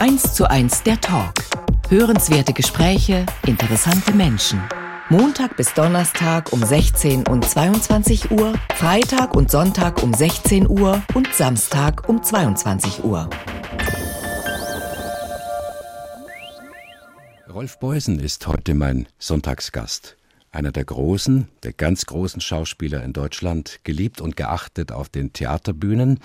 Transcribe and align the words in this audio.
1 0.00 0.32
zu 0.32 0.48
1 0.48 0.84
der 0.84 0.98
Talk. 0.98 1.34
Hörenswerte 1.90 2.54
Gespräche, 2.54 3.26
interessante 3.46 4.14
Menschen. 4.14 4.58
Montag 5.10 5.58
bis 5.58 5.74
Donnerstag 5.74 6.54
um 6.54 6.64
16 6.64 7.28
und 7.28 7.44
22 7.44 8.30
Uhr, 8.30 8.54
Freitag 8.76 9.36
und 9.36 9.50
Sonntag 9.50 10.02
um 10.02 10.14
16 10.14 10.70
Uhr 10.70 11.02
und 11.12 11.30
Samstag 11.34 12.08
um 12.08 12.22
22 12.22 13.04
Uhr. 13.04 13.28
Rolf 17.52 17.78
Beusen 17.78 18.20
ist 18.20 18.46
heute 18.46 18.72
mein 18.72 19.06
Sonntagsgast. 19.18 20.16
Einer 20.50 20.72
der 20.72 20.86
großen, 20.86 21.46
der 21.62 21.74
ganz 21.74 22.06
großen 22.06 22.40
Schauspieler 22.40 23.04
in 23.04 23.12
Deutschland, 23.12 23.80
geliebt 23.84 24.22
und 24.22 24.34
geachtet 24.34 24.92
auf 24.92 25.10
den 25.10 25.34
Theaterbühnen. 25.34 26.20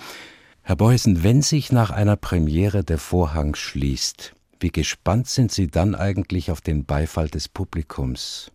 Herr 0.68 0.74
Beusen, 0.74 1.22
wenn 1.22 1.42
sich 1.42 1.70
nach 1.70 1.90
einer 1.90 2.16
Premiere 2.16 2.82
der 2.82 2.98
Vorhang 2.98 3.54
schließt, 3.54 4.34
wie 4.58 4.72
gespannt 4.72 5.28
sind 5.28 5.52
Sie 5.52 5.68
dann 5.68 5.94
eigentlich 5.94 6.50
auf 6.50 6.60
den 6.60 6.84
Beifall 6.84 7.28
des 7.28 7.48
Publikums 7.48 8.50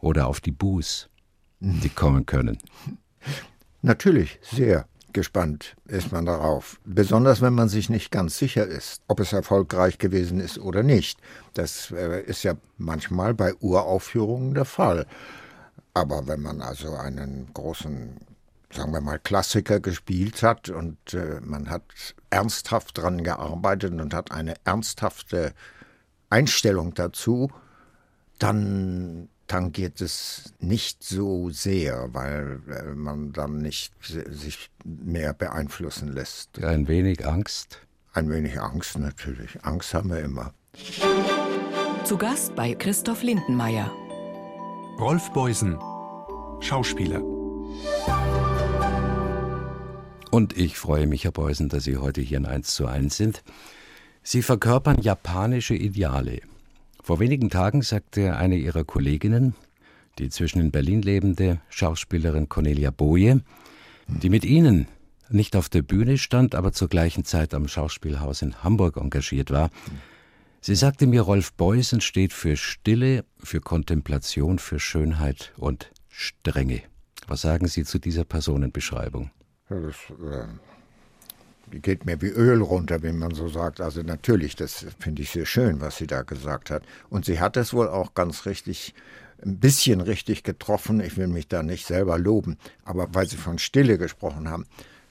oder 0.00 0.26
auf 0.26 0.40
die 0.40 0.50
Buß, 0.50 1.08
die 1.60 1.88
kommen 1.94 2.26
können? 2.26 2.58
Natürlich, 3.80 4.40
sehr 4.42 4.86
gespannt 5.12 5.76
ist 5.86 6.10
man 6.10 6.26
darauf. 6.26 6.80
Besonders 6.84 7.40
wenn 7.40 7.54
man 7.54 7.68
sich 7.68 7.90
nicht 7.90 8.10
ganz 8.10 8.36
sicher 8.36 8.66
ist, 8.66 9.00
ob 9.06 9.20
es 9.20 9.32
erfolgreich 9.32 9.98
gewesen 9.98 10.40
ist 10.40 10.58
oder 10.58 10.82
nicht. 10.82 11.20
Das 11.54 11.92
äh, 11.92 12.22
ist 12.22 12.42
ja 12.42 12.54
manchmal 12.76 13.34
bei 13.34 13.54
Uraufführungen 13.60 14.54
der 14.54 14.64
Fall. 14.64 15.06
Aber 15.94 16.26
wenn 16.26 16.40
man 16.40 16.60
also 16.60 16.92
einen 16.94 17.50
großen, 17.54 18.16
sagen 18.72 18.92
wir 18.92 19.00
mal, 19.00 19.18
Klassiker 19.18 19.80
gespielt 19.80 20.42
hat 20.42 20.68
und 20.68 21.14
äh, 21.14 21.40
man 21.42 21.70
hat 21.70 21.82
ernsthaft 22.30 22.98
dran 22.98 23.24
gearbeitet 23.24 23.92
und 24.00 24.14
hat 24.14 24.30
eine 24.30 24.54
ernsthafte 24.64 25.52
Einstellung 26.28 26.94
dazu, 26.94 27.50
dann 28.38 29.28
tangiert 29.48 30.00
es 30.00 30.54
nicht 30.60 31.02
so 31.02 31.50
sehr, 31.50 32.14
weil 32.14 32.60
äh, 32.70 32.94
man 32.94 33.32
dann 33.32 33.58
nicht 33.58 33.92
sich 34.00 34.70
mehr 34.84 35.34
beeinflussen 35.34 36.12
lässt. 36.12 36.62
Ein 36.62 36.86
wenig 36.86 37.26
Angst? 37.26 37.80
Ein 38.12 38.30
wenig 38.30 38.60
Angst 38.60 38.98
natürlich. 38.98 39.58
Angst 39.64 39.92
haben 39.92 40.10
wir 40.10 40.20
immer. 40.20 40.54
Zu 42.04 42.16
Gast 42.16 42.54
bei 42.54 42.74
Christoph 42.74 43.22
Lindenmeier. 43.22 43.90
Rolf 44.98 45.32
Beusen, 45.32 45.78
Schauspieler. 46.60 47.22
Und 50.30 50.56
ich 50.56 50.78
freue 50.78 51.08
mich, 51.08 51.24
Herr 51.24 51.32
Beusen, 51.32 51.68
dass 51.68 51.84
Sie 51.84 51.96
heute 51.96 52.20
hier 52.20 52.38
in 52.38 52.46
1 52.46 52.74
zu 52.74 52.86
1 52.86 53.16
sind. 53.16 53.42
Sie 54.22 54.42
verkörpern 54.42 55.02
japanische 55.02 55.74
Ideale. 55.74 56.40
Vor 57.02 57.18
wenigen 57.18 57.50
Tagen 57.50 57.82
sagte 57.82 58.36
eine 58.36 58.56
ihrer 58.56 58.84
Kolleginnen, 58.84 59.56
die 60.18 60.28
zwischen 60.28 60.60
in 60.60 60.70
Berlin 60.70 61.02
lebende 61.02 61.60
Schauspielerin 61.68 62.48
Cornelia 62.48 62.90
Boje, 62.90 63.40
die 64.06 64.28
mit 64.28 64.44
ihnen 64.44 64.86
nicht 65.30 65.56
auf 65.56 65.68
der 65.68 65.82
Bühne 65.82 66.16
stand, 66.16 66.54
aber 66.54 66.72
zur 66.72 66.88
gleichen 66.88 67.24
Zeit 67.24 67.52
am 67.52 67.66
Schauspielhaus 67.66 68.42
in 68.42 68.62
Hamburg 68.62 68.98
engagiert 68.98 69.50
war. 69.50 69.70
Sie 70.60 70.76
sagte 70.76 71.08
mir, 71.08 71.22
Rolf 71.22 71.54
Beusen 71.54 72.00
steht 72.00 72.32
für 72.32 72.56
Stille, 72.56 73.24
für 73.38 73.60
Kontemplation, 73.60 74.60
für 74.60 74.78
Schönheit 74.78 75.52
und 75.56 75.90
Strenge. 76.08 76.82
Was 77.26 77.40
sagen 77.40 77.66
Sie 77.66 77.84
zu 77.84 77.98
dieser 77.98 78.24
Personenbeschreibung? 78.24 79.30
Das 79.70 79.94
äh, 80.20 81.78
geht 81.78 82.04
mir 82.04 82.20
wie 82.20 82.28
Öl 82.28 82.60
runter, 82.60 83.02
wie 83.04 83.12
man 83.12 83.34
so 83.34 83.48
sagt. 83.48 83.80
Also 83.80 84.02
natürlich, 84.02 84.56
das 84.56 84.84
finde 84.98 85.22
ich 85.22 85.30
sehr 85.30 85.46
schön, 85.46 85.80
was 85.80 85.96
sie 85.96 86.08
da 86.08 86.22
gesagt 86.22 86.70
hat. 86.70 86.82
Und 87.08 87.24
sie 87.24 87.38
hat 87.38 87.56
es 87.56 87.72
wohl 87.72 87.88
auch 87.88 88.14
ganz 88.14 88.46
richtig, 88.46 88.94
ein 89.42 89.58
bisschen 89.58 90.00
richtig 90.00 90.42
getroffen. 90.42 91.00
Ich 91.00 91.16
will 91.16 91.28
mich 91.28 91.46
da 91.46 91.62
nicht 91.62 91.86
selber 91.86 92.18
loben, 92.18 92.58
aber 92.84 93.14
weil 93.14 93.28
sie 93.28 93.36
von 93.36 93.58
Stille 93.58 93.96
gesprochen 93.96 94.48
haben, 94.48 94.66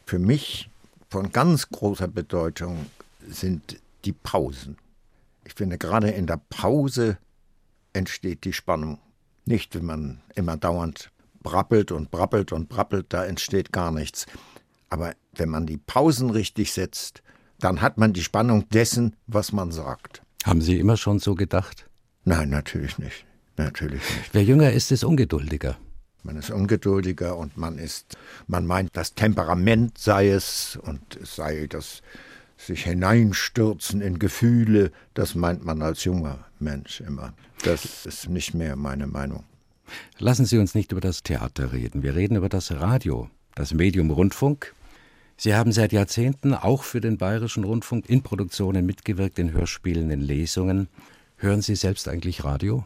für 0.06 0.20
mich 0.20 0.70
von 1.10 1.32
ganz 1.32 1.70
großer 1.70 2.10
Bedeutung 2.10 2.86
sind 3.28 3.80
die 4.04 4.14
Pausen. 4.14 4.78
Ich 5.46 5.54
finde, 5.54 5.78
gerade 5.78 6.12
in 6.12 6.28
der 6.28 6.42
Pause 6.50 7.18
entsteht 7.94 8.44
die 8.44 8.54
Spannung. 8.54 9.00
Nicht, 9.46 9.74
wenn 9.76 9.86
man 9.86 10.22
immer 10.36 10.58
dauernd 10.58 11.12
brappelt 11.42 11.92
und 11.92 12.12
brappelt 12.12 12.52
und 12.52 12.70
brappelt, 12.70 13.08
da 13.10 13.26
entsteht 13.26 13.72
gar 13.72 13.92
nichts. 13.92 14.26
Aber 14.90 15.14
wenn 15.34 15.50
man 15.50 15.66
die 15.66 15.78
Pausen 15.78 16.30
richtig 16.30 16.74
setzt, 16.74 17.22
dann 17.60 17.82
hat 17.82 17.98
man 17.98 18.14
die 18.14 18.24
Spannung 18.24 18.68
dessen, 18.70 19.16
was 19.28 19.52
man 19.52 19.72
sagt. 19.72 20.22
Haben 20.44 20.62
Sie 20.62 20.80
immer 20.80 20.98
schon 20.98 21.20
so 21.20 21.36
gedacht? 21.36 21.90
Nein, 22.24 22.50
natürlich 22.50 22.98
nicht. 22.98 23.26
Natürlich 23.58 24.02
nicht. 24.02 24.30
Wer 24.34 24.44
jünger 24.44 24.72
ist, 24.72 24.92
ist 24.92 25.04
ungeduldiger. 25.04 25.78
Man 26.24 26.38
ist 26.38 26.50
ungeduldiger 26.50 27.38
und 27.38 27.58
man 27.58 27.78
ist, 27.78 28.18
man 28.48 28.66
meint, 28.66 28.90
das 28.94 29.14
Temperament 29.14 29.98
sei 29.98 30.30
es 30.30 30.78
und 30.82 31.16
es 31.16 31.36
sei 31.36 31.68
das 31.68 32.02
sich 32.58 32.84
hineinstürzen 32.84 34.02
in 34.02 34.20
Gefühle, 34.20 34.92
das 35.14 35.34
meint 35.34 35.64
man 35.64 35.82
als 35.82 36.04
junger 36.04 36.46
Mensch 36.60 37.00
immer. 37.02 37.34
Das 37.64 38.06
ist 38.06 38.30
nicht 38.30 38.54
mehr 38.54 38.76
meine 38.76 39.08
Meinung. 39.08 39.46
Lassen 40.18 40.46
Sie 40.46 40.58
uns 40.58 40.76
nicht 40.76 40.92
über 40.92 41.02
das 41.02 41.24
Theater 41.24 41.72
reden. 41.72 42.04
Wir 42.04 42.16
reden 42.16 42.36
über 42.36 42.50
das 42.50 42.72
Radio, 42.72 43.30
das 43.56 43.74
Medium 43.74 44.12
Rundfunk. 44.12 44.74
Sie 45.42 45.56
haben 45.56 45.72
seit 45.72 45.94
Jahrzehnten 45.94 46.54
auch 46.54 46.84
für 46.84 47.00
den 47.00 47.18
Bayerischen 47.18 47.64
Rundfunk 47.64 48.10
in 48.10 48.24
Produktionen 48.24 48.86
mitgewirkt, 48.86 49.40
in 49.40 49.54
Hörspielen, 49.54 50.12
in 50.12 50.20
Lesungen. 50.20 50.90
Hören 51.38 51.62
Sie 51.62 51.76
selbst 51.76 52.10
eigentlich 52.10 52.44
Radio? 52.44 52.86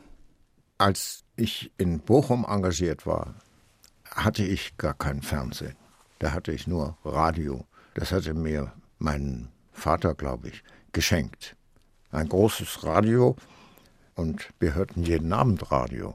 Als 0.77 1.23
ich 1.35 1.71
in 1.79 1.99
Bochum 1.99 2.45
engagiert 2.47 3.07
war, 3.07 3.33
hatte 4.05 4.43
ich 4.43 4.77
gar 4.77 4.93
kein 4.93 5.23
Fernsehen. 5.23 5.75
Da 6.19 6.31
hatte 6.31 6.51
ich 6.51 6.67
nur 6.67 6.95
Radio. 7.03 7.65
Das 7.95 8.11
hatte 8.11 8.35
mir 8.35 8.71
mein 8.99 9.47
Vater, 9.71 10.13
glaube 10.13 10.49
ich, 10.49 10.63
geschenkt. 10.91 11.55
Ein 12.11 12.29
großes 12.29 12.83
Radio 12.83 13.35
und 14.13 14.47
wir 14.59 14.75
hörten 14.75 15.01
jeden 15.01 15.33
Abend 15.33 15.71
Radio. 15.71 16.13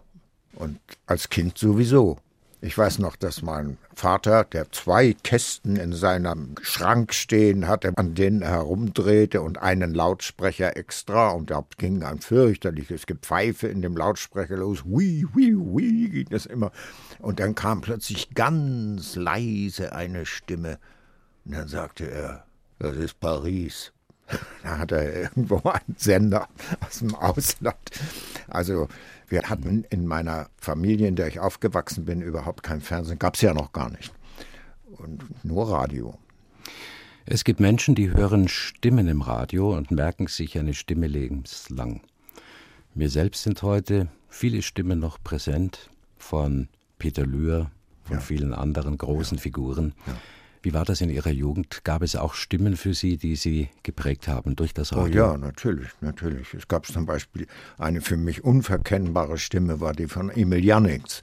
Und 0.54 0.78
als 1.04 1.30
Kind 1.30 1.58
sowieso. 1.58 2.20
Ich 2.60 2.76
weiß 2.76 2.98
noch, 2.98 3.14
dass 3.14 3.40
mein 3.42 3.78
Vater, 3.94 4.42
der 4.42 4.72
zwei 4.72 5.14
Kästen 5.22 5.76
in 5.76 5.92
seinem 5.92 6.56
Schrank 6.60 7.14
stehen 7.14 7.68
hatte, 7.68 7.92
an 7.94 8.14
denen 8.14 8.42
er 8.42 8.50
herumdrehte 8.50 9.42
und 9.42 9.58
einen 9.58 9.94
Lautsprecher 9.94 10.76
extra, 10.76 11.30
und 11.30 11.50
da 11.50 11.64
ging 11.76 12.02
ein 12.02 12.18
fürchterliches 12.18 13.06
Gepfeife 13.06 13.68
in 13.68 13.80
dem 13.80 13.96
Lautsprecher 13.96 14.56
los. 14.56 14.84
Hui, 14.84 15.24
hui, 15.34 15.54
hui, 15.54 16.08
ging 16.08 16.28
das 16.30 16.46
immer. 16.46 16.72
Und 17.20 17.38
dann 17.38 17.54
kam 17.54 17.80
plötzlich 17.80 18.34
ganz 18.34 19.14
leise 19.14 19.92
eine 19.92 20.26
Stimme. 20.26 20.80
Und 21.44 21.54
dann 21.54 21.68
sagte 21.68 22.10
er, 22.10 22.44
das 22.80 22.96
ist 22.96 23.20
Paris. 23.20 23.92
Da 24.62 24.78
hat 24.78 24.92
er 24.92 25.22
irgendwo 25.22 25.56
einen 25.64 25.96
Sender 25.96 26.48
aus 26.86 26.98
dem 26.98 27.14
Ausland. 27.14 27.90
Also 28.48 28.88
wir 29.28 29.42
hatten 29.42 29.84
in 29.90 30.06
meiner 30.06 30.48
Familie, 30.56 31.08
in 31.08 31.16
der 31.16 31.28
ich 31.28 31.40
aufgewachsen 31.40 32.04
bin, 32.04 32.20
überhaupt 32.20 32.62
kein 32.62 32.80
Fernsehen. 32.80 33.18
Gab 33.18 33.34
es 33.34 33.40
ja 33.42 33.54
noch 33.54 33.72
gar 33.72 33.90
nicht. 33.90 34.12
Und 34.96 35.44
nur 35.44 35.70
Radio. 35.70 36.18
Es 37.26 37.44
gibt 37.44 37.60
Menschen, 37.60 37.94
die 37.94 38.10
hören 38.10 38.48
Stimmen 38.48 39.06
im 39.06 39.20
Radio 39.20 39.76
und 39.76 39.90
merken 39.90 40.28
sich 40.28 40.58
eine 40.58 40.72
Stimme 40.72 41.06
lebenslang. 41.06 42.00
Mir 42.94 43.10
selbst 43.10 43.42
sind 43.42 43.62
heute 43.62 44.08
viele 44.28 44.62
Stimmen 44.62 44.98
noch 44.98 45.22
präsent, 45.22 45.90
von 46.16 46.68
Peter 46.98 47.24
Lühr, 47.24 47.70
von 48.04 48.16
ja. 48.16 48.20
vielen 48.20 48.54
anderen 48.54 48.98
großen 48.98 49.36
ja. 49.36 49.42
Figuren. 49.42 49.92
Ja. 50.06 50.16
Wie 50.68 50.74
war 50.74 50.84
das 50.84 51.00
in 51.00 51.08
Ihrer 51.08 51.30
Jugend? 51.30 51.82
Gab 51.82 52.02
es 52.02 52.14
auch 52.14 52.34
Stimmen 52.34 52.76
für 52.76 52.92
Sie, 52.92 53.16
die 53.16 53.36
Sie 53.36 53.70
geprägt 53.84 54.28
haben 54.28 54.54
durch 54.54 54.74
das 54.74 54.94
Radio? 54.94 55.24
Oh 55.24 55.28
ja, 55.30 55.38
natürlich, 55.38 55.88
natürlich. 56.02 56.52
Es 56.52 56.68
gab 56.68 56.84
zum 56.84 57.06
Beispiel 57.06 57.46
eine 57.78 58.02
für 58.02 58.18
mich 58.18 58.44
unverkennbare 58.44 59.38
Stimme, 59.38 59.80
war 59.80 59.94
die 59.94 60.08
von 60.08 60.28
Emil 60.28 60.62
Jannings. 60.62 61.22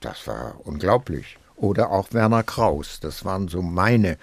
Das 0.00 0.26
war 0.26 0.66
unglaublich. 0.66 1.36
Oder 1.56 1.90
auch 1.90 2.14
Werner 2.14 2.42
Kraus. 2.42 3.00
Das 3.00 3.22
waren 3.26 3.48
so 3.48 3.60
meine 3.60 4.16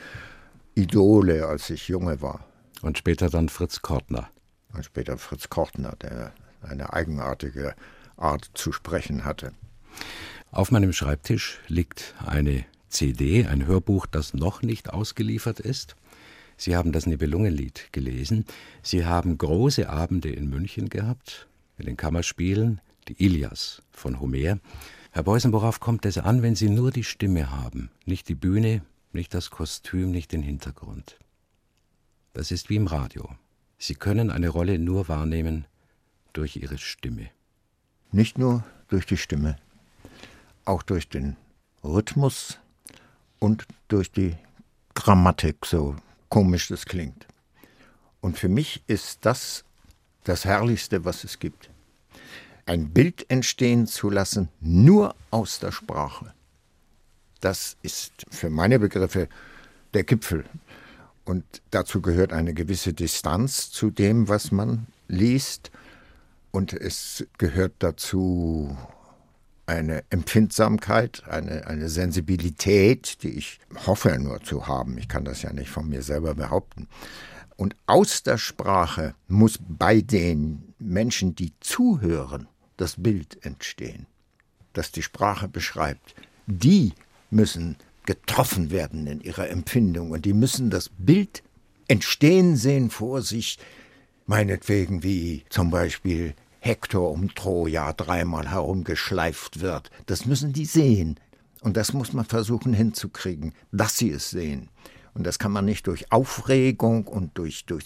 Idole, 0.74 1.45
als 1.45 1.69
ich 1.69 1.88
junge 1.88 2.19
war. 2.24 2.44
Und 2.81 2.98
später 2.98 3.30
dann 3.30 3.50
Fritz 3.50 3.83
Kortner. 3.83 4.27
Und 4.74 4.83
später 4.83 5.19
Fritz 5.19 5.51
Kortner, 5.51 5.94
der 6.01 6.31
eine 6.63 6.94
eigenartige 6.94 7.75
Art 8.18 8.50
zu 8.56 8.71
sprechen 8.71 9.24
hatte. 9.24 9.51
Auf 10.50 10.71
meinem 10.71 10.94
Schreibtisch 10.94 11.59
liegt 11.68 12.15
eine 12.25 12.65
CD, 12.89 13.45
ein 13.45 13.66
Hörbuch, 13.66 14.06
das 14.06 14.34
noch 14.34 14.62
nicht 14.62 14.92
ausgeliefert 14.92 15.60
ist. 15.60 15.95
Sie 16.57 16.75
haben 16.75 16.92
das 16.92 17.06
Nibelungenlied 17.06 17.89
gelesen. 17.92 18.45
Sie 18.81 19.06
haben 19.06 19.38
große 19.38 19.89
Abende 19.89 20.30
in 20.30 20.50
München 20.50 20.89
gehabt, 20.89 21.48
in 21.78 21.86
den 21.86 21.98
Kammerspielen, 21.98 22.81
die 23.07 23.24
Ilias 23.24 23.81
von 23.92 24.19
Homer. 24.19 24.60
Herr 25.12 25.24
Beusen, 25.24 25.54
worauf 25.54 25.80
kommt 25.80 26.06
es 26.06 26.18
an, 26.18 26.42
wenn 26.42 26.56
Sie 26.56 26.69
nur 26.69 26.92
die 26.92 27.04
Stimme 27.04 27.51
haben, 27.51 27.89
nicht 28.06 28.28
die 28.28 28.36
Bühne, 28.36 28.81
nicht 29.13 29.33
das 29.33 29.50
Kostüm, 29.50 30.12
nicht 30.12 30.31
den 30.31 30.42
Hintergrund? 30.42 31.18
Das 32.33 32.51
ist 32.51 32.69
wie 32.69 32.75
im 32.75 32.88
Radio. 32.88 33.30
Sie 33.78 33.95
können 33.95 34.31
eine 34.31 34.50
Rolle 34.50 34.80
nur 34.80 35.07
wahrnehmen 35.07 35.66
durch 36.33 36.56
Ihre 36.56 36.78
Stimme. 36.78 37.30
Nicht 38.12 38.38
nur 38.38 38.63
durch 38.88 39.06
die 39.06 39.18
Stimme, 39.18 39.57
auch 40.66 40.81
durch 40.81 41.10
den 41.10 41.36
Rhythmus 41.83 42.60
und 43.39 43.66
durch 43.88 44.12
die 44.12 44.36
Grammatik, 44.94 45.66
so 45.66 45.95
komisch 46.30 46.68
das 46.68 46.86
klingt. 46.86 47.28
Und 48.22 48.38
für 48.38 48.50
mich 48.50 48.84
ist 48.88 49.19
das 49.22 49.63
das 50.24 50.44
Herrlichste, 50.45 51.06
was 51.06 51.24
es 51.24 51.39
gibt. 51.39 51.69
Ein 52.66 52.89
Bild 52.89 53.30
entstehen 53.30 53.88
zu 53.88 54.10
lassen, 54.10 54.50
nur 54.60 55.16
aus 55.31 55.60
der 55.60 55.72
Sprache. 55.72 56.34
Das 57.39 57.78
ist 57.81 58.25
für 58.30 58.50
meine 58.50 58.80
Begriffe 58.80 59.30
der 59.94 60.04
Gipfel. 60.04 60.44
Und 61.24 61.44
dazu 61.72 62.01
gehört 62.01 62.33
eine 62.33 62.54
gewisse 62.54 62.94
Distanz 62.94 63.72
zu 63.72 63.90
dem, 63.90 64.28
was 64.28 64.51
man 64.51 64.88
liest. 65.07 65.72
Und 66.51 66.74
es 66.74 67.25
gehört 67.38 67.74
dazu 67.80 68.75
eine 69.68 70.04
Empfindsamkeit, 70.10 71.24
eine, 71.28 71.68
eine 71.68 71.90
Sensibilität, 71.90 73.22
die 73.22 73.31
ich 73.38 73.60
hoffe 73.86 74.18
nur 74.18 74.42
zu 74.42 74.68
haben. 74.68 74.98
Ich 74.98 75.08
kann 75.08 75.25
das 75.25 75.42
ja 75.42 75.54
nicht 75.54 75.69
von 75.69 75.88
mir 75.88 76.02
selber 76.02 76.34
behaupten. 76.34 76.88
Und 77.58 77.75
aus 77.86 78.24
der 78.24 78.38
Sprache 78.38 79.14
muss 79.28 79.60
bei 79.68 80.02
den 80.02 80.74
Menschen, 80.80 81.36
die 81.36 81.54
zuhören, 81.60 82.48
das 82.78 82.96
Bild 82.98 83.44
entstehen, 83.44 84.06
das 84.74 84.92
die 84.92 85.02
Sprache 85.02 85.48
beschreibt. 85.48 86.16
Die 86.46 86.94
müssen 87.30 87.75
getroffen 88.06 88.72
werden 88.72 89.06
in 89.06 89.19
ihrer 89.19 89.50
Empfindung 89.50 90.12
und 90.12 90.24
die 90.24 90.34
müssen 90.34 90.69
das 90.69 90.90
Bild 90.98 91.44
entstehen 91.88 92.56
sehen 92.56 92.90
vor 92.90 93.22
sich, 93.22 93.60
meinetwegen 94.28 95.04
wie 95.04 95.44
zum 95.50 95.72
Beispiel 95.72 96.36
Hektor 96.68 97.12
um 97.12 97.34
Troja 97.34 97.94
dreimal 97.94 98.52
herumgeschleift 98.52 99.62
wird. 99.62 99.90
Das 100.06 100.25
müssen 100.25 100.52
die 100.52 100.66
sehen. 100.66 101.18
Und 101.62 101.78
das 101.78 101.94
muss 101.94 102.12
man 102.12 102.25
versuchen 102.25 102.74
hinzukriegen, 102.74 103.54
dass 103.72 103.98
sie 103.98 104.12
es 104.12 104.30
sehen. 104.30 104.69
Und 105.14 105.25
das 105.25 105.40
kann 105.40 105.54
man 105.54 105.66
nicht 105.66 105.88
durch 105.88 106.12
Aufregung 106.12 107.08
und 107.08 107.38
durch, 107.38 107.66
durch, 107.66 107.86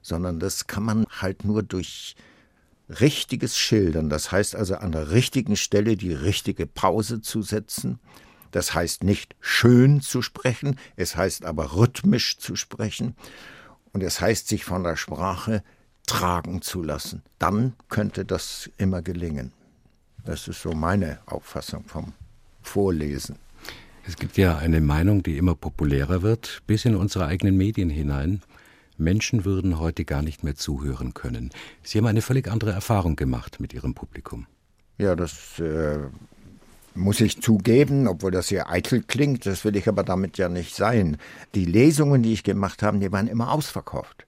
sondern 0.00 0.40
das 0.40 0.66
kann 0.66 0.82
man 0.82 1.04
halt 1.20 1.44
nur 1.44 1.62
durch 1.62 2.16
richtiges 2.88 3.58
Schildern. 3.58 4.08
Das 4.08 4.32
heißt 4.32 4.56
also 4.56 4.76
an 4.76 4.92
der 4.92 5.10
richtigen 5.10 5.56
Stelle 5.56 5.96
die 5.96 6.14
richtige 6.14 6.66
Pause 6.66 7.20
zu 7.20 7.42
setzen. 7.42 8.00
Das 8.50 8.74
heißt 8.74 9.04
nicht 9.04 9.36
schön 9.40 10.00
zu 10.00 10.22
sprechen, 10.22 10.78
es 10.96 11.14
heißt 11.14 11.44
aber 11.44 11.76
rhythmisch 11.76 12.38
zu 12.38 12.56
sprechen. 12.56 13.16
Und 13.92 14.02
es 14.02 14.20
heißt 14.20 14.48
sich 14.48 14.64
von 14.64 14.82
der 14.82 14.96
Sprache 14.96 15.62
tragen 16.06 16.62
zu 16.62 16.82
lassen. 16.82 17.22
Dann 17.38 17.74
könnte 17.88 18.24
das 18.24 18.70
immer 18.78 19.02
gelingen. 19.02 19.52
Das 20.24 20.48
ist 20.48 20.62
so 20.62 20.72
meine 20.72 21.18
Auffassung 21.26 21.84
vom 21.84 22.12
Vorlesen. 22.62 23.36
Es 24.06 24.16
gibt 24.16 24.36
ja 24.36 24.58
eine 24.58 24.80
Meinung, 24.80 25.22
die 25.22 25.38
immer 25.38 25.54
populärer 25.54 26.22
wird, 26.22 26.62
bis 26.66 26.84
in 26.84 26.94
unsere 26.94 27.26
eigenen 27.26 27.56
Medien 27.56 27.88
hinein. 27.88 28.42
Menschen 28.96 29.44
würden 29.44 29.78
heute 29.78 30.04
gar 30.04 30.22
nicht 30.22 30.44
mehr 30.44 30.54
zuhören 30.54 31.14
können. 31.14 31.50
Sie 31.82 31.98
haben 31.98 32.06
eine 32.06 32.22
völlig 32.22 32.48
andere 32.48 32.72
Erfahrung 32.72 33.16
gemacht 33.16 33.60
mit 33.60 33.72
Ihrem 33.72 33.94
Publikum. 33.94 34.46
Ja, 34.98 35.16
das 35.16 35.58
äh, 35.58 35.98
muss 36.94 37.20
ich 37.20 37.42
zugeben, 37.42 38.06
obwohl 38.06 38.30
das 38.30 38.48
sehr 38.48 38.70
eitel 38.70 39.02
klingt, 39.02 39.46
das 39.46 39.64
will 39.64 39.74
ich 39.76 39.88
aber 39.88 40.04
damit 40.04 40.38
ja 40.38 40.48
nicht 40.48 40.74
sein. 40.74 41.16
Die 41.54 41.64
Lesungen, 41.64 42.22
die 42.22 42.32
ich 42.32 42.44
gemacht 42.44 42.82
habe, 42.82 42.98
die 42.98 43.10
waren 43.10 43.26
immer 43.26 43.50
ausverkauft. 43.50 44.23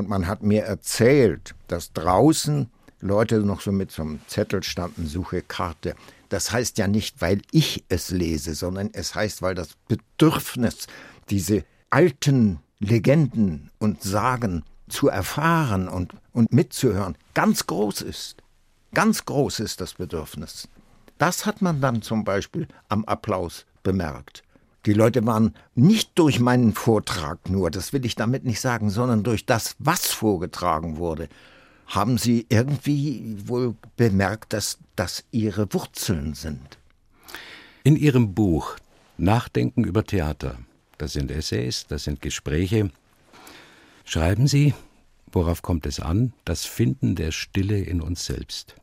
Und 0.00 0.08
man 0.08 0.26
hat 0.26 0.42
mir 0.42 0.62
erzählt, 0.62 1.54
dass 1.68 1.92
draußen 1.92 2.70
Leute 3.00 3.40
noch 3.40 3.60
so 3.60 3.70
mit 3.70 3.90
so 3.90 4.00
einem 4.00 4.20
Zettel 4.28 4.62
standen, 4.62 5.06
suche 5.06 5.42
Karte. 5.42 5.94
Das 6.30 6.52
heißt 6.52 6.78
ja 6.78 6.88
nicht, 6.88 7.20
weil 7.20 7.42
ich 7.50 7.84
es 7.90 8.10
lese, 8.10 8.54
sondern 8.54 8.88
es 8.94 9.14
heißt, 9.14 9.42
weil 9.42 9.54
das 9.54 9.76
Bedürfnis, 9.88 10.86
diese 11.28 11.64
alten 11.90 12.60
Legenden 12.78 13.70
und 13.78 14.02
Sagen 14.02 14.64
zu 14.88 15.08
erfahren 15.08 15.86
und, 15.86 16.14
und 16.32 16.50
mitzuhören, 16.50 17.14
ganz 17.34 17.66
groß 17.66 18.00
ist. 18.00 18.38
Ganz 18.94 19.26
groß 19.26 19.60
ist 19.60 19.82
das 19.82 19.92
Bedürfnis. 19.92 20.66
Das 21.18 21.44
hat 21.44 21.60
man 21.60 21.82
dann 21.82 22.00
zum 22.00 22.24
Beispiel 22.24 22.68
am 22.88 23.04
Applaus 23.04 23.66
bemerkt. 23.82 24.44
Die 24.86 24.94
Leute 24.94 25.26
waren 25.26 25.54
nicht 25.74 26.18
durch 26.18 26.40
meinen 26.40 26.72
Vortrag 26.72 27.50
nur, 27.50 27.70
das 27.70 27.92
will 27.92 28.04
ich 28.06 28.14
damit 28.14 28.44
nicht 28.44 28.60
sagen, 28.60 28.88
sondern 28.88 29.22
durch 29.22 29.44
das, 29.44 29.76
was 29.78 30.06
vorgetragen 30.06 30.96
wurde, 30.96 31.28
haben 31.86 32.18
Sie 32.18 32.46
irgendwie 32.48 33.36
wohl 33.46 33.74
bemerkt, 33.96 34.52
dass 34.52 34.78
das 34.96 35.24
Ihre 35.32 35.72
Wurzeln 35.74 36.34
sind? 36.34 36.78
In 37.84 37.96
Ihrem 37.96 38.34
Buch 38.34 38.76
Nachdenken 39.18 39.84
über 39.84 40.04
Theater, 40.04 40.58
das 40.96 41.12
sind 41.12 41.30
Essays, 41.30 41.86
das 41.86 42.04
sind 42.04 42.22
Gespräche, 42.22 42.90
schreiben 44.04 44.46
Sie, 44.46 44.72
worauf 45.30 45.60
kommt 45.60 45.84
es 45.84 46.00
an, 46.00 46.32
das 46.46 46.64
Finden 46.64 47.16
der 47.16 47.32
Stille 47.32 47.80
in 47.80 48.00
uns 48.00 48.24
selbst. 48.24 48.76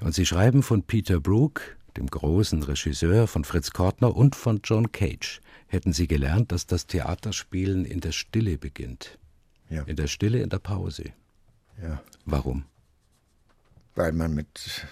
Und 0.00 0.14
Sie 0.14 0.26
schreiben 0.26 0.64
von 0.64 0.82
Peter 0.82 1.20
Brook, 1.20 1.76
dem 1.96 2.06
großen 2.06 2.62
Regisseur, 2.62 3.26
von 3.26 3.44
Fritz 3.44 3.70
Kortner 3.70 4.16
und 4.16 4.36
von 4.36 4.60
John 4.64 4.92
Cage, 4.92 5.40
hätten 5.66 5.92
Sie 5.92 6.06
gelernt, 6.06 6.52
dass 6.52 6.66
das 6.66 6.86
Theaterspielen 6.86 7.84
in 7.84 8.00
der 8.00 8.12
Stille 8.12 8.58
beginnt. 8.58 9.18
Ja. 9.68 9.82
In 9.84 9.96
der 9.96 10.06
Stille, 10.06 10.42
in 10.42 10.50
der 10.50 10.58
Pause. 10.58 11.12
Ja. 11.82 12.02
Warum? 12.24 12.64
Weil 13.94 14.12
man 14.12 14.34
mit 14.34 14.86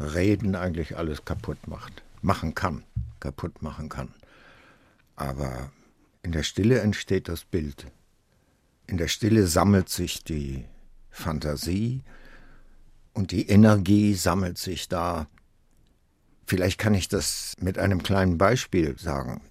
Reden 0.00 0.54
eigentlich 0.54 0.96
alles 0.96 1.24
kaputt 1.24 1.66
macht. 1.66 2.02
Machen 2.20 2.54
kann. 2.54 2.84
Kaputt 3.20 3.62
machen 3.62 3.88
kann. 3.88 4.14
Aber 5.16 5.70
in 6.22 6.32
der 6.32 6.42
Stille 6.42 6.80
entsteht 6.80 7.28
das 7.28 7.44
Bild. 7.44 7.86
In 8.86 8.96
der 8.96 9.08
Stille 9.08 9.46
sammelt 9.46 9.88
sich 9.88 10.24
die 10.24 10.64
Fantasie 11.10 12.02
und 13.12 13.32
die 13.32 13.48
Energie 13.48 14.14
sammelt 14.14 14.58
sich 14.58 14.88
da. 14.88 15.26
Vielleicht 16.48 16.78
kann 16.78 16.94
ich 16.94 17.08
das 17.08 17.52
mit 17.60 17.78
einem 17.78 18.02
kleinen 18.02 18.38
Beispiel 18.38 18.98
sagen. 18.98 19.42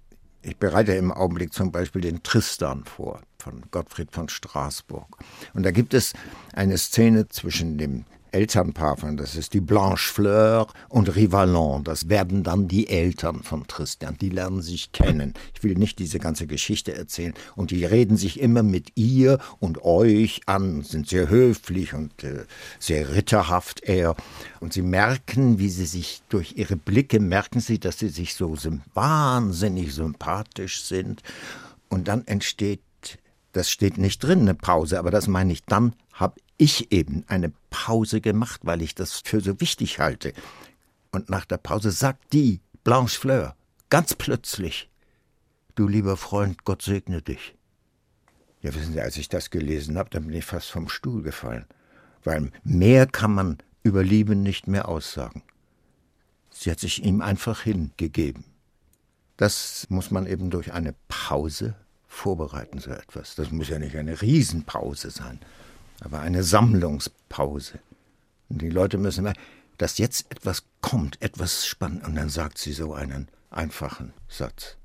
Ich 0.42 0.58
bereite 0.58 0.94
im 0.94 1.12
Augenblick 1.12 1.54
zum 1.54 1.72
Beispiel 1.72 2.02
den 2.02 2.24
Tristan 2.24 2.86
vor 2.86 3.22
von 3.38 3.62
Gottfried 3.70 4.12
von 4.12 4.30
Straßburg. 4.30 5.08
Und 5.54 5.62
da 5.62 5.70
gibt 5.70 5.94
es 5.94 6.14
eine 6.54 6.76
Szene 6.80 7.28
zwischen 7.28 7.78
dem 7.78 8.06
Elternpaar 8.32 8.98
von, 8.98 9.18
das 9.18 9.36
ist 9.36 9.54
die 9.54 9.62
Blanche 9.62 10.14
Fleur 10.14 10.68
und 10.90 11.16
Rivalon. 11.16 11.84
Das 11.84 12.10
werden 12.10 12.44
dann 12.44 12.68
die 12.68 12.88
Eltern 12.88 13.44
von 13.44 13.68
Tristan. 13.68 14.18
Die 14.20 14.30
lernen 14.30 14.62
sich 14.62 14.92
kennen. 14.92 15.34
Ich 15.54 15.64
will 15.64 15.76
nicht 15.76 16.00
diese 16.00 16.20
ganze 16.20 16.48
Geschichte 16.48 16.94
erzählen. 16.94 17.34
Und 17.56 17.72
die 17.72 17.86
reden 17.86 18.18
sich 18.18 18.40
immer 18.40 18.64
mit 18.64 18.92
ihr 18.96 19.40
und 19.60 19.84
euch 19.84 20.42
an, 20.46 20.84
sind 20.84 21.08
sehr 21.08 21.30
höflich 21.30 21.94
und 21.94 22.24
äh, 22.24 22.46
sehr 22.80 23.14
ritterhaft 23.14 23.84
eher. 23.84 24.16
Und 24.60 24.74
sie 24.74 24.82
merken, 24.82 25.60
wie 25.60 25.70
sie 25.70 25.86
sich 25.86 26.22
durch 26.30 26.54
ihre 26.58 26.76
Blicke 26.76 27.20
merken 27.20 27.60
sie, 27.60 27.80
dass 27.80 28.00
sie 28.00 28.10
sich 28.10 28.36
so 28.36 28.56
wahnsinnig 28.94 29.94
sympathisch 29.94 30.84
sind. 30.84 31.22
Und 31.90 32.08
dann 32.08 32.26
entsteht 32.28 32.82
das 33.58 33.72
steht 33.72 33.98
nicht 33.98 34.24
drin, 34.24 34.42
eine 34.42 34.54
Pause, 34.54 35.00
aber 35.00 35.10
das 35.10 35.28
meine 35.28 35.52
ich, 35.52 35.66
dann 35.66 35.94
habe 36.14 36.40
ich 36.58 36.92
eben 36.92 37.24
eine 37.28 37.52
Pause 37.70 38.22
gemacht, 38.22 38.62
weil 38.64 38.82
ich 38.82 38.96
das 38.96 39.22
für 39.24 39.42
so 39.42 39.60
wichtig 39.62 40.00
halte. 40.00 40.34
Und 41.12 41.30
nach 41.30 41.46
der 41.46 41.58
Pause 41.58 41.92
sagt 41.92 42.34
die 42.34 42.60
Blanche 42.84 43.20
Fleur 43.20 43.56
ganz 43.90 44.16
plötzlich, 44.16 44.90
du 45.76 45.88
lieber 45.88 46.18
Freund, 46.18 46.66
Gott 46.66 46.82
segne 46.82 47.22
dich. 47.22 47.56
Ja, 48.62 48.74
wissen 48.74 48.94
Sie, 48.94 49.02
als 49.02 49.18
ich 49.18 49.30
das 49.30 49.50
gelesen 49.50 49.98
habe, 49.98 50.10
dann 50.10 50.26
bin 50.26 50.36
ich 50.36 50.46
fast 50.46 50.70
vom 50.70 50.90
Stuhl 50.90 51.22
gefallen, 51.22 51.66
weil 52.24 52.52
mehr 52.64 53.06
kann 53.06 53.34
man 53.34 53.58
über 53.84 54.04
Liebe 54.04 54.36
nicht 54.36 54.68
mehr 54.68 54.90
aussagen. 54.90 55.44
Sie 56.50 56.72
hat 56.72 56.80
sich 56.80 57.04
ihm 57.04 57.22
einfach 57.22 57.62
hingegeben. 57.62 58.44
Das 59.38 59.86
muss 59.90 60.10
man 60.10 60.26
eben 60.26 60.50
durch 60.50 60.74
eine 60.74 60.96
Pause 61.08 61.76
vorbereiten, 62.08 62.80
so 62.80 62.90
etwas. 62.90 63.36
Das 63.36 63.52
muss 63.52 63.70
ja 63.70 63.78
nicht 63.78 63.96
eine 63.96 64.20
Riesenpause 64.22 65.12
sein 65.12 65.40
aber 66.02 66.20
eine 66.20 66.44
Sammlungspause. 66.44 67.80
Und 68.50 68.62
die 68.62 68.70
Leute 68.70 68.98
müssen 68.98 69.24
merken, 69.24 69.40
dass 69.78 69.98
jetzt 69.98 70.32
etwas 70.32 70.64
kommt, 70.82 71.22
etwas 71.22 71.66
spannend. 71.66 72.06
Und 72.06 72.16
dann 72.16 72.30
sagt 72.30 72.58
sie 72.58 72.74
so 72.74 72.94
einen 72.94 73.28
einfachen 73.50 74.14
Satz, 74.28 74.78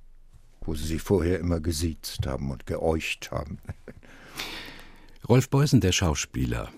wo 0.63 0.75
sie 0.75 0.87
sich 0.87 1.03
vorher 1.03 1.39
immer 1.39 1.61
gesiezt 1.61 2.27
haben 2.27 2.51
und 2.51 2.67
geäucht 2.67 3.31
haben. 3.31 3.59
Rolf 5.29 5.49
Beusen, 5.49 5.81
der 5.81 5.93
Schauspieler, 5.93 6.71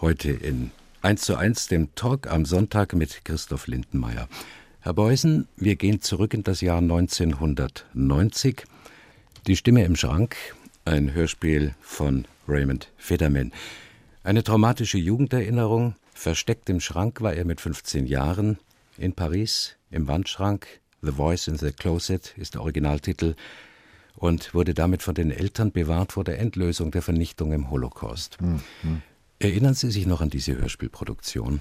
heute 0.00 0.30
in 0.30 0.70
1 1.02 1.22
zu 1.22 1.36
1 1.36 1.68
dem 1.68 1.94
Talk 1.94 2.26
am 2.28 2.44
Sonntag 2.44 2.94
mit 2.94 3.24
Christoph 3.24 3.66
Lindenmeier. 3.66 4.28
Herr 4.80 4.94
Beusen, 4.94 5.48
wir 5.56 5.76
gehen 5.76 6.00
zurück 6.00 6.32
in 6.34 6.44
das 6.44 6.60
Jahr 6.60 6.78
1990. 6.78 8.64
Die 9.46 9.56
Stimme 9.56 9.84
im 9.84 9.96
Schrank, 9.96 10.36
ein 10.84 11.12
Hörspiel 11.12 11.74
von 11.80 12.26
Raymond 12.48 12.90
Federman. 12.96 13.52
Eine 14.24 14.42
traumatische 14.42 14.98
Jugenderinnerung. 14.98 15.94
Versteckt 16.14 16.68
im 16.70 16.80
Schrank 16.80 17.20
war 17.20 17.34
er 17.34 17.44
mit 17.44 17.60
15 17.60 18.06
Jahren. 18.06 18.58
In 18.96 19.12
Paris, 19.12 19.76
im 19.90 20.08
Wandschrank. 20.08 20.66
The 21.02 21.12
Voice 21.12 21.46
in 21.46 21.56
the 21.56 21.70
Closet 21.70 22.34
ist 22.36 22.54
der 22.54 22.62
Originaltitel 22.62 23.36
und 24.16 24.52
wurde 24.52 24.74
damit 24.74 25.02
von 25.02 25.14
den 25.14 25.30
Eltern 25.30 25.70
bewahrt 25.70 26.12
vor 26.12 26.24
der 26.24 26.40
Endlösung 26.40 26.90
der 26.90 27.02
Vernichtung 27.02 27.52
im 27.52 27.70
Holocaust. 27.70 28.40
Mhm. 28.40 29.02
Erinnern 29.38 29.74
Sie 29.74 29.92
sich 29.92 30.06
noch 30.06 30.20
an 30.20 30.30
diese 30.30 30.58
Hörspielproduktion? 30.58 31.60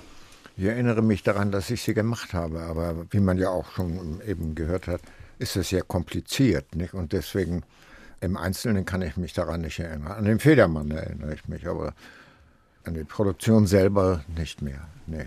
Ich 0.56 0.64
erinnere 0.64 1.04
mich 1.04 1.22
daran, 1.22 1.52
dass 1.52 1.70
ich 1.70 1.84
sie 1.84 1.94
gemacht 1.94 2.34
habe, 2.34 2.62
aber 2.62 3.06
wie 3.12 3.20
man 3.20 3.38
ja 3.38 3.50
auch 3.50 3.70
schon 3.74 4.20
eben 4.26 4.56
gehört 4.56 4.88
hat, 4.88 5.02
ist 5.38 5.56
es 5.56 5.70
sehr 5.70 5.84
kompliziert. 5.84 6.76
Nicht? 6.76 6.96
Und 6.96 7.14
deswegen 7.14 7.62
im 8.22 8.38
Einzelnen 8.38 8.86
kann 8.86 9.02
ich 9.02 9.18
mich 9.18 9.34
daran 9.34 9.62
nicht 9.62 9.80
erinnern. 9.80 10.12
An 10.12 10.26
den 10.26 10.40
Federmann 10.40 10.92
erinnere 10.92 11.34
ich 11.34 11.48
mich, 11.48 11.68
aber 11.68 11.94
an 12.84 12.94
die 12.94 13.04
Produktion 13.04 13.68
selber 13.68 14.24
nicht 14.36 14.62
mehr. 14.62 14.88
Nee. 15.06 15.26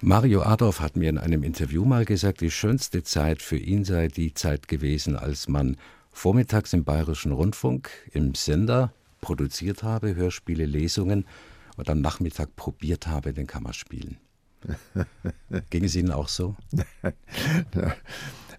Mario 0.00 0.42
Adorf 0.42 0.80
hat 0.80 0.96
mir 0.96 1.08
in 1.08 1.18
einem 1.18 1.42
Interview 1.42 1.84
mal 1.84 2.04
gesagt, 2.04 2.40
die 2.40 2.50
schönste 2.50 3.02
Zeit 3.02 3.42
für 3.42 3.56
ihn 3.56 3.84
sei 3.84 4.08
die 4.08 4.34
Zeit 4.34 4.68
gewesen, 4.68 5.16
als 5.16 5.48
man 5.48 5.76
vormittags 6.12 6.72
im 6.72 6.84
Bayerischen 6.84 7.32
Rundfunk 7.32 7.90
im 8.12 8.34
Sender 8.34 8.92
produziert 9.20 9.82
habe, 9.82 10.14
Hörspiele, 10.14 10.66
Lesungen 10.66 11.26
und 11.76 11.90
am 11.90 12.00
Nachmittag 12.00 12.54
probiert 12.56 13.06
habe 13.06 13.32
den 13.32 13.46
Kammerspielen. 13.46 14.18
Ging 15.70 15.84
es 15.84 15.94
Ihnen 15.94 16.12
auch 16.12 16.28
so? 16.28 16.56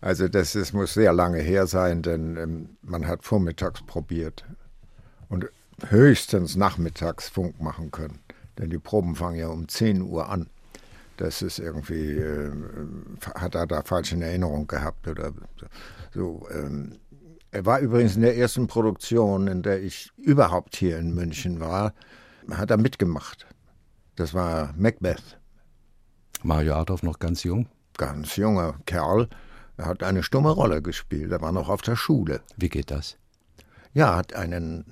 Also 0.02 0.28
das, 0.28 0.54
das 0.54 0.74
muss 0.74 0.94
sehr 0.94 1.14
lange 1.14 1.40
her 1.40 1.68
sein, 1.68 2.02
denn 2.02 2.38
ähm, 2.38 2.78
man 2.82 3.08
hat 3.08 3.24
vormittags 3.24 3.82
probiert 3.86 4.46
und 5.30 5.48
höchstens 5.90 6.56
nachmittags 6.56 7.30
Funk 7.30 7.62
machen 7.62 7.92
können. 7.92 8.20
Denn 8.58 8.70
die 8.70 8.80
Proben 8.80 9.16
fangen 9.16 9.38
ja 9.38 9.48
um 9.48 9.68
10 9.68 10.02
Uhr 10.02 10.30
an. 10.30 10.50
Das 11.18 11.42
ist 11.42 11.60
irgendwie, 11.60 12.18
äh, 12.18 12.52
hat 13.36 13.56
er 13.56 13.66
da 13.66 13.82
falsche 13.82 14.20
Erinnerung 14.22 14.68
gehabt 14.68 15.08
oder 15.08 15.34
so. 16.14 16.48
Ähm, 16.52 17.00
er 17.52 17.66
war 17.66 17.80
übrigens 17.80 18.16
in 18.16 18.22
der 18.22 18.38
ersten 18.38 18.68
Produktion, 18.68 19.48
in 19.48 19.64
der 19.64 19.82
ich 19.82 20.12
überhaupt 20.18 20.76
hier 20.76 21.00
in 21.00 21.14
München 21.14 21.60
war, 21.60 21.94
hat 22.52 22.70
er 22.72 22.78
mitgemacht. 22.78 23.48
Das 24.16 24.34
war 24.34 24.74
Macbeth. 24.78 25.40
Mario 26.44 26.76
Adolf 26.76 27.04
noch 27.04 27.20
ganz 27.20 27.44
jung? 27.44 27.68
Ganz 27.98 28.36
junger 28.36 28.76
Kerl. 28.86 29.28
Er 29.78 29.86
hat 29.86 30.04
eine 30.04 30.24
stumme 30.24 30.50
Rolle 30.50 30.82
gespielt. 30.82 31.32
Er 31.32 31.42
war 31.42 31.52
noch 31.52 31.70
auf 31.70 31.82
der 31.82 31.96
Schule. 31.96 32.42
Wie 32.58 32.70
geht 32.70 32.92
das? 32.92 33.18
Ja, 33.94 34.16
hat 34.16 34.34
einen, 34.34 34.86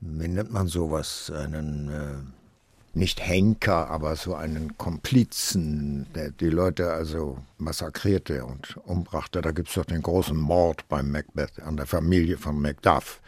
wie 0.00 0.28
nennt 0.28 0.52
man 0.52 0.68
sowas, 0.68 1.30
einen, 1.34 1.90
äh, 1.90 2.98
nicht 2.98 3.20
Henker, 3.20 3.90
aber 3.90 4.16
so 4.16 4.34
einen 4.34 4.76
Komplizen, 4.78 6.06
der 6.14 6.30
die 6.30 6.48
Leute 6.48 6.92
also 6.92 7.38
massakrierte 7.58 8.44
und 8.44 8.76
umbrachte. 8.84 9.40
Da 9.42 9.50
gibt 9.52 9.68
es 9.68 9.74
doch 9.74 9.84
den 9.84 10.02
großen 10.02 10.36
Mord 10.36 10.88
beim 10.88 11.10
Macbeth 11.10 11.60
an 11.60 11.76
der 11.76 11.86
Familie 11.86 12.38
von 12.38 12.60
Macduff. 12.60 13.20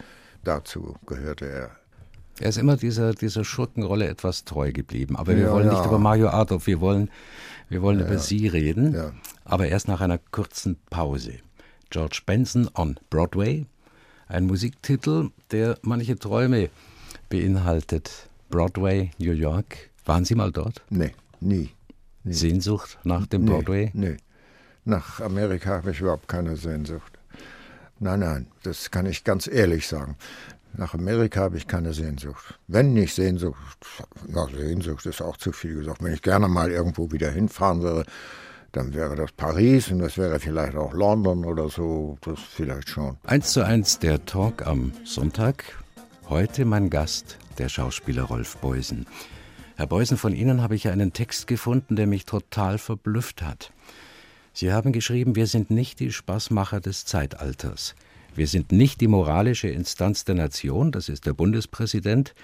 Dazu 0.44 0.96
gehörte 1.06 1.48
er. 1.48 1.70
Er 2.40 2.48
ist 2.48 2.58
immer 2.58 2.76
dieser, 2.76 3.12
dieser 3.12 3.44
Schurkenrolle 3.44 4.08
etwas 4.08 4.44
treu 4.44 4.72
geblieben. 4.72 5.16
Aber 5.16 5.36
wir 5.36 5.44
ja, 5.44 5.52
wollen 5.52 5.66
ja. 5.66 5.74
nicht 5.74 5.86
über 5.86 5.98
Mario 5.98 6.28
Adolf, 6.28 6.66
wir 6.66 6.80
wollen 6.80 7.10
wir 7.72 7.80
wollen 7.82 8.00
ja, 8.00 8.04
über 8.04 8.14
ja. 8.14 8.20
Sie 8.20 8.46
reden, 8.48 8.94
ja. 8.94 9.12
aber 9.44 9.68
erst 9.68 9.88
nach 9.88 10.00
einer 10.00 10.18
kurzen 10.18 10.76
Pause. 10.90 11.38
George 11.90 12.20
Benson 12.26 12.68
on 12.74 12.98
Broadway, 13.10 13.66
ein 14.28 14.46
Musiktitel, 14.46 15.30
der 15.50 15.78
manche 15.82 16.18
Träume 16.18 16.68
beinhaltet. 17.30 18.28
Broadway, 18.50 19.10
New 19.18 19.32
York. 19.32 19.90
Waren 20.04 20.24
Sie 20.24 20.34
mal 20.34 20.52
dort? 20.52 20.82
Nee, 20.90 21.12
nie. 21.40 21.70
nie. 22.24 22.32
Sehnsucht 22.32 22.98
nach 23.04 23.26
dem 23.26 23.46
Broadway? 23.46 23.90
Nee, 23.94 24.10
nee. 24.10 24.16
Nach 24.84 25.20
Amerika 25.20 25.70
habe 25.70 25.92
ich 25.92 26.00
überhaupt 26.00 26.28
keine 26.28 26.56
Sehnsucht. 26.56 27.18
Nein, 28.00 28.20
nein, 28.20 28.46
das 28.64 28.90
kann 28.90 29.06
ich 29.06 29.24
ganz 29.24 29.46
ehrlich 29.46 29.86
sagen. 29.86 30.16
Nach 30.74 30.94
Amerika 30.94 31.40
habe 31.40 31.58
ich 31.58 31.66
keine 31.66 31.92
Sehnsucht. 31.92 32.58
Wenn 32.66 32.94
nicht 32.94 33.14
Sehnsucht, 33.14 33.56
na, 34.26 34.46
Sehnsucht 34.46 35.04
ist 35.06 35.20
auch 35.20 35.36
zu 35.36 35.52
viel 35.52 35.76
gesagt. 35.76 36.02
Wenn 36.02 36.14
ich 36.14 36.22
gerne 36.22 36.48
mal 36.48 36.70
irgendwo 36.70 37.12
wieder 37.12 37.30
hinfahren 37.30 37.82
würde, 37.82 38.04
dann 38.72 38.94
wäre 38.94 39.14
das 39.14 39.32
Paris 39.32 39.90
und 39.90 39.98
das 39.98 40.16
wäre 40.16 40.40
vielleicht 40.40 40.76
auch 40.76 40.94
London 40.94 41.44
oder 41.44 41.68
so, 41.68 42.16
das 42.22 42.40
vielleicht 42.40 42.88
schon. 42.88 43.18
Eins 43.24 43.52
zu 43.52 43.64
eins 43.64 43.98
der 43.98 44.24
Talk 44.24 44.66
am 44.66 44.92
Sonntag. 45.04 45.64
Heute 46.28 46.64
mein 46.64 46.88
Gast, 46.88 47.36
der 47.58 47.68
Schauspieler 47.68 48.22
Rolf 48.22 48.56
Beusen. 48.56 49.06
Herr 49.76 49.86
Beusen, 49.86 50.16
von 50.16 50.34
Ihnen 50.34 50.62
habe 50.62 50.74
ich 50.74 50.88
einen 50.88 51.12
Text 51.12 51.46
gefunden, 51.46 51.96
der 51.96 52.06
mich 52.06 52.24
total 52.24 52.78
verblüfft 52.78 53.42
hat. 53.42 53.72
Sie 54.54 54.72
haben 54.72 54.92
geschrieben, 54.92 55.34
wir 55.34 55.46
sind 55.46 55.70
nicht 55.70 56.00
die 56.00 56.12
Spaßmacher 56.12 56.80
des 56.80 57.04
Zeitalters. 57.04 57.94
Wir 58.34 58.46
sind 58.46 58.72
nicht 58.72 59.02
die 59.02 59.08
moralische 59.08 59.68
Instanz 59.68 60.24
der 60.24 60.34
Nation, 60.34 60.90
das 60.90 61.10
ist 61.10 61.26
der 61.26 61.34
Bundespräsident. 61.34 62.34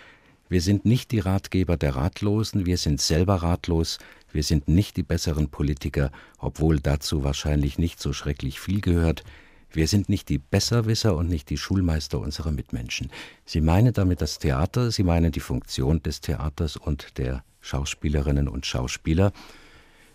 Wir 0.51 0.61
sind 0.61 0.85
nicht 0.85 1.13
die 1.13 1.19
Ratgeber 1.19 1.79
der 1.79 1.97
Ratlosen, 1.97 2.67
wir 2.67 2.77
sind 2.77 3.01
selber 3.01 3.37
ratlos. 3.37 3.99
Wir 4.31 4.43
sind 4.43 4.69
nicht 4.69 4.99
die 4.99 5.03
besseren 5.03 5.49
Politiker, 5.49 6.11
obwohl 6.39 6.81
dazu 6.81 7.25
wahrscheinlich 7.25 7.79
nicht 7.79 8.01
so 8.01 8.13
schrecklich 8.13 8.61
viel 8.61 8.83
gehört. 8.83 9.25
Wir 9.71 9.89
sind 9.89 10.11
nicht 10.11 10.29
die 10.29 10.39
Besserwisser 10.39 11.17
und 11.17 11.29
nicht 11.29 11.49
die 11.49 11.57
Schulmeister 11.57 12.19
unserer 12.19 12.53
Mitmenschen. 12.53 13.11
Sie 13.47 13.63
meinen 13.63 13.95
damit 13.95 14.21
das 14.21 14.39
Theater, 14.39 14.91
Sie 14.91 15.03
meinen 15.03 15.33
die 15.33 15.41
Funktion 15.41 16.03
des 16.03 16.21
Theaters 16.21 16.77
und 16.77 17.17
der 17.17 17.45
Schauspielerinnen 17.61 18.49
und 18.49 18.67
Schauspieler. 18.67 19.33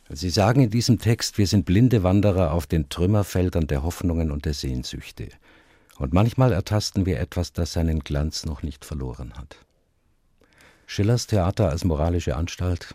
Sie 0.10 0.30
sagen 0.30 0.62
in 0.62 0.70
diesem 0.70 1.00
Text, 1.00 1.38
wir 1.38 1.48
sind 1.48 1.66
blinde 1.66 2.04
Wanderer 2.04 2.52
auf 2.52 2.68
den 2.68 2.90
Trümmerfeldern 2.90 3.68
der 3.68 3.84
Hoffnungen 3.84 4.32
und 4.32 4.46
der 4.46 4.54
Sehnsüchte. 4.54 5.30
Und 6.04 6.12
manchmal 6.12 6.52
ertasten 6.52 7.06
wir 7.06 7.22
etwas, 7.22 7.54
das 7.54 7.72
seinen 7.72 8.02
Glanz 8.02 8.46
noch 8.46 8.62
nicht 8.62 8.84
verloren 8.84 9.36
hat. 9.38 9.56
Schillers 10.86 11.28
Theater 11.28 11.70
als 11.70 11.86
moralische 11.86 12.36
Anstalt 12.36 12.94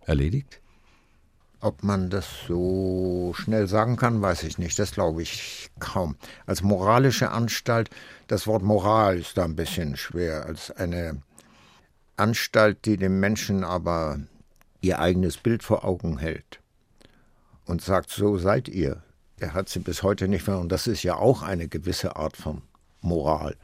erledigt? 0.00 0.60
Ob 1.60 1.84
man 1.84 2.10
das 2.10 2.26
so 2.48 3.32
schnell 3.36 3.68
sagen 3.68 3.94
kann, 3.94 4.20
weiß 4.22 4.42
ich 4.42 4.58
nicht. 4.58 4.76
Das 4.76 4.90
glaube 4.90 5.22
ich 5.22 5.70
kaum. 5.78 6.16
Als 6.46 6.64
moralische 6.64 7.30
Anstalt, 7.30 7.90
das 8.26 8.48
Wort 8.48 8.64
Moral 8.64 9.18
ist 9.18 9.38
da 9.38 9.44
ein 9.44 9.54
bisschen 9.54 9.96
schwer. 9.96 10.44
Als 10.44 10.72
eine 10.72 11.22
Anstalt, 12.16 12.86
die 12.86 12.96
dem 12.96 13.20
Menschen 13.20 13.62
aber 13.62 14.18
ihr 14.80 14.98
eigenes 14.98 15.36
Bild 15.36 15.62
vor 15.62 15.84
Augen 15.84 16.18
hält 16.18 16.58
und 17.66 17.82
sagt, 17.82 18.10
so 18.10 18.36
seid 18.36 18.66
ihr, 18.66 19.04
er 19.40 19.54
hat 19.54 19.68
sie 19.68 19.80
bis 19.80 20.02
heute 20.02 20.28
nicht 20.28 20.46
mehr. 20.46 20.58
Und 20.58 20.70
das 20.70 20.86
ist 20.86 21.02
ja 21.02 21.16
auch 21.16 21.42
eine 21.42 21.68
gewisse 21.68 22.16
Art 22.16 22.36
von 22.36 22.62
Moral. 23.00 23.56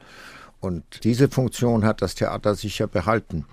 Und 0.59 1.03
diese 1.03 1.29
Funktion 1.29 1.85
hat 1.85 2.01
das 2.01 2.15
Theater 2.15 2.55
sicher 2.55 2.87
behalten. 2.87 3.45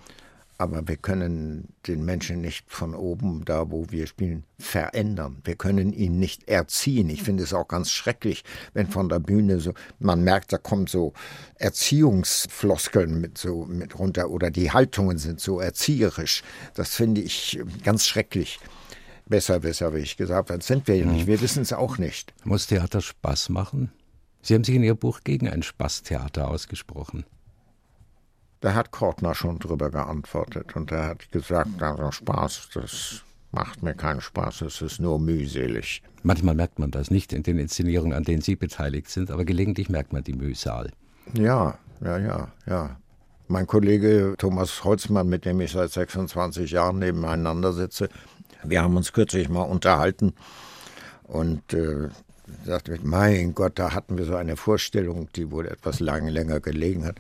Aber 0.58 0.86
wir 0.86 0.96
können 0.96 1.74
den 1.88 2.04
Menschen 2.04 2.40
nicht 2.40 2.70
von 2.70 2.94
oben, 2.94 3.44
da 3.44 3.72
wo 3.72 3.86
wir 3.90 4.06
spielen, 4.06 4.44
verändern. 4.60 5.38
Wir 5.42 5.56
können 5.56 5.92
ihn 5.92 6.20
nicht 6.20 6.48
erziehen. 6.48 7.10
Ich 7.10 7.24
finde 7.24 7.42
es 7.42 7.52
auch 7.52 7.66
ganz 7.66 7.90
schrecklich, 7.90 8.44
wenn 8.72 8.86
von 8.86 9.08
der 9.08 9.18
Bühne 9.18 9.58
so, 9.58 9.74
man 9.98 10.22
merkt, 10.22 10.52
da 10.52 10.58
kommen 10.58 10.86
so 10.86 11.14
Erziehungsfloskeln 11.56 13.20
mit 13.20 13.38
so 13.38 13.64
mit 13.64 13.98
runter 13.98 14.30
oder 14.30 14.52
die 14.52 14.70
Haltungen 14.70 15.18
sind 15.18 15.40
so 15.40 15.58
erzieherisch. 15.58 16.44
Das 16.74 16.94
finde 16.94 17.22
ich 17.22 17.60
ganz 17.82 18.06
schrecklich. 18.06 18.60
Besserwisser, 19.26 19.94
wie 19.94 19.98
ich 19.98 20.16
gesagt 20.16 20.50
habe. 20.50 20.58
Das 20.58 20.66
sind 20.66 20.86
wir 20.88 20.96
ja 20.96 21.06
nicht. 21.06 21.22
Mhm. 21.22 21.26
Wir 21.26 21.40
wissen 21.40 21.62
es 21.62 21.72
auch 21.72 21.98
nicht. 21.98 22.34
Muss 22.44 22.66
Theater 22.66 23.00
Spaß 23.00 23.48
machen? 23.48 23.92
Sie 24.42 24.54
haben 24.54 24.64
sich 24.64 24.74
in 24.74 24.82
Ihr 24.82 24.94
Buch 24.94 25.20
gegen 25.22 25.48
ein 25.48 25.62
Spaßtheater 25.62 26.48
ausgesprochen. 26.48 27.24
Da 28.60 28.74
hat 28.74 28.90
Kortner 28.92 29.34
schon 29.34 29.58
drüber 29.58 29.90
geantwortet 29.90 30.76
und 30.76 30.92
er 30.92 31.08
hat 31.08 31.32
gesagt, 31.32 31.82
also 31.82 32.10
Spaß, 32.12 32.68
das 32.74 33.22
macht 33.50 33.82
mir 33.82 33.94
keinen 33.94 34.20
Spaß, 34.20 34.62
es 34.62 34.80
ist 34.82 35.00
nur 35.00 35.18
mühselig. 35.18 36.02
Manchmal 36.22 36.54
merkt 36.54 36.78
man 36.78 36.90
das 36.90 37.10
nicht 37.10 37.32
in 37.32 37.42
den 37.42 37.58
Inszenierungen, 37.58 38.12
an 38.12 38.22
denen 38.22 38.40
Sie 38.40 38.54
beteiligt 38.54 39.10
sind, 39.10 39.30
aber 39.30 39.44
gelegentlich 39.44 39.88
merkt 39.88 40.12
man 40.12 40.22
die 40.22 40.32
Mühsal. 40.32 40.92
Ja, 41.34 41.78
ja, 42.00 42.18
ja, 42.18 42.48
ja. 42.66 42.96
Mein 43.48 43.66
Kollege 43.66 44.34
Thomas 44.38 44.84
Holzmann, 44.84 45.28
mit 45.28 45.44
dem 45.44 45.60
ich 45.60 45.72
seit 45.72 45.90
26 45.90 46.70
Jahren 46.70 47.00
nebeneinander 47.00 47.72
sitze, 47.72 48.08
wir 48.62 48.82
haben 48.82 48.96
uns 48.96 49.12
kürzlich 49.12 49.48
mal 49.48 49.62
unterhalten 49.62 50.34
und 51.24 51.72
äh, 51.72 52.08
sagte, 52.64 52.98
mein 53.02 53.54
Gott, 53.54 53.78
da 53.78 53.94
hatten 53.94 54.18
wir 54.18 54.24
so 54.24 54.36
eine 54.36 54.56
Vorstellung, 54.56 55.28
die 55.34 55.50
wohl 55.50 55.66
etwas 55.66 56.00
lang, 56.00 56.28
länger 56.28 56.60
gelegen 56.60 57.04
hat. 57.04 57.16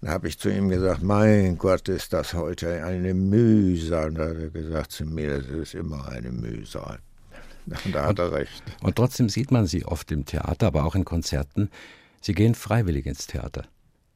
Da 0.00 0.10
habe 0.10 0.28
ich 0.28 0.38
zu 0.38 0.48
ihm 0.48 0.68
gesagt, 0.68 1.02
mein 1.02 1.58
Gott, 1.58 1.88
ist 1.88 2.12
das 2.12 2.34
heute 2.34 2.84
eine 2.84 3.14
Mühsal. 3.14 4.08
Und 4.08 4.14
da 4.16 4.28
hat 4.28 4.36
er 4.36 4.50
gesagt 4.50 4.92
zu 4.92 5.04
mir, 5.04 5.38
das 5.38 5.48
ist 5.48 5.74
immer 5.74 6.08
eine 6.08 6.32
Mühsal. 6.32 6.98
Und 7.66 7.80
da 7.94 8.06
hat 8.06 8.18
er 8.18 8.32
recht. 8.32 8.62
Und 8.82 8.96
trotzdem 8.96 9.28
sieht 9.28 9.52
man 9.52 9.66
sie 9.66 9.84
oft 9.84 10.10
im 10.10 10.24
Theater, 10.24 10.66
aber 10.66 10.84
auch 10.84 10.96
in 10.96 11.04
Konzerten. 11.04 11.70
Sie 12.20 12.34
gehen 12.34 12.54
freiwillig 12.54 13.06
ins 13.06 13.26
Theater. 13.26 13.64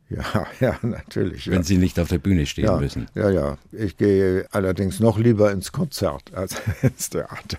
Ja, 0.09 0.47
ja, 0.61 0.79
natürlich. 0.83 1.49
Wenn 1.49 1.59
ja. 1.59 1.63
Sie 1.63 1.79
nicht 1.79 1.99
auf 1.99 2.09
der 2.09 2.19
Bühne 2.19 2.47
stehen 2.47 2.67
ja, 2.67 2.77
müssen. 2.77 3.09
Ja, 3.15 3.31
ja. 3.31 3.59
Ich 3.73 3.97
gehe 3.97 4.47
allerdings 4.53 5.01
noch 5.01 5.19
lieber 5.19 5.51
ins 5.51 5.73
Konzert 5.73 6.33
als 6.35 6.57
ins 6.83 7.11
Theater. 7.11 7.59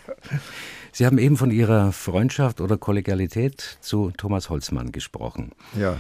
Sie 0.92 1.06
haben 1.06 1.18
eben 1.18 1.38
von 1.38 1.52
Ihrer 1.52 1.92
Freundschaft 1.92 2.62
oder 2.62 2.78
Kollegialität 2.78 3.78
zu 3.82 4.12
Thomas 4.18 4.50
Holzmann 4.50 4.92
gesprochen. 4.92 5.52
Ja. 5.80 5.98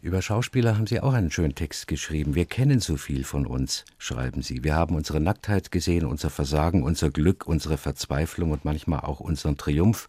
Über 0.00 0.22
Schauspieler 0.22 0.76
haben 0.76 0.86
Sie 0.86 1.00
auch 1.00 1.12
einen 1.12 1.32
schönen 1.32 1.56
Text 1.56 1.88
geschrieben. 1.88 2.36
Wir 2.36 2.46
kennen 2.46 2.78
so 2.78 2.96
viel 2.96 3.24
von 3.24 3.46
uns, 3.46 3.84
schreiben 3.98 4.42
Sie. 4.42 4.62
Wir 4.62 4.76
haben 4.76 4.94
unsere 4.94 5.18
Nacktheit 5.18 5.72
gesehen, 5.72 6.06
unser 6.06 6.30
Versagen, 6.30 6.84
unser 6.84 7.10
Glück, 7.10 7.48
unsere 7.48 7.76
Verzweiflung 7.76 8.52
und 8.52 8.64
manchmal 8.64 9.00
auch 9.00 9.18
unseren 9.18 9.56
Triumph. 9.56 10.06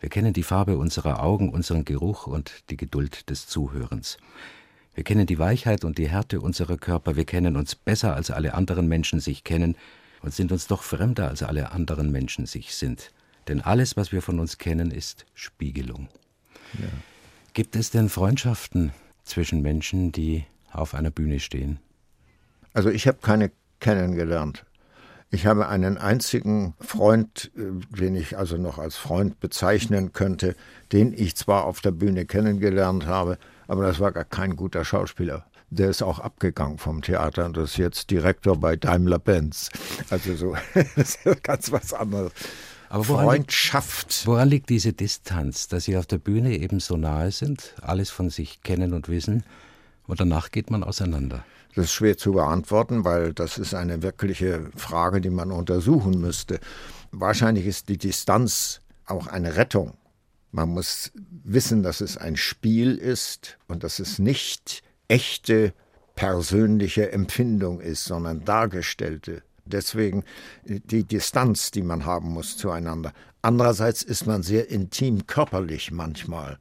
Wir 0.00 0.08
kennen 0.08 0.32
die 0.32 0.42
Farbe 0.42 0.78
unserer 0.78 1.22
Augen, 1.22 1.50
unseren 1.50 1.84
Geruch 1.84 2.26
und 2.26 2.64
die 2.70 2.78
Geduld 2.78 3.28
des 3.28 3.46
Zuhörens. 3.46 4.16
Wir 4.98 5.04
kennen 5.04 5.26
die 5.26 5.38
Weichheit 5.38 5.84
und 5.84 5.96
die 5.96 6.08
Härte 6.08 6.40
unserer 6.40 6.76
Körper, 6.76 7.14
wir 7.14 7.24
kennen 7.24 7.56
uns 7.56 7.76
besser 7.76 8.16
als 8.16 8.32
alle 8.32 8.54
anderen 8.54 8.88
Menschen 8.88 9.20
sich 9.20 9.44
kennen 9.44 9.76
und 10.22 10.34
sind 10.34 10.50
uns 10.50 10.66
doch 10.66 10.82
fremder 10.82 11.28
als 11.28 11.44
alle 11.44 11.70
anderen 11.70 12.10
Menschen 12.10 12.46
sich 12.46 12.74
sind. 12.74 13.12
Denn 13.46 13.60
alles, 13.60 13.96
was 13.96 14.10
wir 14.10 14.22
von 14.22 14.40
uns 14.40 14.58
kennen, 14.58 14.90
ist 14.90 15.24
Spiegelung. 15.34 16.08
Ja. 16.80 16.88
Gibt 17.52 17.76
es 17.76 17.92
denn 17.92 18.08
Freundschaften 18.08 18.90
zwischen 19.22 19.62
Menschen, 19.62 20.10
die 20.10 20.44
auf 20.72 20.94
einer 20.94 21.12
Bühne 21.12 21.38
stehen? 21.38 21.78
Also 22.72 22.90
ich 22.90 23.06
habe 23.06 23.18
keine 23.22 23.52
kennengelernt. 23.78 24.66
Ich 25.30 25.46
habe 25.46 25.68
einen 25.68 25.96
einzigen 25.96 26.74
Freund, 26.80 27.52
äh, 27.56 27.96
den 27.96 28.16
ich 28.16 28.36
also 28.36 28.56
noch 28.56 28.78
als 28.78 28.96
Freund 28.96 29.38
bezeichnen 29.38 30.12
könnte, 30.12 30.56
den 30.90 31.12
ich 31.12 31.36
zwar 31.36 31.66
auf 31.66 31.80
der 31.82 31.92
Bühne 31.92 32.26
kennengelernt 32.26 33.06
habe, 33.06 33.38
aber 33.68 33.84
das 33.84 34.00
war 34.00 34.10
gar 34.10 34.24
kein 34.24 34.56
guter 34.56 34.84
Schauspieler. 34.84 35.44
Der 35.70 35.90
ist 35.90 36.02
auch 36.02 36.18
abgegangen 36.18 36.78
vom 36.78 37.02
Theater 37.02 37.44
und 37.44 37.56
ist 37.58 37.76
jetzt 37.76 38.10
Direktor 38.10 38.56
bei 38.56 38.74
Daimler-Benz. 38.74 39.68
Also 40.10 40.34
so, 40.34 40.56
das 40.96 41.16
ist 41.24 41.44
ganz 41.44 41.70
was 41.70 41.92
anderes. 41.92 42.32
Aber 42.88 43.06
woran 43.08 43.26
Freundschaft. 43.26 44.08
Liegt, 44.08 44.26
woran 44.26 44.48
liegt 44.48 44.70
diese 44.70 44.94
Distanz, 44.94 45.68
dass 45.68 45.84
Sie 45.84 45.96
auf 45.98 46.06
der 46.06 46.16
Bühne 46.16 46.56
eben 46.56 46.80
so 46.80 46.96
nahe 46.96 47.30
sind, 47.30 47.74
alles 47.82 48.08
von 48.08 48.30
sich 48.30 48.62
kennen 48.62 48.94
und 48.94 49.08
wissen, 49.08 49.44
und 50.06 50.20
danach 50.20 50.50
geht 50.50 50.70
man 50.70 50.82
auseinander? 50.82 51.44
Das 51.74 51.84
ist 51.84 51.92
schwer 51.92 52.16
zu 52.16 52.32
beantworten, 52.32 53.04
weil 53.04 53.34
das 53.34 53.58
ist 53.58 53.74
eine 53.74 54.02
wirkliche 54.02 54.70
Frage, 54.74 55.20
die 55.20 55.28
man 55.28 55.52
untersuchen 55.52 56.18
müsste. 56.18 56.60
Wahrscheinlich 57.12 57.66
ist 57.66 57.90
die 57.90 57.98
Distanz 57.98 58.80
auch 59.04 59.26
eine 59.26 59.56
Rettung 59.56 59.92
man 60.50 60.70
muss 60.70 61.12
wissen, 61.44 61.82
dass 61.82 62.00
es 62.00 62.16
ein 62.16 62.36
Spiel 62.36 62.96
ist 62.96 63.58
und 63.68 63.84
dass 63.84 63.98
es 63.98 64.18
nicht 64.18 64.82
echte 65.08 65.72
persönliche 66.14 67.12
Empfindung 67.12 67.80
ist, 67.80 68.04
sondern 68.04 68.44
dargestellte. 68.44 69.42
Deswegen 69.64 70.24
die 70.64 71.04
Distanz, 71.04 71.70
die 71.70 71.82
man 71.82 72.06
haben 72.06 72.30
muss 72.30 72.56
zueinander. 72.56 73.12
Andererseits 73.42 74.02
ist 74.02 74.26
man 74.26 74.42
sehr 74.42 74.70
intim 74.70 75.26
körperlich 75.26 75.90
manchmal. 75.90 76.58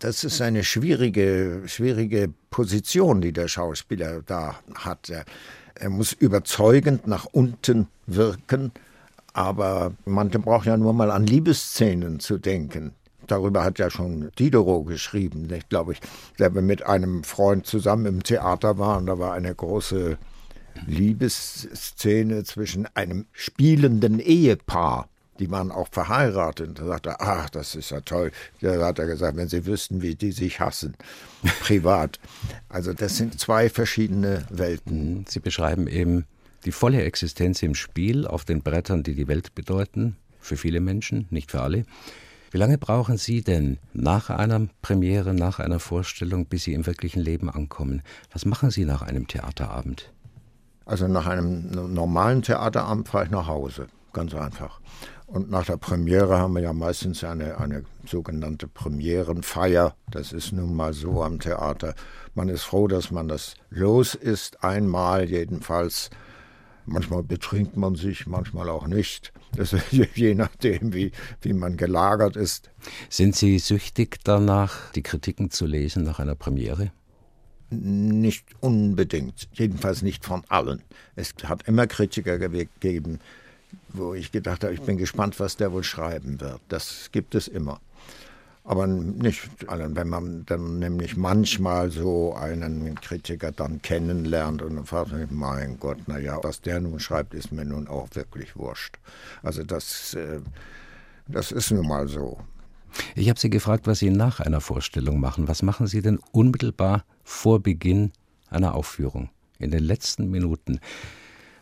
Das 0.00 0.24
ist 0.24 0.42
eine 0.42 0.64
schwierige, 0.64 1.62
schwierige 1.66 2.34
Position, 2.50 3.20
die 3.20 3.32
der 3.32 3.46
Schauspieler 3.46 4.22
da 4.22 4.56
hat. 4.74 5.08
Er, 5.08 5.24
er 5.76 5.90
muss 5.90 6.12
überzeugend 6.12 7.06
nach 7.06 7.26
unten 7.26 7.86
wirken, 8.06 8.72
aber 9.32 9.94
man 10.04 10.28
braucht 10.28 10.66
ja 10.66 10.76
nur 10.76 10.92
mal 10.92 11.12
an 11.12 11.24
Liebesszenen 11.24 12.18
zu 12.18 12.36
denken 12.38 12.92
darüber 13.26 13.64
hat 13.64 13.78
ja 13.78 13.90
schon 13.90 14.30
Diderot 14.38 14.86
geschrieben, 14.86 15.42
nicht, 15.42 15.68
glaube 15.68 15.92
ich, 15.92 16.00
der 16.38 16.50
mit 16.50 16.84
einem 16.84 17.24
Freund 17.24 17.66
zusammen 17.66 18.06
im 18.06 18.22
Theater 18.22 18.78
war 18.78 18.98
und 18.98 19.06
da 19.06 19.18
war 19.18 19.32
eine 19.34 19.54
große 19.54 20.18
Liebesszene 20.86 22.44
zwischen 22.44 22.86
einem 22.94 23.26
spielenden 23.32 24.18
Ehepaar. 24.18 25.08
Die 25.38 25.50
waren 25.50 25.72
auch 25.72 25.88
verheiratet. 25.90 26.78
Da 26.78 26.86
sagte 26.86 27.10
er, 27.10 27.20
ach, 27.20 27.50
das 27.50 27.74
ist 27.74 27.90
ja 27.90 28.00
toll. 28.00 28.32
Da 28.60 28.84
hat 28.84 28.98
er 28.98 29.06
gesagt, 29.06 29.36
wenn 29.36 29.48
Sie 29.48 29.66
wüssten, 29.66 30.02
wie 30.02 30.14
die 30.14 30.32
sich 30.32 30.60
hassen, 30.60 30.94
privat. 31.60 32.20
Also 32.68 32.92
das 32.92 33.16
sind 33.16 33.40
zwei 33.40 33.68
verschiedene 33.68 34.44
Welten. 34.50 35.18
Mhm. 35.18 35.24
Sie 35.28 35.40
beschreiben 35.40 35.86
eben 35.86 36.26
die 36.64 36.72
volle 36.72 37.02
Existenz 37.02 37.62
im 37.62 37.74
Spiel 37.74 38.26
auf 38.26 38.44
den 38.44 38.62
Brettern, 38.62 39.02
die 39.02 39.14
die 39.14 39.26
Welt 39.26 39.54
bedeuten, 39.54 40.16
für 40.38 40.56
viele 40.56 40.80
Menschen, 40.80 41.26
nicht 41.30 41.50
für 41.50 41.60
alle. 41.60 41.84
Wie 42.52 42.58
lange 42.58 42.76
brauchen 42.76 43.16
Sie 43.16 43.40
denn 43.40 43.78
nach 43.94 44.28
einer 44.28 44.68
Premiere, 44.82 45.32
nach 45.32 45.58
einer 45.58 45.78
Vorstellung, 45.78 46.44
bis 46.44 46.64
Sie 46.64 46.74
im 46.74 46.84
wirklichen 46.84 47.20
Leben 47.20 47.48
ankommen? 47.48 48.02
Was 48.30 48.44
machen 48.44 48.70
Sie 48.70 48.84
nach 48.84 49.00
einem 49.00 49.26
Theaterabend? 49.26 50.12
Also 50.84 51.08
nach 51.08 51.26
einem 51.26 51.70
normalen 51.70 52.42
Theaterabend 52.42 53.08
fahre 53.08 53.24
ich 53.24 53.30
nach 53.30 53.46
Hause, 53.46 53.86
ganz 54.12 54.34
einfach. 54.34 54.82
Und 55.26 55.50
nach 55.50 55.64
der 55.64 55.78
Premiere 55.78 56.36
haben 56.38 56.52
wir 56.52 56.60
ja 56.60 56.74
meistens 56.74 57.24
eine, 57.24 57.56
eine 57.56 57.84
sogenannte 58.04 58.68
Premierenfeier. 58.68 59.96
Das 60.10 60.34
ist 60.34 60.52
nun 60.52 60.76
mal 60.76 60.92
so 60.92 61.22
am 61.22 61.40
Theater. 61.40 61.94
Man 62.34 62.50
ist 62.50 62.64
froh, 62.64 62.86
dass 62.86 63.10
man 63.10 63.28
das 63.28 63.54
los 63.70 64.14
ist, 64.14 64.62
einmal 64.62 65.24
jedenfalls. 65.24 66.10
Manchmal 66.84 67.22
betrinkt 67.22 67.78
man 67.78 67.94
sich, 67.94 68.26
manchmal 68.26 68.68
auch 68.68 68.86
nicht. 68.86 69.32
Das 69.56 69.72
ist 69.72 69.92
je 70.14 70.34
nachdem, 70.34 70.92
wie, 70.94 71.12
wie 71.40 71.52
man 71.52 71.76
gelagert 71.76 72.36
ist. 72.36 72.70
Sind 73.08 73.36
Sie 73.36 73.58
süchtig 73.58 74.18
danach, 74.24 74.90
die 74.92 75.02
Kritiken 75.02 75.50
zu 75.50 75.66
lesen 75.66 76.04
nach 76.04 76.18
einer 76.18 76.34
Premiere? 76.34 76.92
Nicht 77.70 78.44
unbedingt, 78.60 79.48
jedenfalls 79.54 80.02
nicht 80.02 80.24
von 80.24 80.42
allen. 80.48 80.82
Es 81.16 81.34
hat 81.44 81.66
immer 81.66 81.86
Kritiker 81.86 82.38
gegeben, 82.38 83.18
wo 83.88 84.12
ich 84.12 84.30
gedacht 84.30 84.64
habe, 84.64 84.74
ich 84.74 84.82
bin 84.82 84.98
gespannt, 84.98 85.40
was 85.40 85.56
der 85.56 85.72
wohl 85.72 85.84
schreiben 85.84 86.40
wird. 86.40 86.60
Das 86.68 87.08
gibt 87.12 87.34
es 87.34 87.48
immer. 87.48 87.80
Aber 88.64 88.86
nicht 88.86 89.48
allen. 89.66 89.96
Wenn 89.96 90.08
man 90.08 90.46
dann 90.46 90.78
nämlich 90.78 91.16
manchmal 91.16 91.90
so 91.90 92.34
einen 92.34 92.94
Kritiker 92.94 93.50
dann 93.50 93.82
kennenlernt 93.82 94.62
und 94.62 94.76
dann 94.76 94.86
fragt 94.86 95.10
man, 95.10 95.26
mein 95.30 95.80
Gott, 95.80 96.06
naja, 96.06 96.38
was 96.42 96.60
der 96.60 96.80
nun 96.80 97.00
schreibt, 97.00 97.34
ist 97.34 97.50
mir 97.50 97.64
nun 97.64 97.88
auch 97.88 98.08
wirklich 98.12 98.54
wurscht. 98.56 98.98
Also 99.42 99.64
das, 99.64 100.14
äh, 100.14 100.40
das 101.26 101.50
ist 101.50 101.72
nun 101.72 101.88
mal 101.88 102.06
so. 102.06 102.38
Ich 103.16 103.28
habe 103.28 103.40
Sie 103.40 103.50
gefragt, 103.50 103.86
was 103.86 103.98
Sie 103.98 104.10
nach 104.10 104.38
einer 104.38 104.60
Vorstellung 104.60 105.18
machen. 105.18 105.48
Was 105.48 105.62
machen 105.62 105.86
Sie 105.86 106.02
denn 106.02 106.18
unmittelbar 106.30 107.04
vor 107.24 107.60
Beginn 107.60 108.12
einer 108.48 108.74
Aufführung, 108.74 109.30
in 109.58 109.70
den 109.70 109.82
letzten 109.82 110.30
Minuten? 110.30 110.78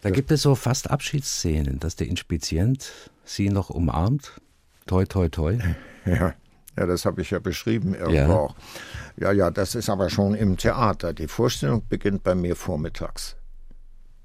Da 0.02 0.10
gibt 0.10 0.30
es 0.30 0.42
so 0.42 0.54
fast 0.54 0.90
Abschiedsszenen, 0.90 1.78
dass 1.78 1.96
der 1.96 2.08
Inspizient 2.08 3.10
Sie 3.24 3.48
noch 3.48 3.70
umarmt. 3.70 4.40
Toi, 4.86 5.04
toi, 5.06 5.28
toi. 5.28 5.58
Ja. 6.06 6.32
Ja, 6.80 6.86
das 6.86 7.04
habe 7.04 7.20
ich 7.20 7.30
ja 7.30 7.40
beschrieben 7.40 7.94
irgendwo 7.94 8.14
ja. 8.14 8.38
auch. 8.38 8.54
Ja, 9.18 9.32
ja, 9.32 9.50
das 9.50 9.74
ist 9.74 9.90
aber 9.90 10.08
schon 10.08 10.34
im 10.34 10.56
Theater. 10.56 11.12
Die 11.12 11.28
Vorstellung 11.28 11.86
beginnt 11.86 12.24
bei 12.24 12.34
mir 12.34 12.56
vormittags. 12.56 13.36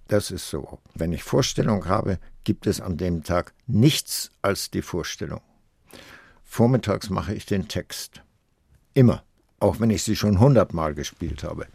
Das 0.08 0.32
ist 0.32 0.50
so. 0.50 0.80
Wenn 0.94 1.12
ich 1.12 1.22
Vorstellung 1.22 1.88
habe, 1.88 2.18
gibt 2.46 2.65
es 2.65 2.80
an 2.80 2.96
dem 2.96 3.26
Tag 3.26 3.54
nichts 3.68 4.32
als 4.41 4.72
die 4.72 4.82
Vorstellung. 4.82 5.41
Vormittags 6.46 7.10
mache 7.10 7.34
ich 7.34 7.46
den 7.46 7.68
Text. 7.68 8.22
Immer. 8.94 9.24
Auch 9.60 9.82
wenn 9.82 9.89
ich 9.89 10.04
sie 10.04 10.15
schon 10.15 10.39
hundertmal 10.39 10.96
gespielt 10.96 11.44
habe. 11.44 11.68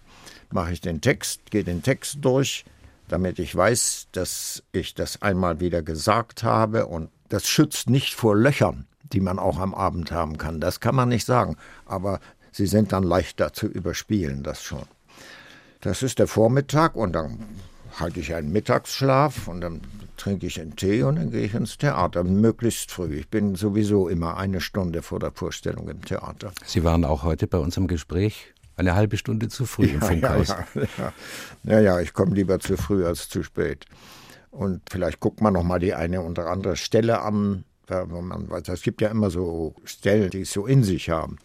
Mache 0.51 0.73
ich 0.73 0.81
den 0.81 1.03
Text, 1.03 1.51
gehe 1.51 1.63
den 1.63 1.83
Text 1.83 2.21
durch, 2.23 2.65
damit 3.07 3.39
ich 3.39 3.55
weiß, 3.55 4.09
dass 4.13 4.63
ich 4.73 4.95
das 4.95 5.21
einmal 5.21 5.61
wieder 5.61 5.83
gesagt 5.83 6.43
habe 6.43 6.87
und 6.87 7.11
das 7.29 7.47
schützt 7.47 7.91
nicht 7.91 8.15
vor 8.15 8.35
Löchern 8.35 8.87
die 9.13 9.21
man 9.21 9.39
auch 9.39 9.59
am 9.59 9.75
Abend 9.75 10.13
haben 10.13 10.39
kann. 10.39 10.61
Das 10.61 10.81
kann 10.81 10.95
man 10.95 11.09
nicht 11.09 11.27
sagen, 11.27 11.57
aber 11.87 12.21
sie 12.53 12.67
sind 12.67 12.93
dann 12.93 13.03
leichter 13.03 13.53
zu 13.53 13.67
überspielen, 13.67 14.43
das 14.43 14.63
schon. 14.63 14.85
Das 15.81 16.03
ist 16.03 16.19
der 16.19 16.27
Vormittag 16.27 16.95
und 16.95 17.13
dann 17.13 17.39
halte 17.99 18.21
ich 18.21 18.35
einen 18.35 18.53
Mittagsschlaf 18.53 19.49
und 19.49 19.61
dann 19.61 19.81
trinke 20.17 20.47
ich 20.47 20.61
einen 20.61 20.77
Tee 20.77 21.03
und 21.03 21.17
dann 21.17 21.31
gehe 21.31 21.45
ich 21.45 21.55
ins 21.55 21.79
Theater, 21.79 22.23
möglichst 22.25 22.91
früh. 22.91 23.17
Ich 23.17 23.29
bin 23.29 23.55
sowieso 23.55 24.09
immer 24.09 24.37
eine 24.37 24.61
Stunde 24.61 25.03
vor 25.03 25.19
der 25.19 25.33
Vorstellung 25.33 25.89
im 25.89 26.05
Theater. 26.05 26.53
Sie 26.65 26.85
waren 26.85 27.05
auch 27.05 27.23
heute 27.23 27.47
bei 27.47 27.59
unserem 27.59 27.87
Gespräch 27.87 28.53
eine 28.77 28.95
halbe 28.95 29.17
Stunde 29.17 29.49
zu 29.49 29.67
früh 29.67 29.87
ja, 29.87 29.95
im 29.95 30.03
Funkhaus. 30.03 30.49
Ja, 30.49 30.67
ja, 30.75 30.83
ja. 30.99 31.13
Naja, 31.63 32.01
ich 32.01 32.13
komme 32.13 32.35
lieber 32.35 32.61
zu 32.61 32.77
früh 32.77 33.07
als 33.07 33.29
zu 33.29 33.43
spät. 33.43 33.87
Und 34.51 34.83
vielleicht 34.91 35.21
guckt 35.21 35.41
man 35.41 35.55
noch 35.55 35.63
mal 35.63 35.79
die 35.79 35.95
eine 35.95 36.23
oder 36.23 36.49
andere 36.49 36.77
Stelle 36.77 37.21
an, 37.21 37.65
da, 37.91 38.11
wo 38.11 38.21
man 38.21 38.49
weiß, 38.49 38.69
es 38.69 38.83
gibt 38.83 39.01
ja 39.01 39.09
immer 39.09 39.31
so 39.31 39.75
Stellen, 39.85 40.31
die 40.31 40.43
es 40.43 40.53
so 40.53 40.67
in 40.67 40.85
sich 40.85 41.11
haben. 41.11 41.39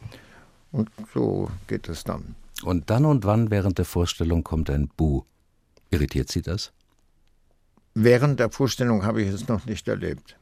Und 0.71 0.89
so 1.13 1.49
geht 1.67 1.89
es 1.89 2.03
dann. 2.03 2.35
Und 2.63 2.89
dann 2.89 3.05
und 3.05 3.25
wann 3.25 3.51
während 3.51 3.77
der 3.77 3.85
Vorstellung 3.85 4.43
kommt 4.43 4.69
ein 4.69 4.89
Bu. 4.95 5.23
Irritiert 5.89 6.29
Sie 6.29 6.41
das? 6.41 6.71
Während 7.93 8.39
der 8.39 8.51
Vorstellung 8.51 9.05
habe 9.05 9.21
ich 9.21 9.29
es 9.29 9.47
noch 9.47 9.65
nicht 9.65 9.87
erlebt. 9.87 10.37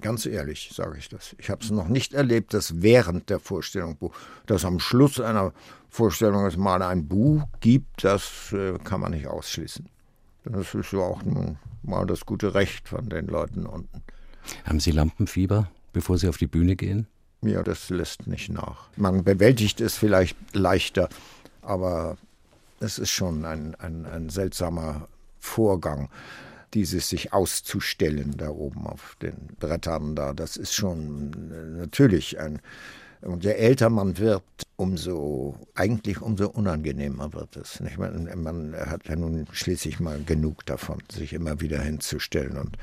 Ganz 0.00 0.26
ehrlich 0.26 0.70
sage 0.72 0.96
ich 0.98 1.08
das. 1.08 1.34
Ich 1.38 1.50
habe 1.50 1.64
es 1.64 1.70
noch 1.70 1.88
nicht 1.88 2.14
erlebt, 2.14 2.54
dass 2.54 2.82
während 2.82 3.30
der 3.30 3.40
Vorstellung, 3.40 3.98
dass 4.46 4.64
am 4.64 4.78
Schluss 4.78 5.20
einer 5.20 5.52
Vorstellung 5.90 6.46
es 6.46 6.56
mal 6.56 6.82
ein 6.82 7.08
Buch 7.08 7.42
gibt, 7.60 8.04
das 8.04 8.52
äh, 8.52 8.78
kann 8.84 9.00
man 9.00 9.10
nicht 9.10 9.26
ausschließen. 9.26 9.88
Das 10.44 10.72
ist 10.74 10.92
ja 10.92 11.00
auch 11.00 11.22
mal 11.82 12.06
das 12.06 12.24
gute 12.24 12.54
Recht 12.54 12.88
von 12.88 13.08
den 13.08 13.26
Leuten 13.26 13.66
unten. 13.66 14.02
Haben 14.64 14.80
Sie 14.80 14.90
Lampenfieber, 14.90 15.70
bevor 15.92 16.18
Sie 16.18 16.28
auf 16.28 16.36
die 16.36 16.46
Bühne 16.46 16.76
gehen? 16.76 17.06
Ja, 17.42 17.62
das 17.62 17.90
lässt 17.90 18.26
nicht 18.26 18.50
nach. 18.50 18.88
Man 18.96 19.22
bewältigt 19.24 19.80
es 19.80 19.96
vielleicht 19.96 20.36
leichter, 20.52 21.08
aber 21.62 22.16
es 22.80 22.98
ist 22.98 23.10
schon 23.10 23.44
ein, 23.44 23.74
ein, 23.76 24.06
ein 24.06 24.28
seltsamer 24.28 25.08
Vorgang 25.38 26.08
dieses 26.74 27.08
sich 27.08 27.32
auszustellen 27.32 28.36
da 28.36 28.50
oben 28.50 28.86
auf 28.86 29.16
den 29.22 29.48
Brettern 29.58 30.14
da, 30.14 30.34
das 30.34 30.56
ist 30.56 30.74
schon 30.74 31.32
natürlich 31.78 32.38
ein. 32.38 32.60
Und 33.20 33.42
je 33.42 33.52
älter 33.52 33.90
man 33.90 34.18
wird, 34.18 34.44
umso 34.76 35.56
eigentlich 35.74 36.20
umso 36.20 36.48
unangenehmer 36.50 37.32
wird 37.32 37.56
es. 37.56 37.80
Nicht? 37.80 37.98
Man, 37.98 38.30
man 38.42 38.76
hat 38.76 39.08
ja 39.08 39.16
nun 39.16 39.46
schließlich 39.50 39.98
mal 39.98 40.22
genug 40.22 40.64
davon, 40.66 40.98
sich 41.10 41.32
immer 41.32 41.60
wieder 41.60 41.80
hinzustellen. 41.80 42.56
Und. 42.56 42.76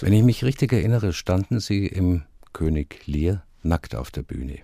Wenn 0.00 0.12
ich 0.12 0.22
mich 0.22 0.44
richtig 0.44 0.72
erinnere, 0.72 1.12
standen 1.12 1.60
Sie 1.60 1.86
im 1.86 2.22
König 2.52 3.06
Lear 3.06 3.44
nackt 3.62 3.94
auf 3.94 4.10
der 4.10 4.22
Bühne. 4.22 4.58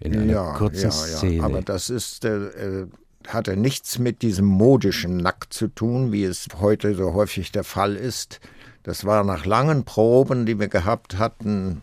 In 0.00 0.16
einer 0.16 0.32
ja, 0.32 0.52
kurzen 0.54 0.90
ja, 0.90 1.06
ja. 1.06 1.16
Szene. 1.16 1.44
Aber 1.44 1.62
das 1.62 1.90
ist 1.90 2.24
äh, 2.24 2.86
hatte 3.28 3.56
nichts 3.56 3.98
mit 3.98 4.22
diesem 4.22 4.44
modischen 4.44 5.16
Nackt 5.16 5.52
zu 5.52 5.68
tun, 5.68 6.12
wie 6.12 6.24
es 6.24 6.46
heute 6.58 6.94
so 6.94 7.14
häufig 7.14 7.52
der 7.52 7.64
Fall 7.64 7.96
ist. 7.96 8.40
Das 8.82 9.04
war 9.04 9.24
nach 9.24 9.46
langen 9.46 9.84
Proben, 9.84 10.46
die 10.46 10.58
wir 10.58 10.68
gehabt 10.68 11.18
hatten, 11.18 11.82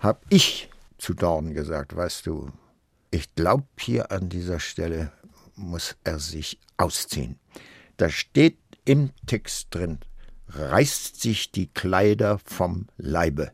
habe 0.00 0.18
ich 0.28 0.68
zu 0.98 1.14
Dorn 1.14 1.54
gesagt, 1.54 1.94
weißt 1.94 2.26
du, 2.26 2.50
ich 3.10 3.34
glaube 3.34 3.66
hier 3.78 4.10
an 4.10 4.28
dieser 4.28 4.60
Stelle 4.60 5.12
muss 5.54 5.96
er 6.04 6.18
sich 6.18 6.58
ausziehen. 6.76 7.38
Da 7.96 8.08
steht 8.08 8.58
im 8.84 9.10
Text 9.26 9.68
drin, 9.70 9.98
reißt 10.48 11.20
sich 11.20 11.50
die 11.50 11.66
Kleider 11.68 12.38
vom 12.44 12.86
Leibe. 12.96 13.52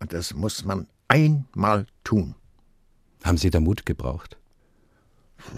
Und 0.00 0.12
das 0.12 0.34
muss 0.34 0.64
man 0.64 0.86
einmal 1.08 1.86
tun. 2.04 2.34
Haben 3.24 3.38
Sie 3.38 3.50
da 3.50 3.60
Mut 3.60 3.86
gebraucht? 3.86 4.36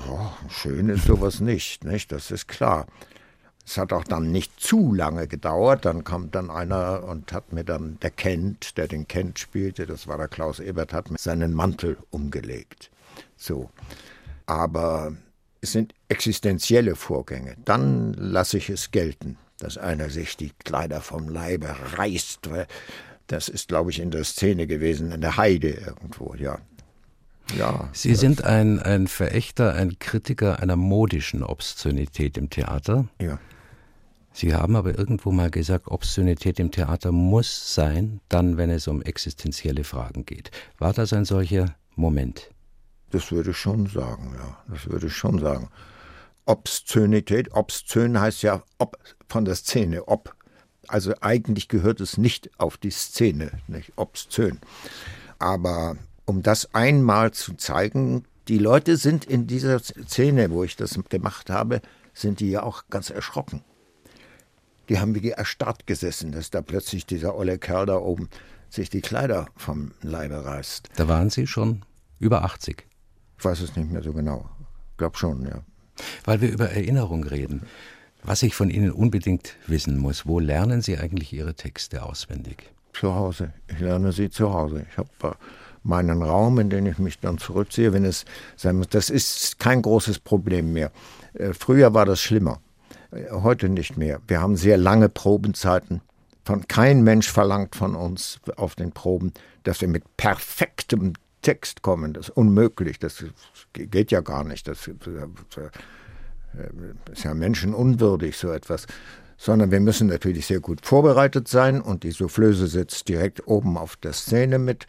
Ja, 0.07 0.37
schön 0.49 0.89
ist 0.89 1.07
sowas 1.07 1.41
nicht, 1.41 1.85
nicht? 1.85 2.13
Das 2.13 2.31
ist 2.31 2.49
klar. 2.49 2.87
Es 3.67 3.79
hat 3.79 3.93
auch 3.93 4.05
dann 4.05 4.31
nicht 4.31 4.59
zu 4.59 4.95
lange 4.95 5.29
gedauert. 5.29 5.85
Dann 5.85 6.05
kam 6.05 6.31
dann 6.31 6.51
einer 6.51 7.05
und 7.05 7.33
hat 7.33 7.53
mir 7.53 7.65
dann, 7.65 7.99
der 8.01 8.11
Kent, 8.11 8.77
der 8.77 8.89
den 8.89 9.07
Kent 9.07 9.39
spielte, 9.39 9.87
das 9.87 10.07
war 10.07 10.19
der 10.19 10.29
Klaus 10.29 10.61
Ebert, 10.61 10.93
hat 10.93 11.11
mir 11.11 11.19
seinen 11.19 11.53
Mantel 11.55 11.97
umgelegt. 12.11 12.91
So. 13.37 13.71
Aber 14.47 15.13
es 15.61 15.73
sind 15.73 15.95
existenzielle 16.09 16.97
Vorgänge. 16.97 17.57
Dann 17.65 18.15
lasse 18.15 18.59
ich 18.59 18.71
es 18.71 18.91
gelten, 18.91 19.37
dass 19.61 19.79
einer 19.79 20.11
sich 20.11 20.37
die 20.37 20.51
Kleider 20.65 21.01
vom 21.01 21.29
Leibe 21.29 21.75
reißt. 21.97 22.49
Das 23.27 23.49
ist, 23.49 23.69
glaube 23.69 23.91
ich, 23.91 24.01
in 24.01 24.11
der 24.11 24.25
Szene 24.25 24.67
gewesen, 24.67 25.13
in 25.13 25.21
der 25.21 25.37
Heide 25.37 25.71
irgendwo, 25.71 26.35
ja. 26.35 26.59
Ja, 27.57 27.89
Sie 27.93 28.15
sind 28.15 28.45
ein, 28.45 28.79
ein 28.81 29.09
Verächter, 29.09 29.75
ein 29.75 29.99
Kritiker 29.99 30.61
einer 30.61 30.77
modischen 30.77 31.43
Obszönität 31.43 32.39
im 32.39 32.49
Theater. 32.49 33.09
Ja. 33.21 33.39
Sie 34.33 34.55
haben 34.55 34.77
aber 34.77 34.97
irgendwo 34.97 35.33
mal 35.33 35.51
gesagt, 35.51 35.89
Obszönität 35.89 36.61
im 36.61 36.71
Theater 36.71 37.11
muss 37.11 37.75
sein, 37.75 38.21
dann, 38.29 38.57
wenn 38.57 38.71
es 38.71 38.87
um 38.87 39.03
existenzielle 39.03 39.83
Fragen 39.83 40.25
geht. 40.25 40.51
War 40.79 40.93
das 40.93 41.13
ein 41.13 41.25
solcher 41.25 41.75
Moment? 41.97 42.51
Das 43.11 43.33
würde 43.33 43.51
ich 43.51 43.57
schon 43.57 43.87
sagen, 43.87 44.37
ja. 44.39 44.59
Das 44.73 44.87
würde 44.89 45.09
ich 45.09 45.17
schon 45.17 45.41
sagen. 45.41 45.69
Obszönität, 46.47 47.53
obszön 47.53 48.21
heißt 48.21 48.43
ja 48.43 48.63
ob 48.79 48.97
von 49.31 49.45
der 49.45 49.55
Szene, 49.55 50.09
ob. 50.09 50.35
Also 50.89 51.15
eigentlich 51.21 51.69
gehört 51.69 52.01
es 52.01 52.19
nicht 52.19 52.51
auf 52.59 52.77
die 52.77 52.91
Szene, 52.91 53.53
nicht 53.69 53.93
obszön. 53.97 54.59
Aber 55.39 55.97
um 56.31 56.43
das 56.43 56.75
einmal 56.75 57.33
zu 57.33 57.55
zeigen. 57.55 58.25
Die 58.49 58.59
Leute 58.59 58.97
sind 58.97 59.25
in 59.25 59.47
dieser 59.47 59.81
Szene, 59.81 60.51
wo 60.51 60.65
ich 60.65 60.77
das 60.77 60.99
gemacht 61.09 61.51
habe, 61.51 61.81
sind 62.15 62.41
die 62.41 62.51
ja 62.51 62.63
auch 62.63 62.85
ganz 62.89 63.11
erschrocken. 63.11 63.63
Die 64.89 64.99
haben 64.99 65.15
wie 65.15 65.31
erstarrt 65.31 65.87
gesessen, 65.87 66.33
dass 66.33 66.51
da 66.51 66.63
plötzlich 66.63 67.07
dieser 67.07 67.37
olle 67.37 67.59
Kerl 67.59 67.87
da 67.87 67.97
oben 67.97 68.29
sich 68.69 68.91
die 68.91 69.01
Kleider 69.01 69.47
vom 69.57 69.93
Leibe 70.03 70.45
reißt. 70.45 70.89
Da 70.97 71.09
waren 71.09 71.31
Sie 71.31 71.47
schon 71.47 71.85
über 72.19 72.45
80. 72.45 72.87
Ich 73.39 73.45
weiß 73.45 73.61
es 73.61 73.77
nicht 73.77 73.91
mehr 73.91 74.03
so 74.03 74.13
genau. 74.13 74.49
Ich 74.93 74.99
glaube 74.99 75.17
schon, 75.17 75.47
ja. 75.47 75.63
Weil 76.25 76.41
wir 76.41 76.51
über 76.51 76.71
Erinnerung 76.71 77.25
reden. 77.25 77.63
Was 78.23 78.43
ich 78.43 78.55
von 78.55 78.71
Ihnen 78.71 78.91
unbedingt 78.91 79.57
wissen 79.67 79.97
muss, 79.97 80.27
wo 80.27 80.41
lernen 80.41 80.83
Sie 80.83 80.99
eigentlich 80.99 81.33
Ihre 81.33 81.55
Texte 81.55 82.03
auswendig? 82.03 82.71
Zu 82.93 83.15
Hause. 83.15 83.53
Ich 83.69 83.81
lerne 83.81 84.13
sie 84.13 84.31
zu 84.31 84.53
Hause. 84.53 84.85
Ich 84.91 84.99
habe 84.99 85.09
äh, 85.23 85.31
meinen 85.83 86.23
Raum, 86.23 86.59
in 86.59 86.71
den 86.71 86.87
ich 86.87 86.99
mich 86.99 87.19
dann 87.21 87.39
zurückziehe, 87.39 87.93
wenn 87.93 88.05
es 88.05 88.25
sein 88.57 88.77
muss. 88.77 88.89
Das 88.89 89.11
ist 89.11 89.59
kein 89.59 89.81
großes 89.83 90.19
Problem 90.19 90.73
mehr. 90.73 90.91
Äh, 91.35 91.53
früher 91.55 91.95
war 91.95 92.05
das 92.05 92.21
schlimmer. 92.21 92.61
Äh, 93.11 93.31
heute 93.31 93.69
nicht 93.69 93.97
mehr. 93.97 94.21
Wir 94.27 94.41
haben 94.41 94.57
sehr 94.57 94.77
lange 94.77 95.09
Probenzeiten. 95.09 96.03
Von 96.45 96.67
kein 96.69 97.03
Mensch 97.03 97.31
verlangt 97.31 97.77
von 97.77 97.95
uns 97.95 98.41
auf 98.57 98.75
den 98.75 98.93
Proben, 98.93 99.33
dass 99.63 99.81
wir 99.81 99.89
mit 99.89 100.17
perfektem 100.17 101.15
Text 101.43 101.83
kommen. 101.83 102.13
Das 102.13 102.29
ist 102.29 102.37
unmöglich. 102.37 102.99
Das 102.99 103.25
geht 103.73 104.11
ja 104.11 104.21
gar 104.21 104.45
nicht. 104.45 104.67
Das 104.67 104.91
ist 107.13 107.25
ja 107.25 107.35
menschenunwürdig, 107.35 108.37
so 108.37 108.51
etwas 108.51 108.87
sondern 109.43 109.71
wir 109.71 109.81
müssen 109.81 110.09
natürlich 110.09 110.45
sehr 110.45 110.61
gut 110.61 110.85
vorbereitet 110.85 111.49
sein 111.49 111.81
und 111.81 112.03
die 112.03 112.11
Soufflöse 112.11 112.67
sitzt 112.67 113.09
direkt 113.09 113.47
oben 113.47 113.79
auf 113.79 113.97
der 113.97 114.13
Szene 114.13 114.59
mit 114.59 114.87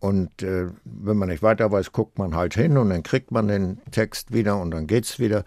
und 0.00 0.42
äh, 0.42 0.68
wenn 0.84 1.16
man 1.16 1.28
nicht 1.28 1.42
weiter 1.42 1.70
weiß, 1.72 1.92
guckt 1.92 2.18
man 2.18 2.34
halt 2.34 2.54
hin 2.54 2.78
und 2.78 2.90
dann 2.90 3.02
kriegt 3.02 3.30
man 3.30 3.48
den 3.48 3.80
Text 3.90 4.32
wieder 4.32 4.60
und 4.60 4.70
dann 4.70 4.86
geht's 4.86 5.18
wieder. 5.18 5.44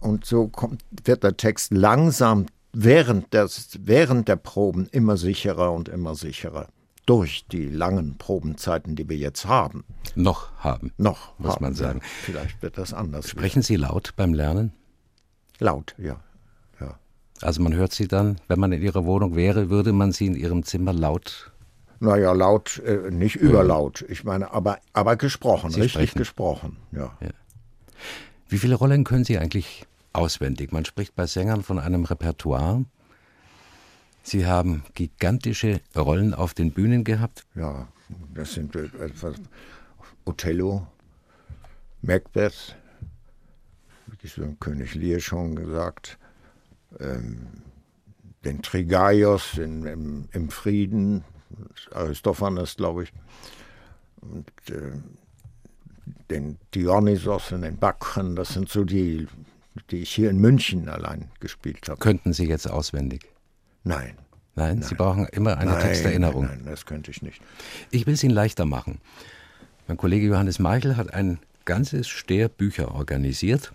Und 0.00 0.26
so 0.26 0.48
kommt, 0.48 0.82
wird 1.04 1.24
der 1.24 1.36
Text 1.36 1.72
langsam 1.72 2.46
während, 2.72 3.32
des, 3.32 3.78
während 3.80 4.28
der 4.28 4.36
Proben 4.36 4.86
immer 4.92 5.16
sicherer 5.16 5.72
und 5.72 5.88
immer 5.88 6.14
sicherer. 6.14 6.68
Durch 7.08 7.46
die 7.48 7.68
langen 7.68 8.18
Probenzeiten, 8.18 8.94
die 8.94 9.08
wir 9.08 9.16
jetzt 9.16 9.46
haben. 9.46 9.84
Noch 10.14 10.52
haben. 10.58 10.92
Noch, 10.98 11.38
muss 11.38 11.54
haben, 11.54 11.64
man 11.64 11.74
sagen. 11.74 12.02
Vielleicht 12.22 12.60
wird 12.60 12.76
das 12.76 12.92
anders. 12.92 13.30
Sprechen 13.30 13.62
Sie 13.62 13.76
laut 13.76 14.12
beim 14.16 14.34
Lernen? 14.34 14.72
Laut, 15.58 15.94
ja. 15.96 16.20
ja. 16.78 16.98
Also 17.40 17.62
man 17.62 17.72
hört 17.72 17.92
Sie 17.92 18.08
dann, 18.08 18.36
wenn 18.46 18.60
man 18.60 18.72
in 18.72 18.82
Ihrer 18.82 19.06
Wohnung 19.06 19.36
wäre, 19.36 19.70
würde 19.70 19.94
man 19.94 20.12
Sie 20.12 20.26
in 20.26 20.34
Ihrem 20.34 20.64
Zimmer 20.64 20.92
laut 20.92 21.50
naja, 22.00 22.32
laut, 22.32 22.80
äh, 22.84 23.10
nicht 23.10 23.36
überlaut. 23.36 24.04
Ich 24.08 24.22
meine, 24.22 24.52
aber, 24.52 24.78
aber 24.92 25.16
gesprochen, 25.16 25.70
Sie 25.70 25.80
richtig 25.80 26.10
sprechen. 26.10 26.18
gesprochen, 26.18 26.76
ja. 26.92 27.16
ja. 27.20 27.30
Wie 28.48 28.58
viele 28.58 28.76
Rollen 28.76 29.04
können 29.04 29.24
Sie 29.24 29.38
eigentlich 29.38 29.84
auswendig? 30.12 30.72
Man 30.72 30.84
spricht 30.84 31.16
bei 31.16 31.26
Sängern 31.26 31.62
von 31.62 31.78
einem 31.78 32.04
Repertoire. 32.04 32.84
Sie 34.28 34.44
haben 34.44 34.84
gigantische 34.92 35.80
Rollen 35.96 36.34
auf 36.34 36.52
den 36.52 36.72
Bühnen 36.72 37.02
gehabt. 37.02 37.46
Ja, 37.54 37.88
das 38.34 38.52
sind 38.52 38.76
etwas 38.76 39.36
Othello, 40.26 40.86
Macbeth, 42.02 42.76
wie 44.20 44.56
König 44.60 44.94
Lear 44.94 45.20
schon 45.20 45.56
gesagt, 45.56 46.18
ähm, 47.00 47.46
den 48.44 48.60
Trigaios 48.60 49.56
in, 49.56 49.86
im, 49.86 50.28
im 50.32 50.50
Frieden, 50.50 51.24
Aristophanes, 51.92 52.76
glaube 52.76 53.04
ich, 53.04 53.12
und 54.20 54.50
äh, 54.68 54.92
den 56.30 56.58
Dionysos 56.74 57.52
und 57.52 57.62
den 57.62 57.78
Bacchen, 57.78 58.36
das 58.36 58.50
sind 58.50 58.68
so 58.68 58.84
die, 58.84 59.26
die 59.90 60.02
ich 60.02 60.10
hier 60.10 60.28
in 60.28 60.38
München 60.38 60.90
allein 60.90 61.30
gespielt 61.40 61.88
habe. 61.88 61.98
Könnten 61.98 62.34
Sie 62.34 62.46
jetzt 62.46 62.68
auswendig? 62.68 63.26
Nein. 63.84 64.14
Nein, 64.54 64.80
nein. 64.80 64.82
Sie 64.82 64.94
brauchen 64.94 65.26
immer 65.26 65.56
eine 65.56 65.72
nein, 65.72 65.82
Texterinnerung. 65.82 66.46
Nein, 66.46 66.60
nein, 66.64 66.70
das 66.72 66.84
könnte 66.84 67.10
ich 67.10 67.22
nicht. 67.22 67.40
Ich 67.90 68.06
will 68.06 68.14
es 68.14 68.24
Ihnen 68.24 68.34
leichter 68.34 68.64
machen. 68.64 68.98
Mein 69.86 69.96
Kollege 69.96 70.26
Johannes 70.26 70.58
Meichel 70.58 70.96
hat 70.96 71.14
ein 71.14 71.38
ganzes 71.64 72.08
Steher 72.08 72.48
Bücher 72.48 72.94
organisiert. 72.94 73.72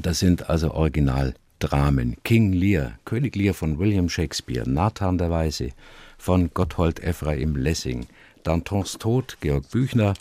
Das 0.00 0.18
sind 0.18 0.50
also 0.50 0.72
Originaldramen. 0.72 2.16
King 2.24 2.52
Lear, 2.52 2.98
König 3.04 3.36
Lear 3.36 3.54
von 3.54 3.78
William 3.78 4.08
Shakespeare, 4.08 4.68
Nathan 4.68 5.18
der 5.18 5.30
Weise, 5.30 5.70
von 6.18 6.50
Gotthold 6.52 7.00
Ephraim 7.00 7.54
Lessing, 7.56 8.06
Dantons 8.42 8.98
Tod, 8.98 9.38
Georg 9.40 9.70
Büchner, 9.70 10.14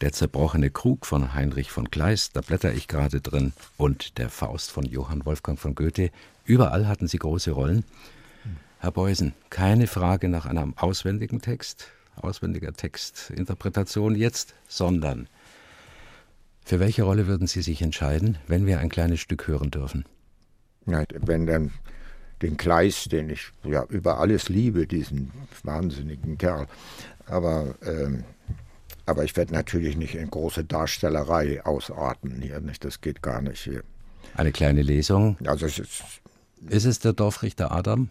Der 0.00 0.12
zerbrochene 0.12 0.70
Krug 0.70 1.06
von 1.06 1.34
Heinrich 1.34 1.72
von 1.72 1.90
Kleist, 1.90 2.36
da 2.36 2.40
blätter 2.40 2.72
ich 2.72 2.86
gerade 2.86 3.20
drin, 3.20 3.52
und 3.76 4.16
Der 4.18 4.28
Faust 4.28 4.70
von 4.70 4.84
Johann 4.84 5.26
Wolfgang 5.26 5.58
von 5.58 5.74
Goethe. 5.74 6.10
Überall 6.44 6.86
hatten 6.86 7.08
sie 7.08 7.18
große 7.18 7.50
Rollen. 7.50 7.84
Herr 8.80 8.92
Beusen, 8.92 9.34
keine 9.50 9.88
Frage 9.88 10.28
nach 10.28 10.46
einem 10.46 10.74
auswendigen 10.76 11.40
Text, 11.40 11.88
auswendiger 12.14 12.72
Textinterpretation 12.72 14.14
jetzt, 14.14 14.54
sondern 14.68 15.28
für 16.64 16.78
welche 16.78 17.02
Rolle 17.02 17.26
würden 17.26 17.48
Sie 17.48 17.62
sich 17.62 17.82
entscheiden, 17.82 18.38
wenn 18.46 18.66
wir 18.66 18.78
ein 18.78 18.88
kleines 18.88 19.18
Stück 19.18 19.48
hören 19.48 19.72
dürfen? 19.72 20.04
Ja, 20.86 21.02
wenn 21.10 21.46
dann 21.46 21.72
den 22.40 22.56
Kleis, 22.56 23.06
den 23.10 23.30
ich 23.30 23.50
ja 23.64 23.84
über 23.88 24.20
alles 24.20 24.48
liebe, 24.48 24.86
diesen 24.86 25.32
wahnsinnigen 25.64 26.38
Kerl. 26.38 26.68
Aber, 27.26 27.74
ähm, 27.84 28.22
aber 29.06 29.24
ich 29.24 29.36
werde 29.36 29.54
natürlich 29.54 29.96
nicht 29.96 30.14
in 30.14 30.30
große 30.30 30.62
Darstellerei 30.62 31.64
ausarten 31.64 32.40
hier. 32.40 32.60
Nicht? 32.60 32.84
Das 32.84 33.00
geht 33.00 33.22
gar 33.22 33.42
nicht 33.42 33.60
hier. 33.60 33.82
Eine 34.34 34.52
kleine 34.52 34.82
Lesung. 34.82 35.36
Also 35.44 35.66
es 35.66 35.80
ist, 35.80 36.04
ist 36.68 36.84
es 36.84 37.00
der 37.00 37.12
Dorfrichter 37.12 37.72
Adam? 37.72 38.10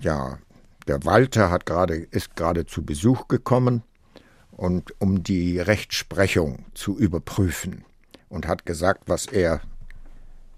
Ja, 0.00 0.38
der 0.86 1.04
Walter 1.04 1.50
hat 1.50 1.66
gerade, 1.66 1.96
ist 1.96 2.36
gerade 2.36 2.66
zu 2.66 2.84
Besuch 2.84 3.28
gekommen 3.28 3.82
und 4.50 4.92
um 5.00 5.22
die 5.22 5.60
Rechtsprechung 5.60 6.64
zu 6.74 6.98
überprüfen 6.98 7.84
und 8.28 8.46
hat 8.46 8.66
gesagt, 8.66 9.04
was 9.06 9.26
er 9.26 9.60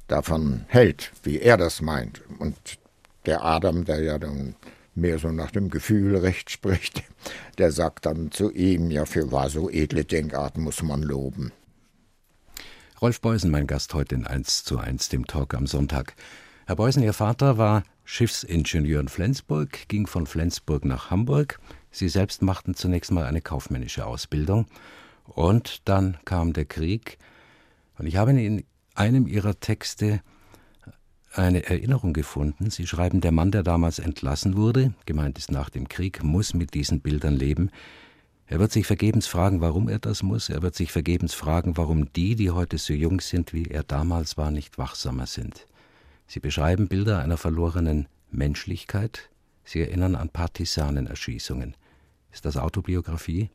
davon 0.08 0.64
hält, 0.68 1.12
wie 1.22 1.40
er 1.40 1.56
das 1.56 1.80
meint. 1.82 2.22
Und 2.38 2.56
der 3.26 3.44
Adam, 3.44 3.84
der 3.84 4.02
ja 4.02 4.18
dann 4.18 4.56
mehr 4.94 5.18
so 5.18 5.30
nach 5.30 5.50
dem 5.50 5.70
Gefühl 5.70 6.16
recht 6.16 6.50
spricht, 6.50 7.02
der 7.58 7.72
sagt 7.72 8.06
dann 8.06 8.30
zu 8.30 8.50
ihm, 8.50 8.90
ja, 8.90 9.04
für 9.04 9.30
war 9.32 9.50
so 9.50 9.70
edle 9.70 10.04
Denkart 10.04 10.58
muss 10.58 10.82
man 10.82 11.02
loben. 11.02 11.52
Rolf 13.00 13.20
Beusen, 13.20 13.50
mein 13.50 13.66
Gast 13.66 13.94
heute 13.94 14.14
in 14.14 14.26
1 14.26 14.64
zu 14.64 14.78
1, 14.78 15.08
dem 15.08 15.26
Talk 15.26 15.54
am 15.54 15.66
Sonntag. 15.66 16.14
Herr 16.66 16.76
Beusen, 16.76 17.02
Ihr 17.02 17.14
Vater 17.14 17.56
war 17.56 17.82
Schiffsingenieur 18.12 18.98
in 18.98 19.06
Flensburg, 19.06 19.86
ging 19.86 20.08
von 20.08 20.26
Flensburg 20.26 20.84
nach 20.84 21.12
Hamburg. 21.12 21.60
Sie 21.92 22.08
selbst 22.08 22.42
machten 22.42 22.74
zunächst 22.74 23.12
mal 23.12 23.24
eine 23.24 23.40
kaufmännische 23.40 24.04
Ausbildung. 24.04 24.66
Und 25.26 25.88
dann 25.88 26.18
kam 26.24 26.52
der 26.52 26.64
Krieg. 26.64 27.18
Und 27.98 28.06
ich 28.06 28.16
habe 28.16 28.32
in 28.32 28.64
einem 28.96 29.28
Ihrer 29.28 29.60
Texte 29.60 30.22
eine 31.34 31.64
Erinnerung 31.66 32.12
gefunden. 32.12 32.70
Sie 32.70 32.84
schreiben, 32.88 33.20
der 33.20 33.30
Mann, 33.30 33.52
der 33.52 33.62
damals 33.62 34.00
entlassen 34.00 34.56
wurde, 34.56 34.92
gemeint 35.06 35.38
ist 35.38 35.52
nach 35.52 35.70
dem 35.70 35.88
Krieg, 35.88 36.24
muss 36.24 36.52
mit 36.52 36.74
diesen 36.74 37.02
Bildern 37.02 37.36
leben. 37.36 37.70
Er 38.48 38.58
wird 38.58 38.72
sich 38.72 38.88
vergebens 38.88 39.28
fragen, 39.28 39.60
warum 39.60 39.88
er 39.88 40.00
das 40.00 40.24
muss. 40.24 40.48
Er 40.48 40.62
wird 40.62 40.74
sich 40.74 40.90
vergebens 40.90 41.32
fragen, 41.32 41.76
warum 41.76 42.12
die, 42.12 42.34
die 42.34 42.50
heute 42.50 42.76
so 42.76 42.92
jung 42.92 43.20
sind, 43.20 43.52
wie 43.52 43.66
er 43.66 43.84
damals 43.84 44.36
war, 44.36 44.50
nicht 44.50 44.78
wachsamer 44.78 45.28
sind. 45.28 45.68
Sie 46.30 46.38
beschreiben 46.38 46.86
Bilder 46.86 47.18
einer 47.18 47.36
verlorenen 47.36 48.06
Menschlichkeit. 48.30 49.30
Sie 49.64 49.80
erinnern 49.80 50.14
an 50.14 50.28
Partisanenerschießungen. 50.28 51.74
Ist 52.30 52.44
das 52.44 52.56
Autobiografie? 52.56 53.50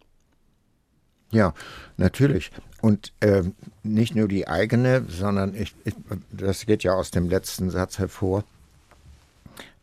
Ja, 1.31 1.53
natürlich. 1.95 2.51
Und 2.81 3.13
äh, 3.21 3.43
nicht 3.83 4.13
nur 4.13 4.27
die 4.27 4.49
eigene, 4.49 5.05
sondern 5.07 5.55
ich, 5.55 5.73
ich, 5.85 5.95
das 6.33 6.65
geht 6.65 6.83
ja 6.83 6.95
aus 6.95 7.11
dem 7.11 7.29
letzten 7.29 7.69
Satz 7.69 7.97
hervor, 7.97 8.43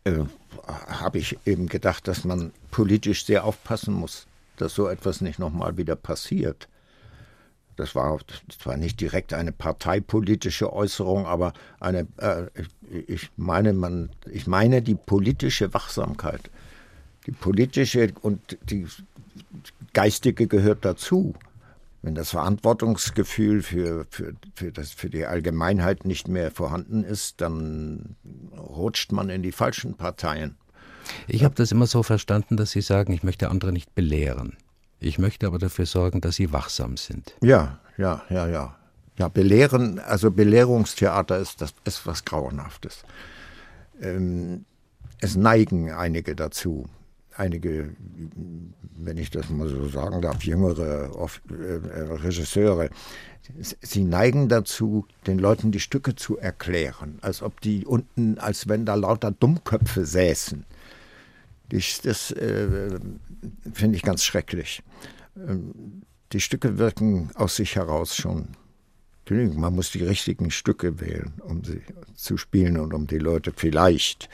äh, 0.03 0.19
habe 0.67 1.17
ich 1.17 1.39
eben 1.47 1.69
gedacht, 1.69 2.07
dass 2.07 2.25
man 2.25 2.51
politisch 2.69 3.25
sehr 3.25 3.43
aufpassen 3.43 3.95
muss, 3.95 4.27
dass 4.57 4.75
so 4.75 4.87
etwas 4.87 5.19
nicht 5.19 5.39
nochmal 5.39 5.77
wieder 5.77 5.95
passiert. 5.95 6.67
Das 7.75 7.95
war 7.95 8.19
zwar 8.59 8.77
nicht 8.77 8.99
direkt 8.99 9.33
eine 9.33 9.51
parteipolitische 9.51 10.71
Äußerung, 10.71 11.25
aber 11.25 11.53
eine, 11.79 12.07
äh, 12.17 12.45
ich 13.07 13.29
meine, 13.37 13.73
man, 13.73 14.09
ich 14.31 14.47
meine 14.47 14.81
die 14.81 14.95
politische 14.95 15.73
Wachsamkeit. 15.73 16.49
Die 17.25 17.31
politische 17.31 18.11
und 18.21 18.57
die 18.69 18.87
Geistige 19.93 20.47
gehört 20.47 20.85
dazu. 20.85 21.33
Wenn 22.01 22.15
das 22.15 22.31
Verantwortungsgefühl 22.31 23.61
für, 23.61 24.05
für, 24.09 24.33
für, 24.55 24.71
das, 24.73 24.91
für 24.91 25.09
die 25.09 25.25
Allgemeinheit 25.25 26.03
nicht 26.05 26.27
mehr 26.27 26.51
vorhanden 26.51 27.05
ist, 27.05 27.39
dann 27.39 28.17
rutscht 28.57 29.13
man 29.13 29.29
in 29.29 29.41
die 29.41 29.53
falschen 29.53 29.95
Parteien. 29.95 30.57
Ich 31.27 31.45
habe 31.45 31.55
das 31.55 31.71
immer 31.71 31.87
so 31.87 32.03
verstanden, 32.03 32.57
dass 32.57 32.71
Sie 32.71 32.81
sagen, 32.81 33.13
ich 33.13 33.23
möchte 33.23 33.49
andere 33.49 33.71
nicht 33.71 33.95
belehren. 33.95 34.57
Ich 35.03 35.19
möchte 35.19 35.47
aber 35.47 35.59
dafür 35.59 35.85
sorgen, 35.85 36.21
dass 36.21 36.35
sie 36.35 36.51
wachsam 36.51 36.97
sind. 36.97 37.35
Ja, 37.41 37.79
ja, 37.97 38.23
ja, 38.29 38.47
ja. 38.47 38.75
Ja, 39.17 39.27
belehren, 39.27 39.99
also 39.99 40.31
Belehrungstheater 40.31 41.37
ist, 41.37 41.61
das 41.61 41.75
ist 41.85 42.07
was 42.07 42.25
Grauenhaftes. 42.25 43.03
Ähm, 44.01 44.65
es 45.19 45.35
neigen 45.35 45.91
einige 45.91 46.35
dazu 46.35 46.89
einige, 47.37 47.95
wenn 48.97 49.17
ich 49.17 49.29
das 49.29 49.49
mal 49.49 49.67
so 49.67 49.87
sagen 49.87 50.21
darf, 50.21 50.43
jüngere 50.43 51.09
äh, 51.49 52.13
Regisseure, 52.13 52.89
sie 53.81 54.03
neigen 54.03 54.49
dazu, 54.49 55.05
den 55.27 55.39
Leuten 55.39 55.71
die 55.71 55.79
Stücke 55.79 56.15
zu 56.15 56.37
erklären, 56.37 57.19
als 57.21 57.41
ob 57.41 57.59
die 57.61 57.85
unten, 57.85 58.37
als 58.37 58.67
wenn 58.67 58.85
da 58.85 58.95
lauter 58.95 59.31
Dummköpfe 59.31 60.05
säßen. 60.05 60.65
Das, 61.69 62.01
das 62.01 62.31
äh, 62.31 62.99
finde 63.73 63.95
ich 63.95 64.03
ganz 64.03 64.23
schrecklich. 64.23 64.83
Ähm, 65.37 66.03
die 66.31 66.41
Stücke 66.41 66.77
wirken 66.77 67.29
aus 67.35 67.55
sich 67.55 67.75
heraus 67.75 68.15
schon 68.15 68.49
genügend. 69.25 69.57
Man 69.57 69.75
muss 69.75 69.91
die 69.91 70.03
richtigen 70.03 70.51
Stücke 70.51 70.99
wählen, 70.99 71.33
um 71.47 71.63
sie 71.63 71.81
zu 72.15 72.37
spielen 72.37 72.77
und 72.77 72.93
um 72.93 73.07
die 73.07 73.19
Leute 73.19 73.53
vielleicht 73.55 74.29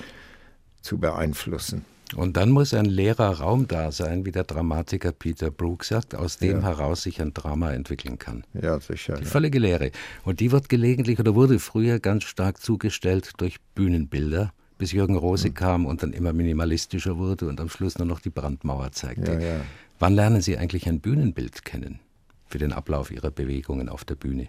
zu 0.82 0.98
beeinflussen. 0.98 1.86
Und 2.16 2.38
dann 2.38 2.50
muss 2.50 2.74
ein 2.74 2.86
leerer 2.86 3.40
Raum 3.40 3.68
da 3.68 3.92
sein, 3.92 4.26
wie 4.26 4.32
der 4.32 4.44
Dramatiker 4.44 5.12
Peter 5.12 5.52
Brook 5.52 5.84
sagt, 5.84 6.16
aus 6.16 6.38
dem 6.38 6.62
ja. 6.62 6.64
heraus 6.64 7.04
sich 7.04 7.22
ein 7.22 7.36
Drama 7.36 7.72
entwickeln 7.72 8.18
kann. 8.18 8.44
Ja, 8.60 8.80
sicher. 8.80 9.16
Die 9.16 9.26
ja. 9.26 9.30
völlige 9.30 9.60
Leere. 9.60 9.92
Und 10.24 10.40
die 10.40 10.52
wird 10.52 10.70
gelegentlich 10.70 11.20
oder 11.20 11.36
wurde 11.36 11.60
früher 11.60 12.00
ganz 12.00 12.24
stark 12.24 12.60
zugestellt 12.62 13.34
durch 13.38 13.58
Bühnenbilder, 13.76 14.54
bis 14.80 14.94
Jürgen 14.94 15.16
Rose 15.16 15.50
mhm. 15.50 15.54
kam 15.54 15.86
und 15.86 16.02
dann 16.02 16.14
immer 16.14 16.34
minimalistischer 16.34 17.20
wurde 17.20 17.48
und 17.48 17.62
am 17.62 17.70
Schluss 17.70 18.00
nur 18.00 18.08
noch 18.08 18.20
die 18.20 18.32
Brandmauer 18.32 18.92
zeigte. 18.92 19.34
Ja, 19.34 19.62
Wann 20.00 20.14
lernen 20.14 20.42
Sie 20.42 20.58
eigentlich 20.58 20.88
ein 20.88 21.02
Bühnenbild 21.02 21.66
kennen 21.66 22.00
für 22.48 22.58
den 22.58 22.72
Ablauf 22.72 23.12
Ihrer 23.12 23.30
Bewegungen 23.30 23.90
auf 23.90 24.06
der 24.06 24.16
Bühne? 24.16 24.48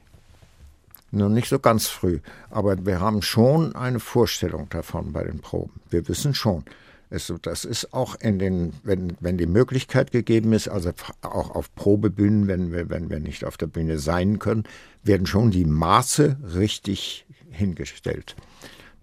Nur 1.10 1.28
nicht 1.28 1.48
so 1.48 1.58
ganz 1.58 1.88
früh, 1.88 2.20
aber 2.48 2.86
wir 2.86 3.00
haben 3.00 3.20
schon 3.20 3.74
eine 3.74 3.98
Vorstellung 3.98 4.68
davon 4.70 5.12
bei 5.12 5.24
den 5.24 5.40
Proben. 5.40 5.80
Wir 5.90 6.06
wissen 6.06 6.34
schon, 6.34 6.64
also 7.10 7.36
das 7.36 7.64
ist 7.64 7.92
auch 7.92 8.14
in 8.14 8.38
den, 8.38 8.72
wenn, 8.84 9.16
wenn 9.18 9.36
die 9.36 9.46
Möglichkeit 9.46 10.12
gegeben 10.12 10.52
ist, 10.52 10.68
also 10.68 10.92
auch 11.22 11.50
auf 11.50 11.74
Probebühnen, 11.74 12.46
wenn 12.46 12.72
wir, 12.72 12.88
wenn 12.88 13.10
wir 13.10 13.18
nicht 13.18 13.44
auf 13.44 13.56
der 13.56 13.66
Bühne 13.66 13.98
sein 13.98 14.38
können, 14.38 14.62
werden 15.02 15.26
schon 15.26 15.50
die 15.50 15.64
Maße 15.64 16.36
richtig 16.54 17.26
hingestellt. 17.50 18.36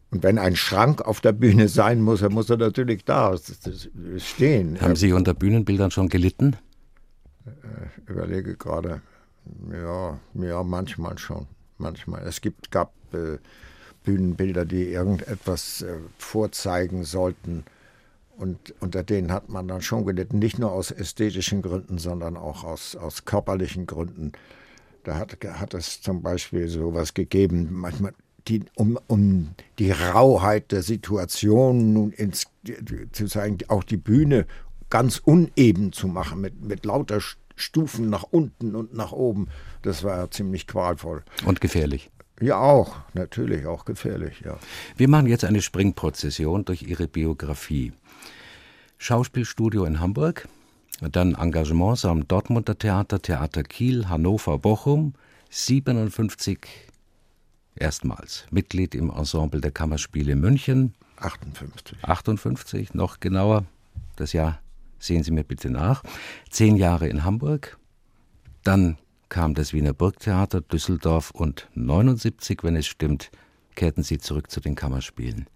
Und 0.09 0.23
wenn 0.23 0.37
ein 0.37 0.55
Schrank 0.55 1.01
auf 1.01 1.19
der 1.19 1.33
Bühne 1.33 1.67
sein 1.67 2.01
muss, 2.01 2.21
dann 2.21 2.33
muss 2.33 2.49
er 2.49 2.57
natürlich 2.57 3.03
da 3.03 3.35
stehen. 4.17 4.79
Haben 4.79 4.95
Sie 4.95 5.11
unter 5.11 5.33
Bühnenbildern 5.33 5.91
schon 5.91 6.07
gelitten? 6.09 6.55
Ich 7.45 8.09
äh, 8.09 8.11
überlege 8.11 8.55
gerade. 8.55 9.01
Ja, 9.71 10.19
ja, 10.33 10.63
manchmal 10.63 11.17
schon. 11.17 11.47
Manchmal. 11.77 12.23
Es 12.23 12.41
gibt, 12.41 12.71
gab 12.71 12.93
äh, 13.13 13.37
Bühnenbilder, 14.03 14.65
die 14.65 14.85
irgendetwas 14.85 15.81
äh, 15.81 15.97
vorzeigen 16.17 17.03
sollten 17.03 17.65
und 18.37 18.75
unter 18.79 19.03
denen 19.03 19.31
hat 19.31 19.49
man 19.49 19.67
dann 19.67 19.81
schon 19.81 20.05
gelitten, 20.05 20.37
nicht 20.37 20.59
nur 20.59 20.71
aus 20.71 20.91
ästhetischen 20.91 21.63
Gründen, 21.63 21.97
sondern 21.97 22.37
auch 22.37 22.63
aus, 22.63 22.95
aus 22.95 23.25
körperlichen 23.25 23.87
Gründen. 23.87 24.31
Da 25.03 25.17
hat, 25.17 25.37
hat 25.43 25.73
es 25.73 26.01
zum 26.01 26.21
Beispiel 26.21 26.67
sowas 26.67 27.15
gegeben, 27.15 27.69
manchmal 27.71 28.13
die, 28.47 28.63
um, 28.75 28.97
um 29.07 29.49
die 29.79 29.91
Rauheit 29.91 30.71
der 30.71 30.83
Situation 30.83 31.93
nun 31.93 32.11
ins, 32.11 32.45
zu 33.11 33.25
zeigen, 33.25 33.57
auch 33.67 33.83
die 33.83 33.97
Bühne 33.97 34.45
ganz 34.89 35.17
uneben 35.17 35.91
zu 35.91 36.07
machen, 36.07 36.41
mit, 36.41 36.61
mit 36.61 36.85
lauter 36.85 37.19
Stufen 37.55 38.09
nach 38.09 38.23
unten 38.23 38.75
und 38.75 38.93
nach 38.93 39.11
oben. 39.11 39.47
Das 39.81 40.03
war 40.03 40.29
ziemlich 40.31 40.67
qualvoll. 40.67 41.23
Und 41.45 41.61
gefährlich. 41.61 42.09
Ja, 42.39 42.59
auch, 42.59 42.95
natürlich, 43.13 43.65
auch 43.65 43.83
gefährlich, 43.83 44.41
ja. 44.45 44.59
Wir 44.95 45.09
machen 45.09 45.25
jetzt 45.25 45.43
eine 45.43 45.61
Springprozession 45.61 46.65
durch 46.65 46.83
Ihre 46.83 47.07
Biografie. 47.07 47.93
Schauspielstudio 48.99 49.85
in 49.85 49.99
Hamburg, 49.99 50.47
dann 51.01 51.33
Engagements 51.33 52.05
am 52.05 52.27
Dortmunder 52.27 52.77
Theater, 52.77 53.21
Theater 53.21 53.63
Kiel, 53.63 54.07
Hannover, 54.07 54.59
Bochum, 54.59 55.13
57 55.49 56.59
erstmals 57.77 58.45
Mitglied 58.51 58.95
im 58.95 59.09
Ensemble 59.09 59.61
der 59.61 59.71
Kammerspiele 59.71 60.35
München. 60.35 60.93
58. 61.17 61.97
58, 62.03 62.93
noch 62.93 63.19
genauer, 63.19 63.65
das 64.15 64.33
Jahr 64.33 64.59
sehen 64.99 65.23
Sie 65.23 65.31
mir 65.31 65.43
bitte 65.43 65.69
nach. 65.69 66.03
Zehn 66.49 66.75
Jahre 66.75 67.07
in 67.07 67.23
Hamburg, 67.23 67.77
dann 68.63 68.97
kam 69.29 69.53
das 69.53 69.73
Wiener 69.73 69.93
Burgtheater, 69.93 70.61
Düsseldorf 70.61 71.31
und 71.31 71.67
79, 71.73 72.63
wenn 72.63 72.75
es 72.75 72.87
stimmt, 72.87 73.31
kehrten 73.75 74.03
Sie 74.03 74.17
zurück 74.17 74.51
zu 74.51 74.59
den 74.59 74.75
Kammerspielen. 74.75 75.47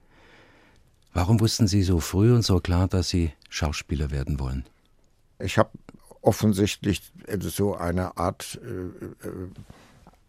Warum 1.13 1.39
wussten 1.39 1.67
Sie 1.67 1.84
so 1.84 1.99
früh 1.99 2.34
und 2.34 2.43
so 2.43 2.60
klar, 2.60 2.88
dass 2.88 3.10
Sie 3.10 3.31
Schauspieler 3.49 4.12
werden 4.12 4.39
wollen? 4.39 4.65
Ich 5.39 5.57
habe 5.57 5.71
offensichtlich 6.21 7.01
so 7.39 7.75
eine 7.75 8.17
Art 8.17 8.60
äh, 8.63 9.27
äh 9.27 9.47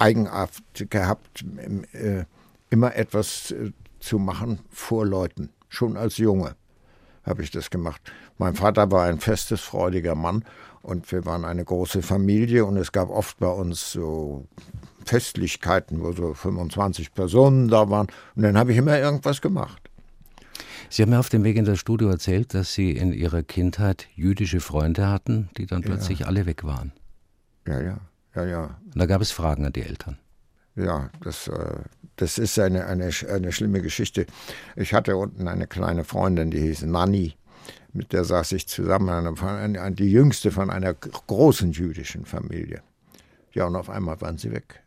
Eigenart 0.02 0.50
gehabt, 0.90 1.44
äh, 1.92 2.24
immer 2.70 2.96
etwas 2.96 3.52
äh, 3.52 3.70
zu 4.00 4.18
machen 4.18 4.58
vor 4.68 5.06
Leuten. 5.06 5.50
Schon 5.68 5.96
als 5.96 6.16
Junge 6.16 6.56
habe 7.24 7.42
ich 7.42 7.50
das 7.50 7.70
gemacht. 7.70 8.00
Mein 8.38 8.54
Vater 8.54 8.90
war 8.90 9.04
ein 9.04 9.20
festes, 9.20 9.60
freudiger 9.60 10.16
Mann 10.16 10.44
und 10.82 11.10
wir 11.12 11.24
waren 11.24 11.44
eine 11.44 11.64
große 11.64 12.02
Familie 12.02 12.64
und 12.64 12.76
es 12.76 12.90
gab 12.90 13.10
oft 13.10 13.38
bei 13.38 13.48
uns 13.48 13.92
so 13.92 14.46
Festlichkeiten, 15.04 16.02
wo 16.02 16.12
so 16.12 16.34
25 16.34 17.14
Personen 17.14 17.68
da 17.68 17.88
waren 17.88 18.08
und 18.34 18.42
dann 18.42 18.58
habe 18.58 18.72
ich 18.72 18.78
immer 18.78 18.98
irgendwas 18.98 19.40
gemacht. 19.40 19.80
Sie 20.90 21.02
haben 21.02 21.10
mir 21.10 21.20
auf 21.20 21.30
dem 21.30 21.44
Weg 21.44 21.56
in 21.56 21.64
das 21.64 21.78
Studio 21.78 22.08
erzählt, 22.08 22.52
dass 22.54 22.74
Sie 22.74 22.90
in 22.90 23.12
Ihrer 23.12 23.42
Kindheit 23.42 24.08
jüdische 24.14 24.60
Freunde 24.60 25.08
hatten, 25.08 25.48
die 25.56 25.66
dann 25.66 25.80
plötzlich 25.80 26.20
ja. 26.20 26.26
alle 26.26 26.44
weg 26.44 26.64
waren. 26.64 26.92
Ja, 27.66 27.80
ja, 27.80 27.98
ja, 28.35 28.45
ja. 28.45 28.79
Und 28.85 28.99
da 28.99 29.07
gab 29.07 29.21
es 29.21 29.31
Fragen 29.31 29.64
an 29.64 29.73
die 29.73 29.83
Eltern. 29.83 30.18
Ja, 30.75 31.11
das, 31.23 31.49
äh, 31.49 31.81
das 32.16 32.38
ist 32.38 32.59
eine, 32.59 32.87
eine, 32.87 33.11
eine 33.29 33.53
schlimme 33.53 33.83
Geschichte. 33.83 34.27
Ich 34.77 34.95
hatte 34.95 35.16
unten 35.16 35.49
eine 35.49 35.66
kleine 35.66 36.05
Freundin, 36.05 36.51
die 36.51 36.61
hieß 36.61 36.83
Nanny. 36.83 37.35
Mit 37.92 38.14
der 38.14 38.25
saß 38.25 38.53
ich 38.53 38.68
zusammen, 38.68 39.37
die 39.97 40.11
jüngste 40.11 40.51
von 40.51 40.71
einer 40.71 40.95
großen 40.95 41.73
jüdischen 41.73 42.25
Familie. 42.25 42.83
Ja, 43.53 43.66
und 43.66 43.77
auf 43.77 43.90
einmal 43.90 44.18
waren 44.23 44.38
sie 44.38 44.51
weg. 44.51 44.83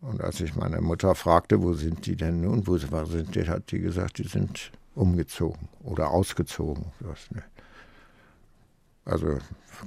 Und 0.00 0.20
als 0.20 0.40
ich 0.40 0.56
meine 0.56 0.80
Mutter 0.80 1.14
fragte, 1.14 1.62
wo 1.62 1.74
sind 1.74 2.06
die 2.06 2.16
denn 2.16 2.40
nun, 2.40 2.66
wo 2.66 2.78
sind 2.78 3.34
die, 3.34 3.48
hat 3.48 3.70
die 3.70 3.80
gesagt, 3.80 4.18
die 4.18 4.26
sind 4.26 4.72
umgezogen 4.94 5.68
oder 5.82 6.10
ausgezogen. 6.10 6.86
Also 9.08 9.38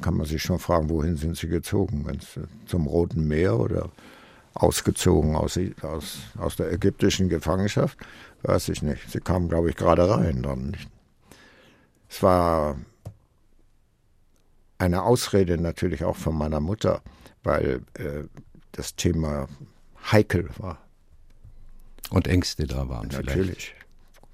kann 0.02 0.18
man 0.18 0.26
sich 0.26 0.42
schon 0.42 0.60
fragen, 0.60 0.90
wohin 0.90 1.16
sind 1.16 1.38
sie 1.38 1.48
gezogen? 1.48 2.06
Wenn's 2.06 2.40
zum 2.66 2.88
Roten 2.88 3.28
Meer 3.28 3.60
oder 3.60 3.90
ausgezogen 4.54 5.36
aus, 5.36 5.60
aus, 5.82 6.18
aus 6.38 6.56
der 6.56 6.72
ägyptischen 6.72 7.30
Gefangenschaft? 7.30 7.98
Weiß 8.42 8.70
ich 8.70 8.82
nicht. 8.82 9.10
Sie 9.10 9.20
kamen, 9.20 9.48
glaube 9.48 9.70
ich, 9.70 9.76
gerade 9.76 10.10
rein 10.10 10.42
dann. 10.42 10.76
Es 12.10 12.24
war 12.24 12.78
eine 14.80 15.04
Ausrede 15.04 15.58
natürlich 15.60 16.04
auch 16.04 16.16
von 16.16 16.36
meiner 16.36 16.60
Mutter, 16.60 17.02
weil 17.44 17.82
äh, 17.94 18.24
das 18.72 18.96
Thema 18.96 19.48
heikel 20.12 20.50
war. 20.58 20.80
Und 22.10 22.28
Ängste 22.28 22.66
da 22.66 22.90
waren 22.90 23.08
Natürlich. 23.08 23.32
vielleicht. 23.32 23.48
Natürlich. 23.48 23.76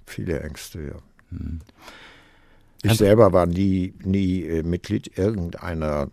Viele 0.05 0.39
Ängste, 0.39 0.81
ja. 0.81 1.37
Hm. 1.37 1.59
Ich 2.87 2.91
also, 2.91 3.05
selber 3.05 3.33
war 3.33 3.45
nie, 3.45 3.93
nie 4.03 4.43
äh, 4.43 4.63
Mitglied 4.63 5.17
irgendeiner 5.17 6.09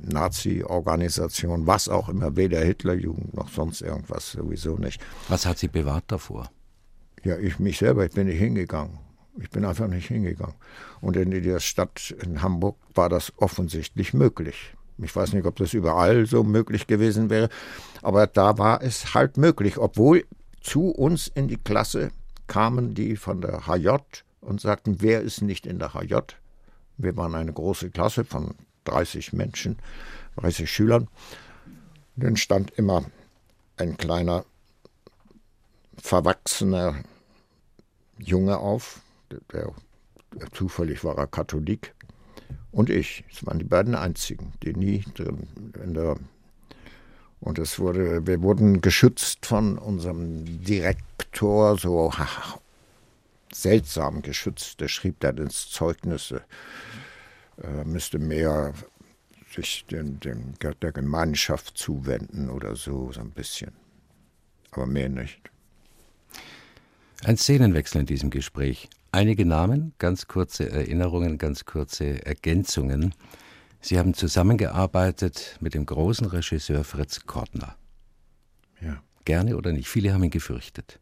Nazi-Organisation, 0.00 1.66
was 1.66 1.88
auch 1.88 2.08
immer, 2.08 2.36
weder 2.36 2.60
Hitlerjugend 2.60 3.34
noch 3.34 3.48
sonst 3.48 3.80
irgendwas, 3.82 4.32
sowieso 4.32 4.76
nicht. 4.76 5.00
Was 5.28 5.46
hat 5.46 5.58
Sie 5.58 5.68
bewahrt 5.68 6.04
davor? 6.08 6.50
Ja, 7.22 7.38
ich 7.38 7.58
mich 7.60 7.78
selber, 7.78 8.04
ich 8.04 8.12
bin 8.12 8.26
nicht 8.26 8.38
hingegangen. 8.38 8.98
Ich 9.40 9.50
bin 9.50 9.64
einfach 9.64 9.86
nicht 9.86 10.08
hingegangen. 10.08 10.56
Und 11.00 11.16
in 11.16 11.30
der 11.30 11.60
Stadt 11.60 12.14
in 12.22 12.42
Hamburg 12.42 12.76
war 12.94 13.08
das 13.08 13.32
offensichtlich 13.36 14.12
möglich. 14.12 14.74
Ich 14.98 15.14
weiß 15.14 15.32
nicht, 15.32 15.46
ob 15.46 15.56
das 15.56 15.72
überall 15.72 16.26
so 16.26 16.42
möglich 16.42 16.86
gewesen 16.86 17.30
wäre, 17.30 17.48
aber 18.02 18.26
da 18.26 18.58
war 18.58 18.82
es 18.82 19.14
halt 19.14 19.36
möglich, 19.36 19.78
obwohl 19.78 20.24
zu 20.60 20.88
uns 20.90 21.28
in 21.28 21.48
die 21.48 21.56
Klasse 21.56 22.10
kamen 22.46 22.94
die 22.94 23.16
von 23.16 23.40
der 23.40 23.66
HJ 23.66 23.96
und 24.42 24.60
sagten, 24.60 25.00
wer 25.00 25.22
ist 25.22 25.40
nicht 25.40 25.66
in 25.66 25.78
der 25.78 25.94
HJ? 25.94 26.16
Wir 26.98 27.16
waren 27.16 27.34
eine 27.34 27.52
große 27.52 27.90
Klasse 27.90 28.24
von 28.24 28.54
30 28.84 29.32
Menschen, 29.32 29.78
30 30.36 30.70
Schülern. 30.70 31.08
Dann 32.16 32.36
stand 32.36 32.72
immer 32.72 33.04
ein 33.76 33.96
kleiner, 33.96 34.44
verwachsener 35.96 36.96
Junge 38.18 38.58
auf, 38.58 39.00
der, 39.30 39.40
der 39.48 39.72
zufällig 40.52 41.04
war 41.04 41.16
er 41.16 41.26
Katholik, 41.26 41.94
und 42.70 42.90
ich. 42.90 43.24
Es 43.30 43.44
waren 43.46 43.58
die 43.58 43.64
beiden 43.64 43.94
einzigen, 43.94 44.52
die 44.62 44.74
nie 44.74 45.04
drin 45.14 45.46
in 45.82 45.94
der 45.94 46.16
und 47.42 47.58
es 47.58 47.80
wurde, 47.80 48.24
wir 48.24 48.40
wurden 48.40 48.82
geschützt 48.82 49.46
von 49.46 49.76
unserem 49.76 50.44
Direktor, 50.62 51.76
so 51.76 52.12
seltsam 53.54 54.22
geschützt. 54.22 54.80
Der 54.80 54.88
schrieb 54.88 55.20
dann 55.20 55.38
ins 55.38 55.70
Zeugnis, 55.70 56.32
äh, 56.32 57.84
müsste 57.84 58.18
mehr 58.18 58.74
sich 59.54 59.84
den, 59.86 60.18
den, 60.20 60.54
der 60.60 60.92
Gemeinschaft 60.92 61.76
zuwenden 61.76 62.48
oder 62.48 62.74
so, 62.76 63.12
so 63.12 63.20
ein 63.20 63.30
bisschen. 63.30 63.72
Aber 64.70 64.86
mehr 64.86 65.08
nicht. 65.08 65.40
Ein 67.24 67.36
Szenenwechsel 67.36 68.00
in 68.00 68.06
diesem 68.06 68.30
Gespräch. 68.30 68.88
Einige 69.12 69.44
Namen, 69.44 69.92
ganz 69.98 70.26
kurze 70.26 70.70
Erinnerungen, 70.70 71.36
ganz 71.36 71.66
kurze 71.66 72.24
Ergänzungen. 72.24 73.14
Sie 73.80 73.98
haben 73.98 74.14
zusammengearbeitet 74.14 75.58
mit 75.60 75.74
dem 75.74 75.84
großen 75.84 76.26
Regisseur 76.26 76.82
Fritz 76.82 77.26
Kortner. 77.26 77.76
Ja. 78.80 79.02
Gerne 79.24 79.56
oder 79.56 79.72
nicht? 79.72 79.88
Viele 79.88 80.14
haben 80.14 80.24
ihn 80.24 80.30
gefürchtet. 80.30 80.98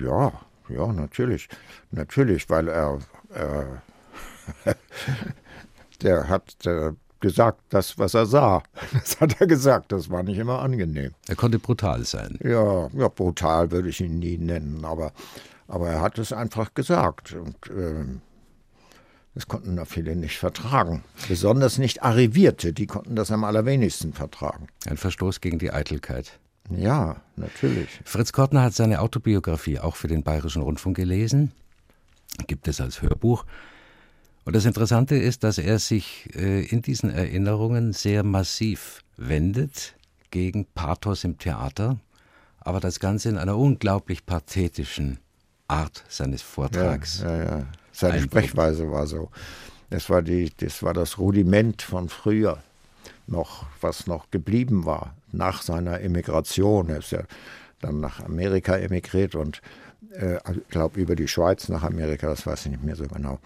Ja, 0.00 0.32
ja, 0.68 0.92
natürlich. 0.92 1.48
Natürlich, 1.90 2.48
weil 2.48 2.68
er, 2.68 2.98
äh, 3.34 4.72
der 6.02 6.28
hat 6.28 6.64
äh, 6.66 6.92
gesagt, 7.20 7.60
das, 7.70 7.98
was 7.98 8.14
er 8.14 8.26
sah. 8.26 8.62
Das 8.92 9.20
hat 9.20 9.40
er 9.40 9.46
gesagt, 9.46 9.92
das 9.92 10.10
war 10.10 10.22
nicht 10.22 10.38
immer 10.38 10.60
angenehm. 10.60 11.12
Er 11.28 11.36
konnte 11.36 11.58
brutal 11.58 12.04
sein. 12.04 12.38
Ja, 12.42 12.88
ja 12.92 13.08
brutal 13.08 13.70
würde 13.70 13.88
ich 13.88 14.00
ihn 14.00 14.18
nie 14.18 14.38
nennen, 14.38 14.84
aber 14.84 15.12
aber 15.68 15.88
er 15.88 16.00
hat 16.00 16.18
es 16.18 16.32
einfach 16.32 16.74
gesagt. 16.74 17.32
Und 17.32 17.56
äh, 17.70 18.04
das 19.34 19.48
konnten 19.48 19.76
da 19.76 19.84
viele 19.84 20.16
nicht 20.16 20.38
vertragen. 20.38 21.04
Besonders 21.28 21.78
nicht 21.78 22.02
Arrivierte, 22.02 22.72
die 22.72 22.86
konnten 22.86 23.16
das 23.16 23.30
am 23.30 23.44
allerwenigsten 23.44 24.12
vertragen. 24.12 24.68
Ein 24.86 24.96
Verstoß 24.96 25.40
gegen 25.40 25.58
die 25.58 25.72
Eitelkeit. 25.72 26.38
Ja, 26.70 27.16
natürlich. 27.36 27.88
Fritz 28.04 28.32
Kortner 28.32 28.62
hat 28.62 28.74
seine 28.74 29.00
Autobiografie 29.00 29.78
auch 29.78 29.96
für 29.96 30.08
den 30.08 30.22
Bayerischen 30.22 30.62
Rundfunk 30.62 30.96
gelesen. 30.96 31.52
Gibt 32.46 32.68
es 32.68 32.80
als 32.80 33.02
Hörbuch. 33.02 33.44
Und 34.44 34.54
das 34.54 34.64
Interessante 34.64 35.16
ist, 35.16 35.42
dass 35.42 35.58
er 35.58 35.78
sich 35.78 36.28
äh, 36.36 36.64
in 36.64 36.82
diesen 36.82 37.10
Erinnerungen 37.10 37.92
sehr 37.92 38.22
massiv 38.22 39.02
wendet 39.16 39.94
gegen 40.30 40.66
Pathos 40.66 41.24
im 41.24 41.38
Theater, 41.38 41.98
aber 42.60 42.80
das 42.80 43.00
Ganze 43.00 43.28
in 43.28 43.38
einer 43.38 43.56
unglaublich 43.56 44.26
pathetischen 44.26 45.18
Art 45.68 46.04
seines 46.08 46.42
Vortrags. 46.42 47.20
Ja, 47.22 47.36
ja, 47.36 47.44
ja. 47.44 47.66
Seine 47.92 48.20
Sprechweise 48.20 48.90
war 48.90 49.06
so. 49.06 49.30
Das 49.90 50.10
war, 50.10 50.22
die, 50.22 50.52
das 50.56 50.82
war 50.82 50.92
das 50.94 51.18
Rudiment 51.18 51.82
von 51.82 52.08
früher, 52.08 52.62
noch, 53.26 53.66
was 53.80 54.06
noch 54.06 54.30
geblieben 54.30 54.84
war 54.84 55.16
nach 55.32 55.62
seiner 55.62 56.00
Emigration. 56.00 56.88
Er 56.88 56.98
ist 56.98 57.10
ja 57.12 57.22
dann 57.80 58.00
nach 58.00 58.20
Amerika 58.24 58.76
emigriert 58.76 59.34
und 59.34 59.60
äh, 60.12 60.36
ich 60.52 60.68
glaube 60.68 61.00
über 61.00 61.16
die 61.16 61.28
Schweiz 61.28 61.68
nach 61.68 61.82
Amerika, 61.82 62.28
das 62.28 62.46
weiß 62.46 62.66
ich 62.66 62.72
nicht 62.72 62.84
mehr 62.84 62.96
so 62.96 63.06
genau. 63.06 63.38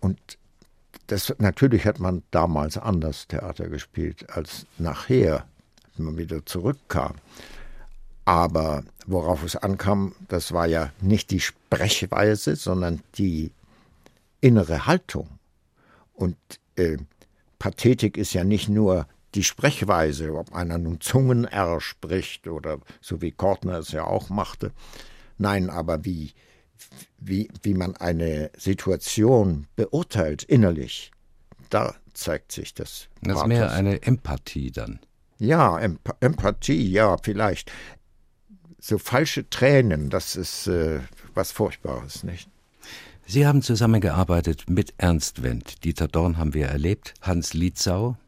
Und 0.00 0.18
das, 1.06 1.34
natürlich 1.38 1.84
hat 1.84 2.00
man 2.00 2.22
damals 2.30 2.78
anders 2.78 3.28
Theater 3.28 3.68
gespielt 3.68 4.30
als 4.30 4.66
nachher, 4.78 5.46
wenn 5.96 6.06
man 6.06 6.16
wieder 6.16 6.44
zurückkam. 6.46 7.14
Aber 8.24 8.84
worauf 9.06 9.42
es 9.44 9.56
ankam, 9.56 10.14
das 10.28 10.52
war 10.52 10.66
ja 10.66 10.90
nicht 11.00 11.30
die 11.30 11.40
Sprechweise, 11.40 12.56
sondern 12.56 13.00
die 13.16 13.50
innere 14.40 14.86
Haltung. 14.86 15.28
Und 16.14 16.36
äh, 16.76 16.98
Pathetik 17.62 18.16
ist 18.16 18.32
ja 18.32 18.42
nicht 18.42 18.68
nur 18.68 19.06
die 19.36 19.44
Sprechweise, 19.44 20.34
ob 20.34 20.52
einer 20.52 20.78
nun 20.78 21.00
Zungen-R 21.00 21.80
spricht 21.80 22.48
oder 22.48 22.80
so 23.00 23.22
wie 23.22 23.30
Kortner 23.30 23.78
es 23.78 23.92
ja 23.92 24.02
auch 24.02 24.30
machte. 24.30 24.72
Nein, 25.38 25.70
aber 25.70 26.04
wie, 26.04 26.32
wie, 27.18 27.48
wie 27.62 27.74
man 27.74 27.96
eine 27.96 28.50
Situation 28.56 29.68
beurteilt 29.76 30.42
innerlich, 30.42 31.12
da 31.70 31.94
zeigt 32.14 32.50
sich 32.50 32.74
das. 32.74 33.06
Das 33.20 33.36
ist 33.36 33.46
mehr 33.46 33.70
eine 33.70 34.02
Empathie 34.02 34.72
dann. 34.72 34.98
Ja, 35.38 35.78
Emp 35.78 36.00
Empathie, 36.18 36.90
ja, 36.90 37.16
vielleicht 37.22 37.70
so 38.80 38.98
falsche 38.98 39.48
Tränen, 39.48 40.10
das 40.10 40.34
ist 40.34 40.66
äh, 40.66 40.98
was 41.32 41.52
Furchtbares, 41.52 42.24
nicht? 42.24 42.50
Sie 43.32 43.46
haben 43.46 43.62
zusammengearbeitet 43.62 44.68
mit 44.68 44.92
Ernst 44.98 45.42
Wendt. 45.42 45.84
Dieter 45.84 46.06
Dorn 46.06 46.36
haben 46.36 46.52
wir 46.52 46.66
erlebt, 46.66 47.14
Hans 47.22 47.54
Lietzau, 47.54 48.18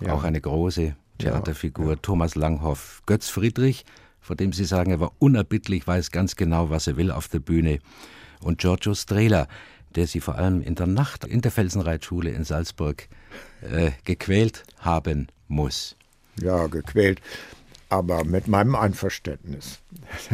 ja. 0.00 0.12
auch 0.12 0.22
eine 0.22 0.40
große 0.40 0.94
Theaterfigur, 1.18 1.94
ja. 1.94 1.96
Thomas 1.96 2.36
Langhoff, 2.36 3.02
Götz 3.06 3.28
Friedrich, 3.28 3.84
von 4.20 4.36
dem 4.36 4.52
Sie 4.52 4.64
sagen, 4.64 4.92
er 4.92 5.00
war 5.00 5.10
unerbittlich, 5.18 5.84
weiß 5.84 6.12
ganz 6.12 6.36
genau, 6.36 6.70
was 6.70 6.86
er 6.86 6.96
will 6.96 7.10
auf 7.10 7.26
der 7.26 7.40
Bühne. 7.40 7.80
Und 8.40 8.58
Giorgio 8.58 8.94
Strehler, 8.94 9.48
der 9.96 10.06
Sie 10.06 10.20
vor 10.20 10.36
allem 10.36 10.60
in 10.60 10.76
der 10.76 10.86
Nacht 10.86 11.24
in 11.24 11.40
der 11.40 11.50
Felsenreitschule 11.50 12.30
in 12.30 12.44
Salzburg 12.44 13.08
äh, 13.62 13.90
gequält 14.04 14.62
haben 14.78 15.26
muss. 15.48 15.96
Ja, 16.40 16.68
gequält, 16.68 17.20
aber 17.88 18.22
mit 18.22 18.46
meinem 18.46 18.76
Einverständnis. 18.76 19.80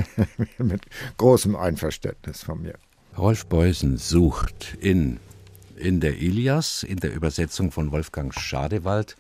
mit 0.59 0.83
großem 1.17 1.57
Einverständnis 1.57 2.43
von 2.43 2.61
mir. 2.61 2.75
Rolf 3.19 3.47
Beusen 3.47 3.97
sucht 3.97 4.77
in, 4.81 5.19
in 5.77 6.01
der 6.01 6.19
Ilias, 6.19 6.83
in 6.83 6.99
der 6.99 7.15
Übersetzung 7.15 7.73
von 7.73 7.91
Wolfgang 7.91 8.35
Schadewald, 8.35 9.17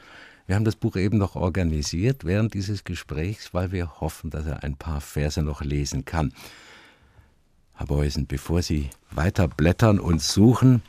wir 0.46 0.54
haben 0.54 0.64
das 0.64 0.76
Buch 0.76 0.94
eben 0.94 1.18
noch 1.18 1.34
organisiert 1.34 2.24
während 2.24 2.54
dieses 2.54 2.84
Gesprächs, 2.84 3.52
weil 3.52 3.72
wir 3.72 4.00
hoffen, 4.00 4.30
dass 4.30 4.46
er 4.46 4.62
ein 4.62 4.76
paar 4.76 5.00
Verse 5.00 5.42
noch 5.42 5.60
lesen 5.60 6.04
kann. 6.04 6.32
Herr 7.74 7.86
Beusen, 7.86 8.26
bevor 8.26 8.62
Sie 8.62 8.90
weiter 9.10 9.48
blättern 9.48 9.98
und 9.98 10.22
suchen, 10.22 10.82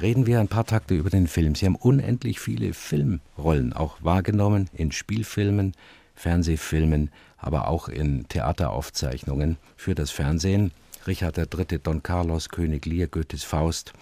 reden 0.00 0.26
wir 0.26 0.40
ein 0.40 0.48
paar 0.48 0.66
Takte 0.66 0.94
über 0.94 1.08
den 1.08 1.28
Film. 1.28 1.54
Sie 1.54 1.66
haben 1.66 1.76
unendlich 1.76 2.40
viele 2.40 2.74
Filmrollen 2.74 3.72
auch 3.72 3.98
wahrgenommen, 4.02 4.68
in 4.72 4.90
Spielfilmen, 4.90 5.72
Fernsehfilmen, 6.16 7.10
aber 7.38 7.68
auch 7.68 7.88
in 7.88 8.26
Theateraufzeichnungen 8.28 9.56
für 9.76 9.94
das 9.94 10.10
Fernsehen. 10.10 10.72
Richard 11.06 11.38
III., 11.38 11.78
Don 11.82 12.02
Carlos, 12.02 12.48
König 12.48 12.86
Lear, 12.86 13.08
Goethes 13.08 13.44
Faust. 13.44 13.92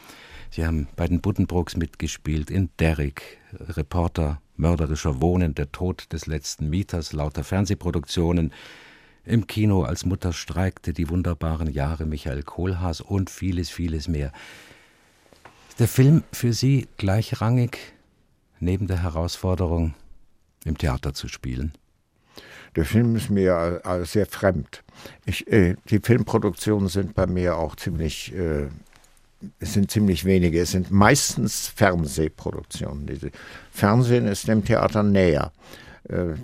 Sie 0.51 0.67
haben 0.67 0.89
bei 0.97 1.07
den 1.07 1.21
Buddenbrooks 1.21 1.77
mitgespielt, 1.77 2.51
in 2.51 2.71
Derrick, 2.79 3.39
Reporter, 3.53 4.41
mörderischer 4.57 5.21
Wohnen, 5.21 5.55
der 5.55 5.71
Tod 5.73 6.13
des 6.13 6.27
letzten 6.27 6.71
Mieters, 6.71 7.13
lauter 7.13 7.45
Fernsehproduktionen, 7.45 8.53
im 9.25 9.47
Kino 9.47 9.83
als 9.83 10.07
Mutter 10.07 10.33
streikte, 10.33 10.95
die 10.95 11.11
wunderbaren 11.11 11.71
Jahre 11.71 12.07
Michael 12.07 12.43
Kohlhaas 12.43 13.01
und 13.01 13.29
vieles, 13.29 13.69
vieles 13.69 14.09
mehr. 14.09 14.33
Ist 15.69 15.81
der 15.81 15.89
Film 15.89 16.25
für 16.33 16.53
Sie 16.53 16.89
gleichrangig 16.97 17.79
neben 18.59 18.87
der 18.87 19.03
Herausforderung, 19.03 19.95
im 20.65 20.79
Theater 20.79 21.13
zu 21.13 21.29
spielen? 21.29 21.73
Der 22.77 22.85
Film 22.85 23.17
ist 23.17 23.31
mir 23.31 23.81
äh, 23.85 24.05
sehr 24.05 24.27
fremd. 24.27 24.83
Ich, 25.27 25.51
äh, 25.51 25.77
die 25.91 26.01
Filmproduktionen 26.01 26.89
sind 26.89 27.15
bei 27.15 27.27
mir 27.27 27.57
auch 27.57 27.77
ziemlich 27.77 28.35
äh, 28.35 28.69
es 29.61 29.75
sind 29.75 29.91
ziemlich 29.91 30.25
wenige. 30.25 30.61
Es 30.61 30.73
sind 30.73 30.91
meistens 30.91 31.69
Fernsehproduktionen. 31.69 33.07
Diese 33.07 33.31
Fernsehen 33.71 34.27
ist 34.27 34.49
dem 34.49 34.65
Theater 34.65 35.03
näher. 35.03 35.53
Äh, 36.09 36.35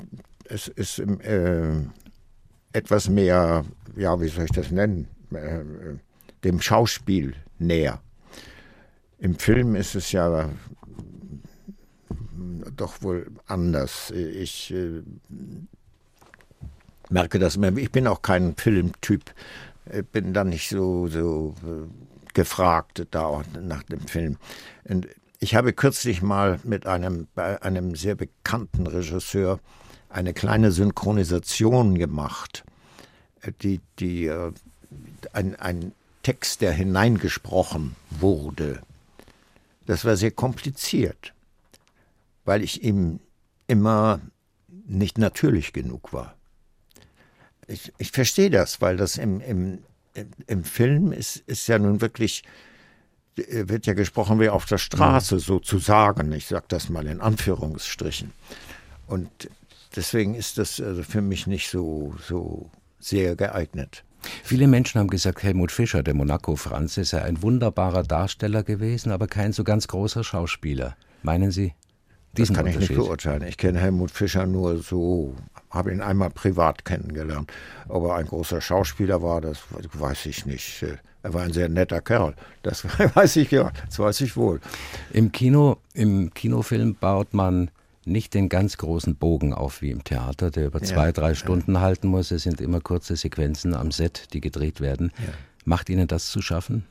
es 0.45 0.68
ist 0.68 0.99
äh, 1.01 1.72
etwas 2.72 3.09
mehr, 3.09 3.64
ja, 3.97 4.20
wie 4.20 4.29
soll 4.29 4.45
ich 4.45 4.53
das 4.53 4.70
nennen, 4.70 5.09
dem 6.45 6.61
Schauspiel 6.61 7.35
näher. 7.59 8.01
Im 9.18 9.37
Film 9.37 9.75
ist 9.75 9.95
es 9.95 10.12
ja 10.12 10.51
doch 12.77 13.03
wohl 13.03 13.31
anders. 13.47 14.11
Ich 14.11 14.75
merke 17.15 17.39
das 17.39 17.57
immer. 17.57 17.75
Ich 17.79 17.93
bin 17.93 18.07
auch 18.07 18.21
kein 18.21 18.57
Filmtyp. 18.57 19.33
Bin 20.12 20.35
da 20.35 20.45
nicht 20.45 20.69
so, 20.69 21.07
so 21.09 21.55
gefragt 22.35 23.07
da 23.11 23.43
nach 23.62 23.85
dem 23.85 24.01
Film. 24.01 24.37
Und 24.85 25.07
ich 25.39 25.55
habe 25.55 25.73
kürzlich 25.73 26.23
mal 26.23 26.59
mit 26.65 26.87
einem, 26.87 27.29
bei 27.35 27.62
einem 27.62 27.95
sehr 27.95 28.17
bekannten 28.17 28.87
Regisseur 28.87 29.61
eine 30.09 30.35
kleine 30.35 30.73
Synchronisation 30.73 31.97
gemacht, 31.99 32.65
die, 33.62 33.81
die, 33.99 34.27
äh, 34.27 34.53
ein, 35.33 35.55
ein 35.57 35.93
Text, 36.23 36.62
der 36.62 36.73
hineingesprochen 36.73 37.95
wurde. 38.11 38.81
Das 39.87 40.05
war 40.05 40.17
sehr 40.17 40.31
kompliziert, 40.31 41.35
weil 42.45 42.62
ich 42.62 42.83
ihm 42.83 43.21
immer 43.67 44.21
nicht 44.87 45.19
natürlich 45.19 45.73
genug 45.73 46.12
war. 46.12 46.35
Ich, 47.67 47.93
ich 47.99 48.11
verstehe 48.11 48.51
das, 48.51 48.81
weil 48.81 48.97
das 48.97 49.17
im, 49.17 49.41
im, 49.41 49.79
im 50.47 50.65
Film 50.65 51.12
ist, 51.12 51.37
ist 51.47 51.67
ja 51.67 51.79
nun 51.79 52.01
wirklich, 52.01 52.43
äh, 53.37 53.69
wird 53.69 53.87
ja 53.87 53.95
gesprochen 53.95 54.41
wie 54.41 54.49
auf 54.49 54.67
der 54.67 54.79
Straße 54.79 55.37
mhm. 55.37 55.41
sozusagen. 55.41 56.33
Ich 56.33 56.47
sage 56.47 56.67
das 56.69 56.89
mal 56.89 57.07
in 57.07 57.21
Anführungsstrichen. 57.21 58.33
Und 59.07 59.31
deswegen 59.97 60.35
ist 60.35 60.59
das 60.59 60.81
also 60.81 61.03
für 61.03 61.23
mich 61.23 61.47
nicht 61.47 61.71
so, 61.71 62.15
so 62.27 62.71
sehr 62.99 63.37
geeignet. 63.37 64.05
Viele 64.43 64.67
Menschen 64.67 64.99
haben 64.99 65.09
gesagt, 65.09 65.43
Helmut 65.43 65.71
Fischer, 65.71 66.03
der 66.03 66.15
Monaco-Franze, 66.15 67.05
sei 67.05 67.23
ein 67.23 67.43
wunderbarer 67.43 68.03
Darsteller 68.03 68.62
gewesen, 68.62 69.12
aber 69.12 69.27
kein 69.27 69.53
so 69.53 69.65
ganz 69.65 69.87
großer 69.89 70.25
Schauspieler. 70.25 70.97
Meinen 71.23 71.51
Sie? 71.51 71.75
Das 72.35 72.53
kann 72.53 72.67
ich 72.67 72.79
nicht 72.79 72.95
beurteilen. 72.95 73.43
Ich 73.47 73.57
kenne 73.57 73.79
Helmut 73.79 74.11
Fischer 74.11 74.47
nur 74.47 74.83
so 74.83 75.37
habe 75.75 75.93
ihn 75.93 76.01
einmal 76.01 76.31
privat 76.31 76.85
kennengelernt. 76.85 77.53
Ob 77.89 78.05
er 78.05 78.14
ein 78.14 78.27
großer 78.27 78.61
Schauspieler 78.61 79.22
war, 79.22 79.41
das 79.41 79.59
weiß 79.70 80.27
ich 80.27 80.47
nicht. 80.47 80.85
Er 81.22 81.35
war 81.35 81.43
ein 81.43 81.53
sehr 81.53 81.68
netter 81.68 82.01
Kerl. 82.01 82.35
Das 82.62 82.85
weiß 83.14 83.37
ich 83.37 83.51
ja, 83.51 83.72
das 83.87 83.99
weiß 83.99 84.20
ich 84.22 84.37
wohl. 84.37 84.61
Im 85.12 85.33
Kino, 85.33 85.79
im 85.93 86.33
Kinofilm 86.33 86.95
baut 86.95 87.35
man 87.35 87.70
nicht 88.07 88.35
den 88.35 88.49
ganz 88.49 88.77
großen 88.77 89.16
Bogen 89.16 89.55
auf 89.55 89.83
wie 89.83 89.91
im 89.91 90.05
Theater, 90.05 90.51
der 90.51 90.66
über 90.66 90.83
zwei, 90.83 91.07
ja, 91.07 91.12
drei 91.12 91.35
Stunden 91.35 91.75
ja. 91.75 91.81
halten 91.81 92.09
muss. 92.09 92.31
Es 92.31 92.43
sind 92.43 92.61
immer 92.61 92.81
kurze 92.81 93.16
Sequenzen 93.16 93.75
am 93.75 93.91
Set, 93.91 94.35
die 94.35 94.41
gedreht 94.41 94.81
werden. 94.81 95.12
Ja. 95.18 95.33
Macht 95.64 95.89
Ihnen 95.89 96.07
das 96.07 96.27
zu 96.27 96.43
schaffen? 96.43 96.85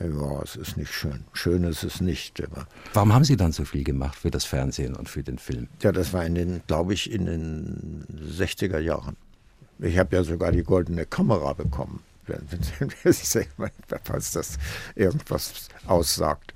Ja, 0.00 0.42
es 0.42 0.56
ist 0.56 0.78
nicht 0.78 0.92
schön. 0.92 1.24
Schön 1.34 1.64
ist 1.64 1.82
es 1.82 2.00
nicht. 2.00 2.42
Aber 2.42 2.66
Warum 2.94 3.12
haben 3.12 3.24
Sie 3.24 3.36
dann 3.36 3.52
so 3.52 3.64
viel 3.66 3.84
gemacht 3.84 4.16
für 4.16 4.30
das 4.30 4.44
Fernsehen 4.44 4.96
und 4.96 5.08
für 5.08 5.22
den 5.22 5.38
Film? 5.38 5.68
Ja, 5.82 5.92
das 5.92 6.14
war 6.14 6.24
in 6.24 6.34
den, 6.34 6.62
glaube 6.66 6.94
ich, 6.94 7.12
in 7.12 7.26
den 7.26 8.06
60er 8.26 8.78
Jahren. 8.78 9.16
Ich 9.78 9.98
habe 9.98 10.16
ja 10.16 10.24
sogar 10.24 10.52
die 10.52 10.62
goldene 10.62 11.04
Kamera 11.04 11.52
bekommen, 11.52 12.02
falls 14.04 14.32
das 14.32 14.58
irgendwas 14.94 15.68
aussagt. 15.86 16.54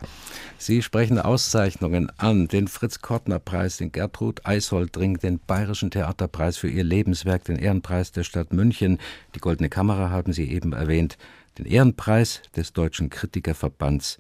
Sie 0.59 0.82
sprechen 0.82 1.18
Auszeichnungen 1.18 2.11
an, 2.18 2.49
den 2.49 2.68
Fritz-Kortner-Preis, 2.68 3.78
den 3.78 3.92
Gertrud 3.92 4.45
Eisoldring, 4.45 5.18
den 5.18 5.38
Bayerischen 5.38 5.90
Theaterpreis 5.90 6.57
für 6.57 6.68
ihr 6.68 6.84
Lebenswerk, 6.84 7.45
den 7.45 7.57
Ehrenpreis 7.57 8.12
der 8.12 8.24
Stadt 8.24 8.53
München, 8.53 8.99
die 9.34 9.40
Goldene 9.40 9.68
Kamera 9.68 10.11
haben 10.11 10.32
Sie 10.32 10.51
eben 10.51 10.72
erwähnt 10.72 11.18
den 11.59 11.66
Ehrenpreis 11.66 12.42
des 12.57 12.72
Deutschen 12.72 13.11
Kritikerverbands 13.11 14.18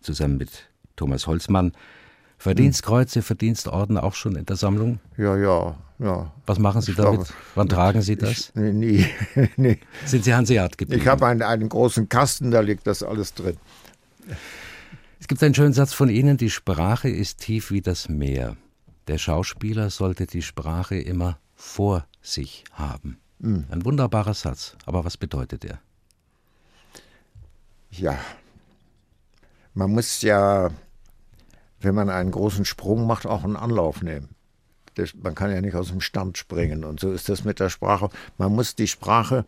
zusammen 0.00 0.36
mit 0.36 0.68
Thomas 0.96 1.26
Holzmann. 1.26 1.72
Verdienstkreuze, 2.38 3.22
Verdienstorden 3.22 3.96
auch 3.96 4.14
schon 4.14 4.36
in 4.36 4.44
der 4.44 4.56
Sammlung? 4.56 5.00
Ja, 5.16 5.36
ja, 5.36 5.76
ja. 5.98 6.32
Was 6.46 6.58
machen 6.58 6.82
Sie 6.82 6.90
ich 6.90 6.96
damit? 6.96 7.20
Glaube, 7.20 7.34
Wann 7.54 7.68
tragen 7.68 8.02
Sie 8.02 8.16
das? 8.16 8.30
Ich, 8.32 8.54
nee, 8.54 8.72
nie, 8.72 9.06
nee. 9.56 9.78
Sind 10.04 10.24
Sie 10.24 10.34
Hanseat 10.34 10.76
geblieben? 10.76 11.00
Ich 11.00 11.08
habe 11.08 11.26
einen, 11.26 11.42
einen 11.42 11.68
großen 11.68 12.08
Kasten, 12.08 12.50
da 12.50 12.60
liegt 12.60 12.86
das 12.86 13.02
alles 13.02 13.34
drin. 13.34 13.56
Es 15.20 15.28
gibt 15.28 15.42
einen 15.42 15.54
schönen 15.54 15.72
Satz 15.72 15.94
von 15.94 16.10
Ihnen, 16.10 16.36
die 16.36 16.50
Sprache 16.50 17.08
ist 17.08 17.40
tief 17.40 17.70
wie 17.70 17.80
das 17.80 18.08
Meer. 18.08 18.56
Der 19.06 19.18
Schauspieler 19.18 19.90
sollte 19.90 20.26
die 20.26 20.42
Sprache 20.42 20.96
immer 20.96 21.38
vor 21.54 22.06
sich 22.20 22.64
haben. 22.72 23.18
Mhm. 23.38 23.64
Ein 23.70 23.84
wunderbarer 23.84 24.34
Satz, 24.34 24.76
aber 24.86 25.04
was 25.04 25.16
bedeutet 25.16 25.64
er? 25.64 25.78
Ja, 27.96 28.18
man 29.74 29.92
muss 29.92 30.22
ja, 30.22 30.70
wenn 31.80 31.94
man 31.94 32.10
einen 32.10 32.30
großen 32.30 32.64
Sprung 32.64 33.06
macht, 33.06 33.26
auch 33.26 33.44
einen 33.44 33.56
Anlauf 33.56 34.02
nehmen. 34.02 34.30
Das, 34.94 35.14
man 35.14 35.34
kann 35.34 35.50
ja 35.50 35.60
nicht 35.60 35.74
aus 35.74 35.88
dem 35.88 36.00
Stand 36.00 36.38
springen. 36.38 36.84
Und 36.84 37.00
so 37.00 37.12
ist 37.12 37.28
das 37.28 37.44
mit 37.44 37.60
der 37.60 37.68
Sprache. 37.68 38.10
Man 38.38 38.54
muss 38.54 38.74
die 38.74 38.86
Sprache, 38.86 39.44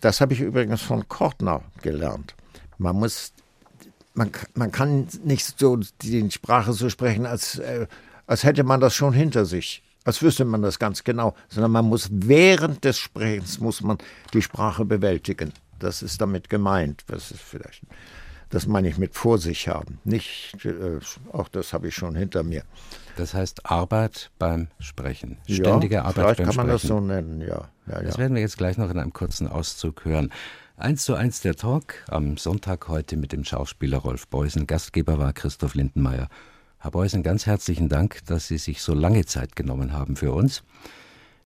das 0.00 0.20
habe 0.20 0.32
ich 0.34 0.40
übrigens 0.40 0.82
von 0.82 1.08
Kortner 1.08 1.62
gelernt. 1.82 2.34
Man 2.78 2.96
muss, 2.96 3.32
man, 4.14 4.30
man 4.54 4.70
kann 4.70 5.08
nicht 5.24 5.58
so 5.58 5.78
die 6.02 6.30
Sprache 6.30 6.72
so 6.72 6.88
sprechen, 6.90 7.26
als, 7.26 7.58
äh, 7.58 7.86
als 8.26 8.44
hätte 8.44 8.62
man 8.62 8.80
das 8.80 8.94
schon 8.94 9.12
hinter 9.12 9.44
sich 9.44 9.82
als 10.04 10.22
wüsste 10.22 10.46
man 10.46 10.62
das 10.62 10.78
ganz 10.78 11.04
genau, 11.04 11.34
sondern 11.50 11.70
man 11.70 11.84
muss 11.84 12.08
während 12.10 12.82
des 12.82 12.98
Sprechens 12.98 13.60
muss 13.60 13.82
man 13.82 13.98
die 14.32 14.40
Sprache 14.40 14.86
bewältigen. 14.86 15.52
Das 15.78 16.02
ist 16.02 16.20
damit 16.20 16.48
gemeint. 16.48 17.04
Das 17.08 17.30
ist 17.30 17.40
vielleicht, 17.40 17.82
das 18.50 18.66
meine 18.66 18.88
ich 18.88 18.98
mit 18.98 19.14
vor 19.14 19.38
sich 19.38 19.68
haben. 19.68 19.98
Nicht, 20.04 20.64
äh, 20.64 20.98
auch 21.32 21.48
das 21.48 21.72
habe 21.72 21.88
ich 21.88 21.94
schon 21.94 22.14
hinter 22.14 22.42
mir. 22.42 22.64
Das 23.16 23.34
heißt 23.34 23.66
Arbeit 23.66 24.30
beim 24.38 24.68
Sprechen. 24.78 25.38
Ständige 25.48 25.96
ja, 25.96 26.02
Arbeit 26.02 26.14
beim 26.14 26.34
Sprechen. 26.34 26.46
kann 26.46 26.56
man 26.56 26.68
das 26.68 26.82
so 26.82 27.00
nennen, 27.00 27.40
ja. 27.40 27.68
ja 27.86 28.02
das 28.02 28.18
werden 28.18 28.34
wir 28.34 28.42
jetzt 28.42 28.58
gleich 28.58 28.78
noch 28.78 28.90
in 28.90 28.98
einem 28.98 29.12
kurzen 29.12 29.48
Auszug 29.48 30.04
hören. 30.04 30.30
Eins 30.76 31.04
zu 31.04 31.14
eins 31.14 31.40
der 31.40 31.56
Talk 31.56 32.04
am 32.06 32.36
Sonntag 32.36 32.86
heute 32.86 33.16
mit 33.16 33.32
dem 33.32 33.44
Schauspieler 33.44 33.98
Rolf 33.98 34.28
Beusen. 34.28 34.68
Gastgeber 34.68 35.18
war 35.18 35.32
Christoph 35.32 35.74
Lindenmeier. 35.74 36.28
Herr 36.78 36.92
Beusen, 36.92 37.24
ganz 37.24 37.46
herzlichen 37.46 37.88
Dank, 37.88 38.24
dass 38.26 38.46
Sie 38.46 38.58
sich 38.58 38.80
so 38.80 38.94
lange 38.94 39.26
Zeit 39.26 39.56
genommen 39.56 39.92
haben 39.92 40.14
für 40.14 40.30
uns. 40.30 40.62